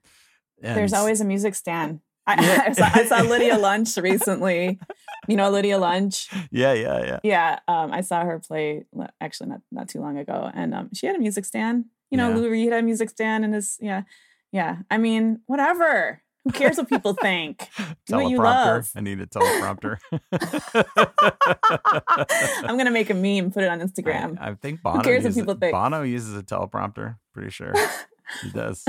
There's 0.61 0.93
always 0.93 1.21
a 1.21 1.25
music 1.25 1.55
stand. 1.55 2.01
I, 2.27 2.35
Yeah. 2.45 2.63
I, 2.67 2.71
saw, 2.73 2.89
I 2.93 3.05
saw 3.05 3.21
Lydia 3.21 3.57
Lunch 3.69 3.95
recently. 3.97 4.79
You 5.27 5.35
know 5.37 5.49
Lydia 5.49 5.77
Lunch? 5.77 6.27
yeah, 6.51 6.73
yeah, 6.73 7.03
yeah. 7.05 7.19
Yeah. 7.23 7.59
Um, 7.67 7.91
I 7.93 8.01
saw 8.01 8.23
her 8.25 8.39
play 8.39 8.85
actually 9.21 9.49
not 9.49 9.61
not 9.71 9.87
too 9.87 10.01
long 10.01 10.17
ago, 10.17 10.51
and 10.53 10.73
um, 10.75 10.89
she 10.93 11.07
had 11.07 11.15
a 11.15 11.19
music 11.19 11.45
stand. 11.45 11.85
You 12.11 12.17
know, 12.17 12.29
Yeah. 12.29 12.35
Lou 12.35 12.49
Reed 12.49 12.71
had 12.71 12.79
a 12.83 12.85
music 12.85 13.09
stand, 13.09 13.45
and 13.45 13.53
his 13.53 13.77
yeah, 13.79 14.03
yeah. 14.51 14.77
I 14.91 14.97
mean, 14.97 15.39
whatever. 15.45 16.21
Who 16.49 16.57
cares 16.57 16.77
what 16.77 16.89
people 16.89 17.13
think? 17.13 17.67
Do 18.07 18.15
what 18.15 18.29
you 18.29 18.37
love. 18.37 18.83
teleprompter. 18.83 18.91
I 18.95 19.01
need 19.01 19.21
a 19.21 19.27
teleprompter. 19.27 19.97
I'm 22.67 22.75
gonna 22.77 22.89
make 22.89 23.11
a 23.11 23.13
meme, 23.13 23.51
put 23.51 23.63
it 23.63 23.69
on 23.69 23.79
Instagram. 23.81 24.37
I, 24.41 24.49
I 24.49 24.55
think 24.55 24.81
Bono, 24.81 25.03
cares 25.03 25.23
what 25.23 25.29
uses, 25.29 25.41
people 25.41 25.53
think? 25.55 25.73
Bono 25.73 26.01
uses 26.01 26.35
a 26.35 26.41
teleprompter. 26.41 27.17
Pretty 27.33 27.51
sure 27.51 27.73
he 28.41 28.49
does. 28.49 28.83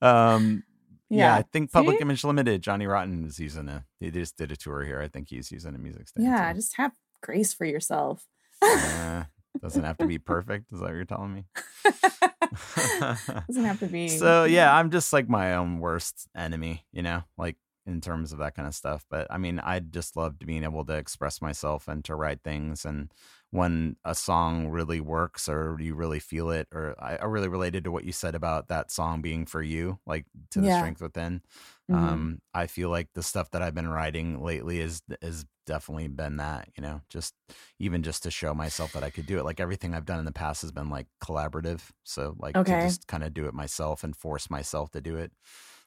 Um, 0.00 0.62
yeah. 1.10 1.26
yeah. 1.26 1.34
I 1.34 1.42
think 1.42 1.72
Public 1.72 1.96
See? 1.98 2.02
Image 2.02 2.22
Limited. 2.22 2.62
Johnny 2.62 2.86
Rotten 2.86 3.24
is 3.26 3.40
using 3.40 3.68
a. 3.68 3.84
He 3.98 4.12
just 4.12 4.36
did 4.36 4.52
a 4.52 4.56
tour 4.56 4.84
here. 4.84 5.00
I 5.00 5.08
think 5.08 5.28
he's 5.28 5.50
using 5.50 5.74
a 5.74 5.78
music 5.78 6.08
stand. 6.08 6.24
Yeah. 6.26 6.52
too. 6.52 6.58
Just 6.60 6.76
have 6.76 6.92
grace 7.20 7.52
for 7.52 7.64
yourself. 7.64 8.24
Yeah, 8.62 9.24
doesn't 9.60 9.82
have 9.82 9.98
to 9.98 10.06
be 10.06 10.18
perfect. 10.18 10.72
Is 10.72 10.78
that 10.78 10.86
what 10.86 10.94
you're 10.94 11.04
telling 11.04 11.34
me? 11.34 11.44
Doesn't 13.46 13.64
have 13.64 13.80
to 13.80 13.86
be. 13.86 14.08
so 14.08 14.44
yeah, 14.44 14.74
I'm 14.74 14.90
just 14.90 15.12
like 15.12 15.28
my 15.28 15.54
own 15.54 15.78
worst 15.78 16.28
enemy, 16.36 16.84
you 16.92 17.02
know, 17.02 17.22
like 17.36 17.56
in 17.86 18.00
terms 18.00 18.32
of 18.32 18.38
that 18.38 18.54
kind 18.54 18.68
of 18.68 18.74
stuff. 18.74 19.04
But 19.10 19.26
I 19.30 19.38
mean, 19.38 19.58
I 19.58 19.80
just 19.80 20.16
loved 20.16 20.46
being 20.46 20.64
able 20.64 20.84
to 20.84 20.94
express 20.94 21.42
myself 21.42 21.88
and 21.88 22.04
to 22.04 22.14
write 22.14 22.42
things. 22.42 22.84
And 22.84 23.12
when 23.52 23.96
a 24.04 24.14
song 24.16 24.68
really 24.70 25.00
works 25.00 25.48
or 25.48 25.78
you 25.80 25.94
really 25.94 26.20
feel 26.20 26.50
it, 26.50 26.68
or 26.72 26.96
I, 27.02 27.16
I 27.18 27.26
really 27.26 27.48
related 27.48 27.84
to 27.84 27.92
what 27.92 28.04
you 28.04 28.12
said 28.12 28.34
about 28.34 28.68
that 28.68 28.90
song 28.90 29.22
being 29.22 29.46
for 29.46 29.62
you, 29.62 30.00
like 30.06 30.26
to 30.52 30.62
the 30.62 30.70
Yeah. 30.70 30.72
strength 30.72 31.02
within. 31.02 31.42
Mhm. 31.88 32.22
Um, 32.22 32.40
I 32.54 32.66
feel 32.66 32.88
like 32.90 33.12
the 33.14 33.22
stuff 33.22 33.50
that 33.50 33.62
I've 33.62 33.74
been 33.74 33.88
writing 33.88 34.42
lately 34.42 34.80
is 34.80 35.02
is 35.20 35.44
definitely 35.66 36.08
been 36.08 36.38
that, 36.38 36.68
you 36.76 36.82
know, 36.82 37.02
just 37.10 37.34
even 37.78 38.02
just 38.02 38.22
to 38.24 38.30
show 38.30 38.54
myself 38.54 38.92
that 38.92 39.04
I 39.04 39.10
could 39.10 39.26
do 39.26 39.38
it. 39.38 39.44
Like 39.44 39.60
everything 39.60 39.94
I've 39.94 40.06
done 40.06 40.18
in 40.18 40.24
the 40.24 40.32
past 40.32 40.62
has 40.62 40.72
been 40.72 40.88
like 40.90 41.08
collaborative. 41.22 41.90
So 42.04 42.34
like 42.38 42.58
to 42.64 42.76
Okay. 42.76 42.78
just 42.78 43.06
kind 43.06 43.22
of 43.24 43.34
do 43.34 43.46
it 43.46 43.54
myself 43.54 44.02
and 44.04 44.16
force 44.16 44.50
myself 44.50 44.90
to 44.92 45.00
do 45.02 45.16
it. 45.18 45.32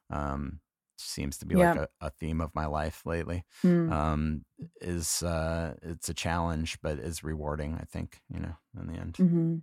Um 0.09 0.61
seems 0.97 1.37
to 1.39 1.45
be 1.45 1.55
Yeah. 1.55 1.73
like 1.73 1.81
a, 1.81 1.87
a 2.01 2.09
theme 2.09 2.41
of 2.41 2.53
my 2.55 2.65
life 2.65 3.01
lately. 3.05 3.43
Mm. 3.63 3.91
Um 3.91 4.45
is 4.81 5.23
uh 5.23 5.75
it's 5.81 6.09
a 6.09 6.13
challenge 6.13 6.77
but 6.81 6.99
is 6.99 7.23
rewarding, 7.23 7.75
I 7.75 7.85
think, 7.85 8.21
you 8.33 8.39
know, 8.39 8.55
in 8.79 8.87
the 8.87 8.93
end. 8.99 9.15
hmm 9.17 9.55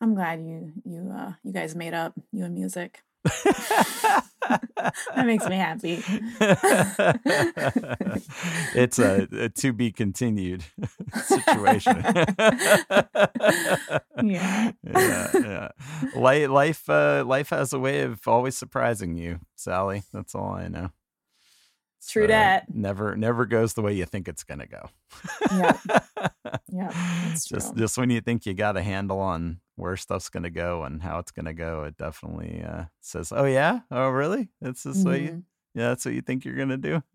I'm 0.00 0.14
glad 0.14 0.40
you 0.40 0.72
you 0.84 1.12
uh 1.16 1.32
you 1.44 1.52
guys 1.52 1.74
made 1.74 1.94
up 1.94 2.14
you 2.32 2.44
and 2.44 2.54
music. 2.54 3.02
That 5.14 5.26
makes 5.26 5.48
me 5.48 5.56
happy. 5.56 6.02
it's 8.74 8.98
a, 8.98 9.28
a 9.32 9.48
to 9.48 9.72
be 9.72 9.92
continued 9.92 10.64
situation. 11.24 12.02
Yeah. 14.22 14.72
yeah, 14.82 15.30
yeah. 15.34 15.68
Life, 16.16 16.48
life, 16.48 16.90
uh, 16.90 17.24
life 17.26 17.50
has 17.50 17.72
a 17.72 17.78
way 17.78 18.02
of 18.02 18.26
always 18.26 18.56
surprising 18.56 19.16
you, 19.16 19.40
Sally. 19.54 20.02
That's 20.12 20.34
all 20.34 20.54
I 20.54 20.68
know. 20.68 20.90
True 22.08 22.26
that. 22.26 22.74
Never, 22.74 23.16
never 23.16 23.46
goes 23.46 23.74
the 23.74 23.82
way 23.82 23.94
you 23.94 24.04
think 24.04 24.26
it's 24.26 24.42
gonna 24.42 24.66
go. 24.66 24.88
Yeah. 25.50 25.78
Yeah, 26.68 26.90
that's 27.28 27.46
just, 27.46 27.72
true. 27.72 27.82
just 27.82 27.98
when 27.98 28.10
you 28.10 28.20
think 28.20 28.46
you 28.46 28.54
got 28.54 28.76
a 28.76 28.82
handle 28.82 29.20
on 29.20 29.60
where 29.76 29.96
stuff's 29.96 30.28
gonna 30.28 30.50
go 30.50 30.82
and 30.84 31.02
how 31.02 31.18
it's 31.18 31.30
gonna 31.30 31.54
go, 31.54 31.84
it 31.84 31.96
definitely 31.96 32.62
uh, 32.62 32.84
says, 33.00 33.32
"Oh 33.34 33.44
yeah, 33.44 33.80
oh 33.90 34.08
really? 34.08 34.50
That's 34.60 34.82
this 34.82 35.04
way? 35.04 35.22
You, 35.24 35.42
yeah, 35.74 35.88
that's 35.88 36.04
what 36.04 36.14
you 36.14 36.22
think 36.22 36.44
you're 36.44 36.56
gonna 36.56 36.76
do." 36.76 37.02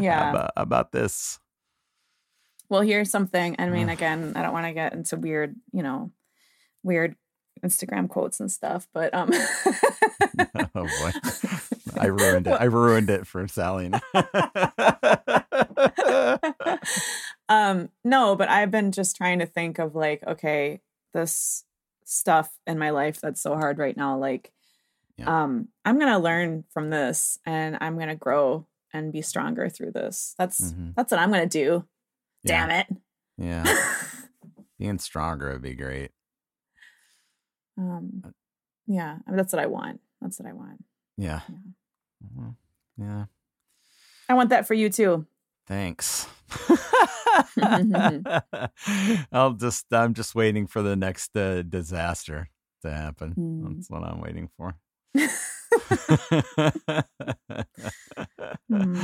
Yeah. 0.00 0.30
about, 0.30 0.50
about 0.56 0.90
this. 0.90 1.38
Well, 2.68 2.80
here's 2.80 3.10
something. 3.10 3.54
I 3.60 3.68
mean, 3.68 3.88
again, 3.88 4.32
I 4.34 4.42
don't 4.42 4.52
want 4.52 4.66
to 4.66 4.72
get 4.72 4.92
into 4.92 5.16
weird, 5.16 5.54
you 5.72 5.84
know, 5.84 6.10
weird 6.82 7.14
Instagram 7.64 8.08
quotes 8.08 8.40
and 8.40 8.50
stuff, 8.50 8.88
but 8.92 9.14
um 9.14 9.30
oh 10.74 10.82
boy. 10.82 11.12
I 12.00 12.06
ruined 12.06 12.46
it. 12.46 12.60
I 12.60 12.64
ruined 12.64 13.10
it 13.10 13.26
for 13.26 13.46
Sally. 13.46 13.92
um 17.48 17.90
no 18.04 18.34
but 18.36 18.48
i've 18.48 18.70
been 18.70 18.90
just 18.90 19.16
trying 19.16 19.38
to 19.38 19.46
think 19.46 19.78
of 19.78 19.94
like 19.94 20.22
okay 20.26 20.80
this 21.14 21.64
stuff 22.04 22.50
in 22.66 22.78
my 22.78 22.90
life 22.90 23.20
that's 23.22 23.40
so 23.40 23.54
hard 23.54 23.78
right 23.78 23.96
now. 23.96 24.18
Like, 24.18 24.52
Yeah. 25.16 25.42
um, 25.44 25.68
I'm 25.86 25.98
gonna 25.98 26.18
learn 26.18 26.64
from 26.70 26.90
this, 26.90 27.38
and 27.46 27.78
I'm 27.80 27.98
gonna 27.98 28.16
grow 28.16 28.66
and 28.92 29.12
be 29.12 29.22
stronger 29.22 29.68
through 29.70 29.92
this. 29.92 30.34
That's 30.38 30.60
Mhm. 30.72 30.94
that's 30.94 31.10
what 31.10 31.20
I'm 31.20 31.30
gonna 31.30 31.46
do. 31.46 31.88
Yeah. 32.42 32.66
Damn 32.66 32.70
it. 32.70 32.86
Yeah. 33.38 33.64
Being 34.78 34.98
stronger 34.98 35.52
would 35.52 35.62
be 35.62 35.74
great. 35.74 36.10
um, 37.78 38.22
yeah, 38.86 39.18
I 39.26 39.30
mean, 39.30 39.36
that's 39.36 39.52
what 39.52 39.62
I 39.62 39.66
want. 39.66 40.00
That's 40.20 40.38
what 40.38 40.48
I 40.48 40.52
want. 40.52 40.84
Yeah. 41.16 41.40
Yeah. 41.48 42.28
Mhm. 42.36 42.56
Yeah. 42.96 43.24
I 44.28 44.34
want 44.34 44.50
that 44.50 44.66
for 44.66 44.74
you 44.74 44.88
too. 44.90 45.26
Thanks. 45.66 46.26
I'll 49.32 49.52
just 49.54 49.86
I'm 49.92 50.14
just 50.14 50.34
waiting 50.34 50.66
for 50.66 50.82
the 50.82 50.96
next 50.96 51.36
uh, 51.36 51.62
disaster 51.62 52.48
to 52.82 52.90
happen. 52.90 53.34
Mm. 53.38 53.74
That's 53.76 53.90
what 53.90 54.02
I'm 54.04 54.20
waiting 54.20 54.48
for. 54.56 54.74
Hmm. 58.70 58.94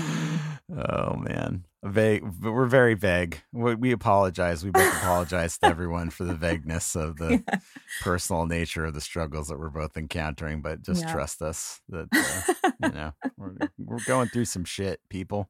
oh 0.76 1.16
man, 1.16 1.64
vague. 1.84 2.24
We're 2.42 2.66
very 2.66 2.94
vague. 2.94 3.40
We, 3.52 3.74
we 3.74 3.92
apologize. 3.92 4.64
We 4.64 4.70
both 4.70 4.94
apologize 4.96 5.58
to 5.58 5.66
everyone 5.66 6.10
for 6.10 6.24
the 6.24 6.34
vagueness 6.34 6.94
of 6.96 7.16
the 7.16 7.42
Yeah. 7.48 7.58
personal 8.02 8.46
nature 8.46 8.84
of 8.84 8.94
the 8.94 9.00
struggles 9.00 9.48
that 9.48 9.58
we're 9.58 9.70
both 9.70 9.96
encountering. 9.96 10.62
But 10.62 10.82
just 10.82 11.02
Yeah. 11.02 11.12
trust 11.12 11.42
us 11.42 11.80
that 11.88 12.08
uh, 12.12 12.70
you 12.82 12.92
know 12.92 13.12
we're 13.36 13.56
we're 13.78 14.04
going 14.06 14.28
through 14.28 14.46
some 14.46 14.64
shit, 14.64 15.00
people. 15.08 15.48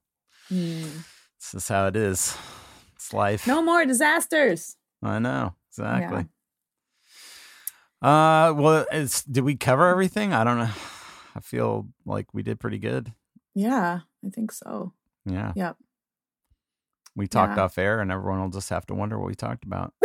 Hmm. 0.51 0.83
This 1.39 1.55
is 1.55 1.69
how 1.69 1.87
it 1.87 1.97
is. 1.97 2.37
It's 2.97 3.15
life. 3.15 3.47
No 3.47 3.63
more 3.63 3.87
disasters. 3.87 4.77
I 5.03 5.19
know 5.19 5.55
exactly. 5.71 6.27
Uh, 8.03 8.53
well, 8.57 8.85
it's 8.93 9.23
did 9.25 9.45
we 9.45 9.57
cover 9.57 9.89
everything? 9.89 10.33
I 10.35 10.45
don't 10.45 10.59
know. 10.59 10.71
I 11.35 11.41
feel 11.41 11.89
like 12.05 12.35
we 12.35 12.43
did 12.43 12.59
pretty 12.61 12.79
good. 12.79 13.13
Yeah, 13.55 14.01
I 14.27 14.31
think 14.31 14.53
so. 14.53 14.93
Yeah. 15.25 15.53
Yep. 15.55 15.77
We 17.17 17.27
talked 17.29 17.57
Yeah. 17.57 17.65
off 17.65 17.79
air, 17.79 18.01
and 18.01 18.11
everyone 18.13 18.41
will 18.41 18.49
just 18.51 18.71
have 18.71 18.85
to 18.87 18.95
wonder 18.95 19.19
what 19.19 19.29
we 19.29 19.35
talked 19.35 19.65
about. 19.65 19.95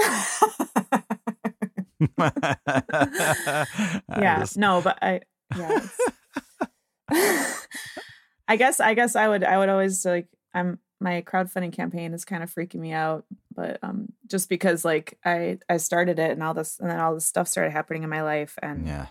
Yeah. 4.17 4.39
just- 4.39 4.57
No, 4.57 4.81
but 4.81 4.97
I 5.01 5.21
yeah. 5.55 5.85
I 8.47 8.57
guess 8.57 8.79
I 8.79 8.93
guess 8.93 9.15
I 9.15 9.27
would 9.27 9.43
I 9.43 9.57
would 9.57 9.69
always 9.69 10.05
like 10.05 10.27
I'm 10.55 10.79
my 11.01 11.21
crowdfunding 11.21 11.73
campaign 11.73 12.13
is 12.13 12.23
kind 12.25 12.41
of 12.41 12.51
freaking 12.53 12.79
me 12.79 12.93
out, 12.93 13.25
but 13.53 13.77
um 13.83 14.13
just 14.27 14.49
because 14.49 14.83
like 14.85 15.17
I 15.25 15.59
I 15.69 15.77
started 15.77 16.17
it 16.19 16.31
and 16.31 16.41
all 16.41 16.53
this 16.53 16.79
and 16.79 16.89
then 16.89 16.99
all 16.99 17.13
this 17.13 17.25
stuff 17.25 17.47
started 17.47 17.71
happening 17.71 18.03
in 18.03 18.09
my 18.09 18.21
life 18.23 18.57
and 18.63 18.87
yeah. 18.87 19.07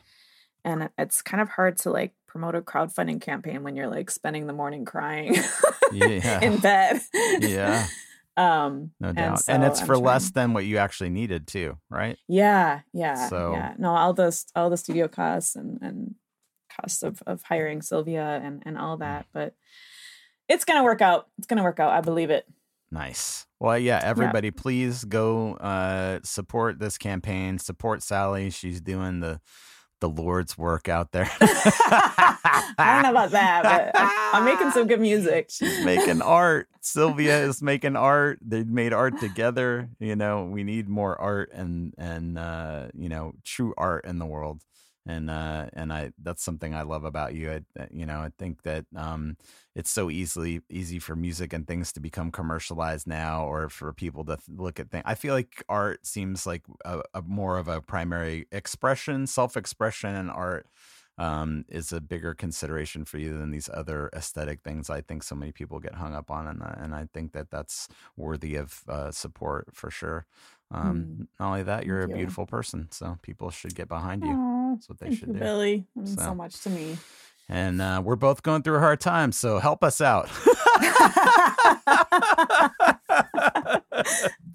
and 0.65 0.89
it's 0.99 1.21
kind 1.23 1.41
of 1.43 1.51
hard 1.51 1.77
to 1.79 1.91
like 1.91 2.15
promote 2.27 2.55
a 2.57 2.63
crowdfunding 2.63 3.21
campaign 3.21 3.63
when 3.63 3.77
you're 3.77 3.87
like 3.87 4.11
spending 4.11 4.47
the 4.49 4.53
morning 4.53 4.85
crying 4.85 5.37
Yeah. 5.93 6.41
in 6.41 6.59
bed. 6.59 7.01
Yeah. 7.41 7.87
Um 8.37 8.91
No 8.99 9.13
doubt. 9.13 9.39
so 9.45 9.53
And, 9.53 9.63
it's 9.63 9.81
I'm 9.81 9.87
for 9.87 9.97
less 9.97 10.31
than 10.33 10.55
what 10.55 10.65
you 10.65 10.79
actually 10.79 11.11
needed 11.11 11.47
too, 11.47 11.79
right? 11.89 12.19
Yeah, 12.27 12.81
yeah, 12.93 13.29
So- 13.29 13.53
yeah. 13.53 13.75
No, 13.79 13.91
all 13.95 14.13
the 14.13 14.37
all 14.57 14.71
the 14.71 14.77
studio 14.77 15.07
costs 15.07 15.55
and 15.55 15.79
and 15.81 16.17
costs 16.69 17.05
of 17.05 17.23
of 17.29 17.45
hiring 17.45 17.81
Sylvia 17.81 18.41
and 18.43 18.61
and 18.67 18.77
all 18.77 18.97
that, 18.97 19.27
but 19.33 19.55
it's 20.49 20.65
gonna 20.65 20.85
work 20.85 21.01
out. 21.01 21.29
It's 21.39 21.47
gonna 21.47 21.63
work 21.63 21.81
out. 21.81 21.93
I 21.93 22.01
believe 22.01 22.31
it. 22.31 22.47
Nice. 22.91 23.47
Well, 23.59 23.79
yeah, 23.79 24.01
everybody, 24.03 24.51
please 24.51 25.05
go 25.05 25.55
uh, 25.55 26.21
support 26.23 26.79
this 26.79 26.99
campaign. 26.99 27.59
Support 27.59 28.03
Sally. 28.03 28.51
She's 28.51 28.81
doing 28.81 29.21
the 29.21 29.41
the 30.01 30.09
Lord's 30.09 30.59
work 30.59 30.89
out 30.89 31.13
there. 31.13 31.31
I 31.41 32.77
don't 32.79 33.03
know 33.03 33.11
about 33.11 33.31
that, 33.31 33.63
but 33.63 33.99
I'm, 33.99 34.35
I'm 34.35 34.45
making 34.45 34.71
some 34.73 34.87
good 34.87 35.01
music. 35.01 35.47
She's 35.51 35.85
making 35.85 36.21
art. 36.21 36.69
Sylvia 36.81 37.41
is 37.45 37.63
making 37.63 37.97
art. 37.97 38.39
They 38.43 38.65
made 38.65 38.93
art 38.93 39.19
together. 39.19 39.89
You 39.99 40.15
know, 40.15 40.45
we 40.45 40.63
need 40.63 40.89
more 40.89 41.19
art 41.19 41.51
and 41.53 41.95
and 41.97 42.39
uh, 42.39 42.89
you 42.95 43.09
know 43.09 43.33
true 43.45 43.73
art 43.79 44.05
in 44.05 44.19
the 44.19 44.27
world. 44.27 44.61
And 45.07 45.29
uh, 45.29 45.69
and 45.75 45.93
I 45.93 46.13
that's 46.19 46.43
something 46.43 46.75
I 46.75 46.83
love 46.83 47.05
about 47.05 47.35
you. 47.35 47.51
I, 47.51 47.89
you 47.93 48.07
know, 48.07 48.21
I 48.21 48.31
think 48.39 48.63
that 48.63 48.87
um, 48.97 49.37
it's 49.75 49.91
so 49.91 50.09
easily 50.11 50.61
easy 50.71 50.99
for 50.99 51.15
music 51.15 51.53
and 51.53 51.67
things 51.67 51.93
to 51.93 52.01
become 52.01 52.31
commercialized 52.33 53.07
now, 53.07 53.45
or 53.47 53.69
for 53.69 53.93
people 53.93 54.25
to 54.25 54.39
look 54.49 54.81
at 54.81 54.91
things. 54.91 55.05
I 55.07 55.15
feel 55.15 55.35
like 55.35 55.63
art 55.69 56.07
seems 56.07 56.47
like 56.47 56.63
a, 56.87 57.03
a 57.13 57.21
more 57.23 57.59
of 57.59 57.69
a 57.69 57.83
primary 57.83 58.47
expression, 58.51 59.27
self 59.27 59.57
expression, 59.59 60.15
and 60.15 60.31
art 60.31 60.67
um, 61.19 61.65
is 61.69 61.93
a 61.93 62.01
bigger 62.01 62.35
consideration 62.35 63.05
for 63.05 63.19
you 63.19 63.37
than 63.39 63.51
these 63.51 63.69
other 63.73 64.11
aesthetic 64.15 64.63
things. 64.63 64.91
I 64.91 65.01
think 65.01 65.23
so 65.23 65.35
many 65.35 65.53
people 65.53 65.79
get 65.81 65.95
hung 65.95 66.15
up 66.15 66.31
on, 66.31 66.47
and 66.47 66.63
uh, 66.63 66.75
and 66.77 66.95
I 66.95 67.09
think 67.13 67.33
that 67.33 67.51
that's 67.51 67.89
worthy 68.17 68.57
of 68.57 68.83
uh, 68.89 69.11
support 69.11 69.69
for 69.75 69.91
sure. 69.91 70.27
Um, 70.71 71.29
Not 71.39 71.49
only 71.49 71.63
that, 71.63 71.87
you're 71.87 72.03
Thank 72.03 72.05
a 72.05 72.09
you. 72.09 72.15
beautiful 72.17 72.47
person, 72.47 72.89
so 72.91 73.19
people 73.23 73.51
should 73.51 73.75
get 73.75 73.89
behind 73.89 74.25
you. 74.25 74.41
That's 74.75 74.89
what 74.89 74.99
they 74.99 75.07
thank 75.07 75.19
should 75.19 75.29
you, 75.29 75.35
do. 75.35 75.41
Billy. 75.41 75.87
Means 75.97 76.15
So. 76.15 76.23
so 76.23 76.35
much 76.35 76.61
to 76.63 76.71
me. 76.71 76.97
And 77.49 77.83
uh, 77.83 78.01
we're 78.05 78.17
both 78.17 78.43
going 78.43 78.63
through 78.63 78.77
a 78.77 78.81
hard 78.81 79.01
time, 79.01 79.31
so 79.33 79.59
help 79.59 79.85
us 79.85 80.01
out. 80.01 80.31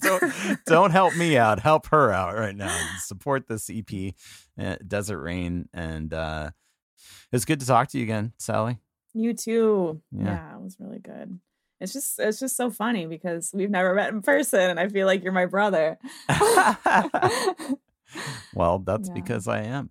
don't, 0.01 0.33
don't 0.65 0.91
help 0.91 1.15
me 1.15 1.37
out. 1.37 1.59
Help 1.59 1.87
her 1.87 2.11
out 2.11 2.35
right 2.35 2.55
now. 2.55 2.75
Support 2.99 3.47
this 3.47 3.69
EP, 3.69 4.13
uh, 4.59 4.75
Desert 4.85 5.19
Rain. 5.19 5.69
And 5.73 6.13
uh, 6.13 6.49
it's 7.31 7.45
good 7.45 7.59
to 7.59 7.65
talk 7.65 7.89
to 7.89 7.97
you 7.97 8.03
again, 8.03 8.33
Sally. 8.37 8.77
You 9.13 9.33
too. 9.33 10.01
Yeah. 10.11 10.23
Yeah. 10.25 10.55
it 10.55 10.61
was 10.61 10.77
really 10.79 10.99
good. 10.99 11.39
It's 11.79 11.93
just 11.93 12.19
it's 12.19 12.39
just 12.39 12.57
so 12.57 12.69
funny 12.69 13.05
because 13.05 13.51
we've 13.53 13.69
never 13.69 13.93
met 13.93 14.11
in 14.11 14.21
person 14.21 14.59
and 14.69 14.79
I 14.79 14.89
feel 14.89 15.07
like 15.07 15.23
you're 15.23 15.31
my 15.31 15.45
brother. 15.45 15.97
well, 18.53 18.79
that's 18.79 19.07
Yeah. 19.07 19.13
because 19.13 19.47
I 19.47 19.61
am. 19.61 19.89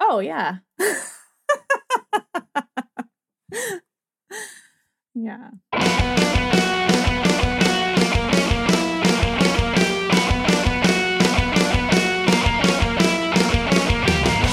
Oh 0.00 0.20
yeah. 0.20 0.56
yeah. 5.14 5.50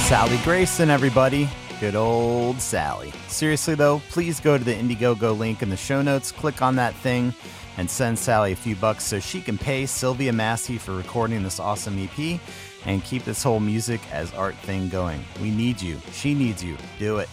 Sally 0.07 0.38
Grayson, 0.44 0.90
everybody. 0.90 1.49
Good 1.80 1.95
old 1.95 2.60
Sally. 2.60 3.14
Seriously, 3.28 3.76
though, 3.76 4.02
please 4.10 4.40
go 4.40 4.57
to 4.57 4.64
the 4.64 4.74
Indiegogo 4.74 5.38
link 5.38 5.61
in 5.61 5.69
the 5.69 5.78
show 5.78 6.02
notes, 6.02 6.32
click 6.32 6.61
on 6.61 6.76
that 6.78 6.95
thing, 6.95 7.34
and 7.78 7.90
send 7.90 8.18
Sally 8.18 8.52
a 8.52 8.56
few 8.56 8.76
bucks 8.76 9.03
so 9.03 9.19
she 9.19 9.41
can 9.41 9.57
pay 9.57 9.86
Sylvia 9.86 10.34
Massy 10.34 10.78
for 10.78 10.94
recording 10.94 11.44
this 11.44 11.60
awesome 11.60 11.98
EP 11.99 12.40
and 12.88 13.03
keep 13.03 13.23
this 13.26 13.43
whole 13.43 13.59
music 13.59 14.01
as 14.11 14.34
art 14.34 14.55
thing 14.55 14.89
going. 14.89 15.23
We 15.41 15.51
need 15.51 15.80
you. 15.80 15.99
She 16.14 16.34
needs 16.34 16.64
you. 16.64 16.77
Do 16.97 17.18
it. 17.18 17.30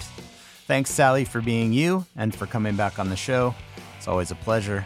Thanks, 0.66 0.90
Sally, 0.90 1.24
for 1.24 1.40
being 1.40 1.72
you 1.72 2.04
and 2.16 2.34
for 2.34 2.46
coming 2.46 2.76
back 2.76 2.98
on 2.98 3.08
the 3.08 3.16
show. 3.16 3.54
It's 3.96 4.08
always 4.08 4.30
a 4.30 4.34
pleasure. 4.34 4.84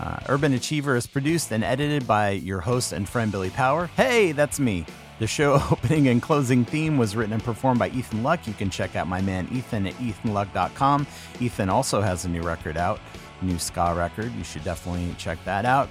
Uh, 0.00 0.18
Urban 0.28 0.52
Achiever 0.52 0.96
is 0.96 1.06
produced 1.06 1.52
and 1.52 1.64
edited 1.64 2.06
by 2.06 2.30
your 2.30 2.60
host 2.60 2.92
and 2.92 3.08
friend 3.08 3.32
Billy 3.32 3.50
Power. 3.50 3.86
Hey, 3.96 4.32
that's 4.32 4.60
me. 4.60 4.86
The 5.18 5.26
show 5.26 5.54
opening 5.70 6.08
and 6.08 6.22
closing 6.22 6.64
theme 6.64 6.98
was 6.98 7.16
written 7.16 7.32
and 7.32 7.42
performed 7.42 7.78
by 7.78 7.90
Ethan 7.90 8.22
Luck. 8.22 8.46
You 8.46 8.54
can 8.54 8.70
check 8.70 8.96
out 8.96 9.06
my 9.06 9.20
man 9.20 9.48
Ethan 9.52 9.86
at 9.86 9.94
ethanluck.com. 9.94 11.06
Ethan 11.40 11.68
also 11.68 12.00
has 12.00 12.24
a 12.24 12.28
new 12.28 12.42
record 12.42 12.76
out, 12.76 13.00
new 13.42 13.58
ska 13.58 13.94
record. 13.96 14.32
You 14.34 14.44
should 14.44 14.64
definitely 14.64 15.14
check 15.18 15.38
that 15.44 15.64
out. 15.64 15.88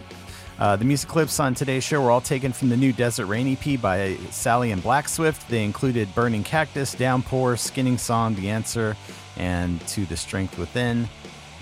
Uh, 0.59 0.75
the 0.75 0.85
music 0.85 1.07
clips 1.07 1.39
on 1.39 1.53
today's 1.53 1.83
show 1.83 2.01
were 2.01 2.09
all 2.09 2.21
taken 2.21 2.51
from 2.51 2.69
the 2.69 2.77
new 2.77 2.91
Desert 2.91 3.27
Rain 3.27 3.55
EP 3.55 3.79
by 3.79 4.15
Sally 4.31 4.71
and 4.71 4.81
Black 4.81 5.07
Swift. 5.07 5.47
They 5.49 5.63
included 5.63 6.13
Burning 6.15 6.43
Cactus, 6.43 6.95
Downpour, 6.95 7.57
Skinning 7.57 7.99
Song, 7.99 8.33
The 8.33 8.49
Answer, 8.49 8.97
and 9.37 9.79
To 9.89 10.05
the 10.05 10.17
Strength 10.17 10.57
Within. 10.57 11.07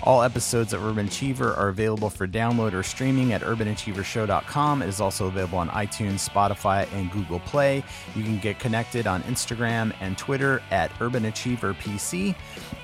All 0.06 0.22
episodes 0.22 0.72
of 0.72 0.84
Urban 0.84 1.08
Achiever 1.08 1.52
are 1.54 1.68
available 1.68 2.10
for 2.10 2.28
download 2.28 2.74
or 2.74 2.84
streaming 2.84 3.32
at 3.32 3.40
urbanachievershow.com. 3.42 4.82
It 4.82 4.88
is 4.88 5.00
also 5.00 5.26
available 5.26 5.58
on 5.58 5.68
iTunes, 5.70 6.28
Spotify, 6.28 6.86
and 6.92 7.10
Google 7.10 7.40
Play. 7.40 7.82
You 8.14 8.22
can 8.22 8.38
get 8.38 8.60
connected 8.60 9.08
on 9.08 9.24
Instagram 9.24 9.92
and 9.98 10.16
Twitter 10.16 10.62
at 10.70 10.92
urbanachieverpc. 11.00 12.36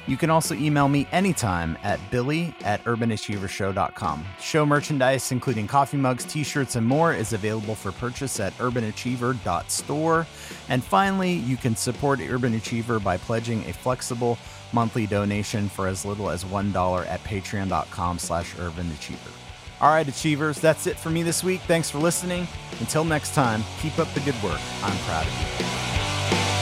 You 0.08 0.16
can 0.16 0.30
also 0.30 0.56
email 0.56 0.88
me 0.88 1.06
anytime 1.12 1.78
at 1.84 2.00
billy 2.10 2.52
at 2.64 2.82
urbanachievershow.com. 2.82 4.26
Show 4.40 4.66
merchandise, 4.66 5.30
including 5.30 5.68
coffee 5.68 5.98
mugs, 5.98 6.24
t 6.24 6.42
shirts, 6.42 6.74
and 6.74 6.84
more, 6.84 7.14
is 7.14 7.32
available 7.32 7.76
for 7.76 7.92
purchase 7.92 8.40
at 8.40 8.52
urbanachiever.store. 8.58 10.26
And 10.68 10.82
finally, 10.82 11.34
you 11.34 11.56
can 11.56 11.76
support 11.76 12.18
Urban 12.20 12.54
Achiever 12.54 12.98
by 12.98 13.16
pledging 13.16 13.60
a 13.68 13.72
flexible 13.72 14.38
monthly 14.72 15.06
donation 15.06 15.68
for 15.68 15.86
as 15.86 16.04
little 16.04 16.30
as 16.30 16.44
$1 16.44 17.06
at 17.06 17.22
patreon.com 17.24 18.18
slash 18.18 18.54
urbanachiever. 18.54 19.32
All 19.80 19.90
right, 19.90 20.06
Achievers, 20.06 20.60
that's 20.60 20.86
it 20.86 20.96
for 20.96 21.10
me 21.10 21.22
this 21.24 21.42
week. 21.42 21.60
Thanks 21.62 21.90
for 21.90 21.98
listening. 21.98 22.46
Until 22.78 23.04
next 23.04 23.34
time, 23.34 23.64
keep 23.80 23.98
up 23.98 24.12
the 24.14 24.20
good 24.20 24.40
work. 24.42 24.60
I'm 24.82 24.96
proud 24.98 25.26
of 25.26 25.32
you. 25.60 26.61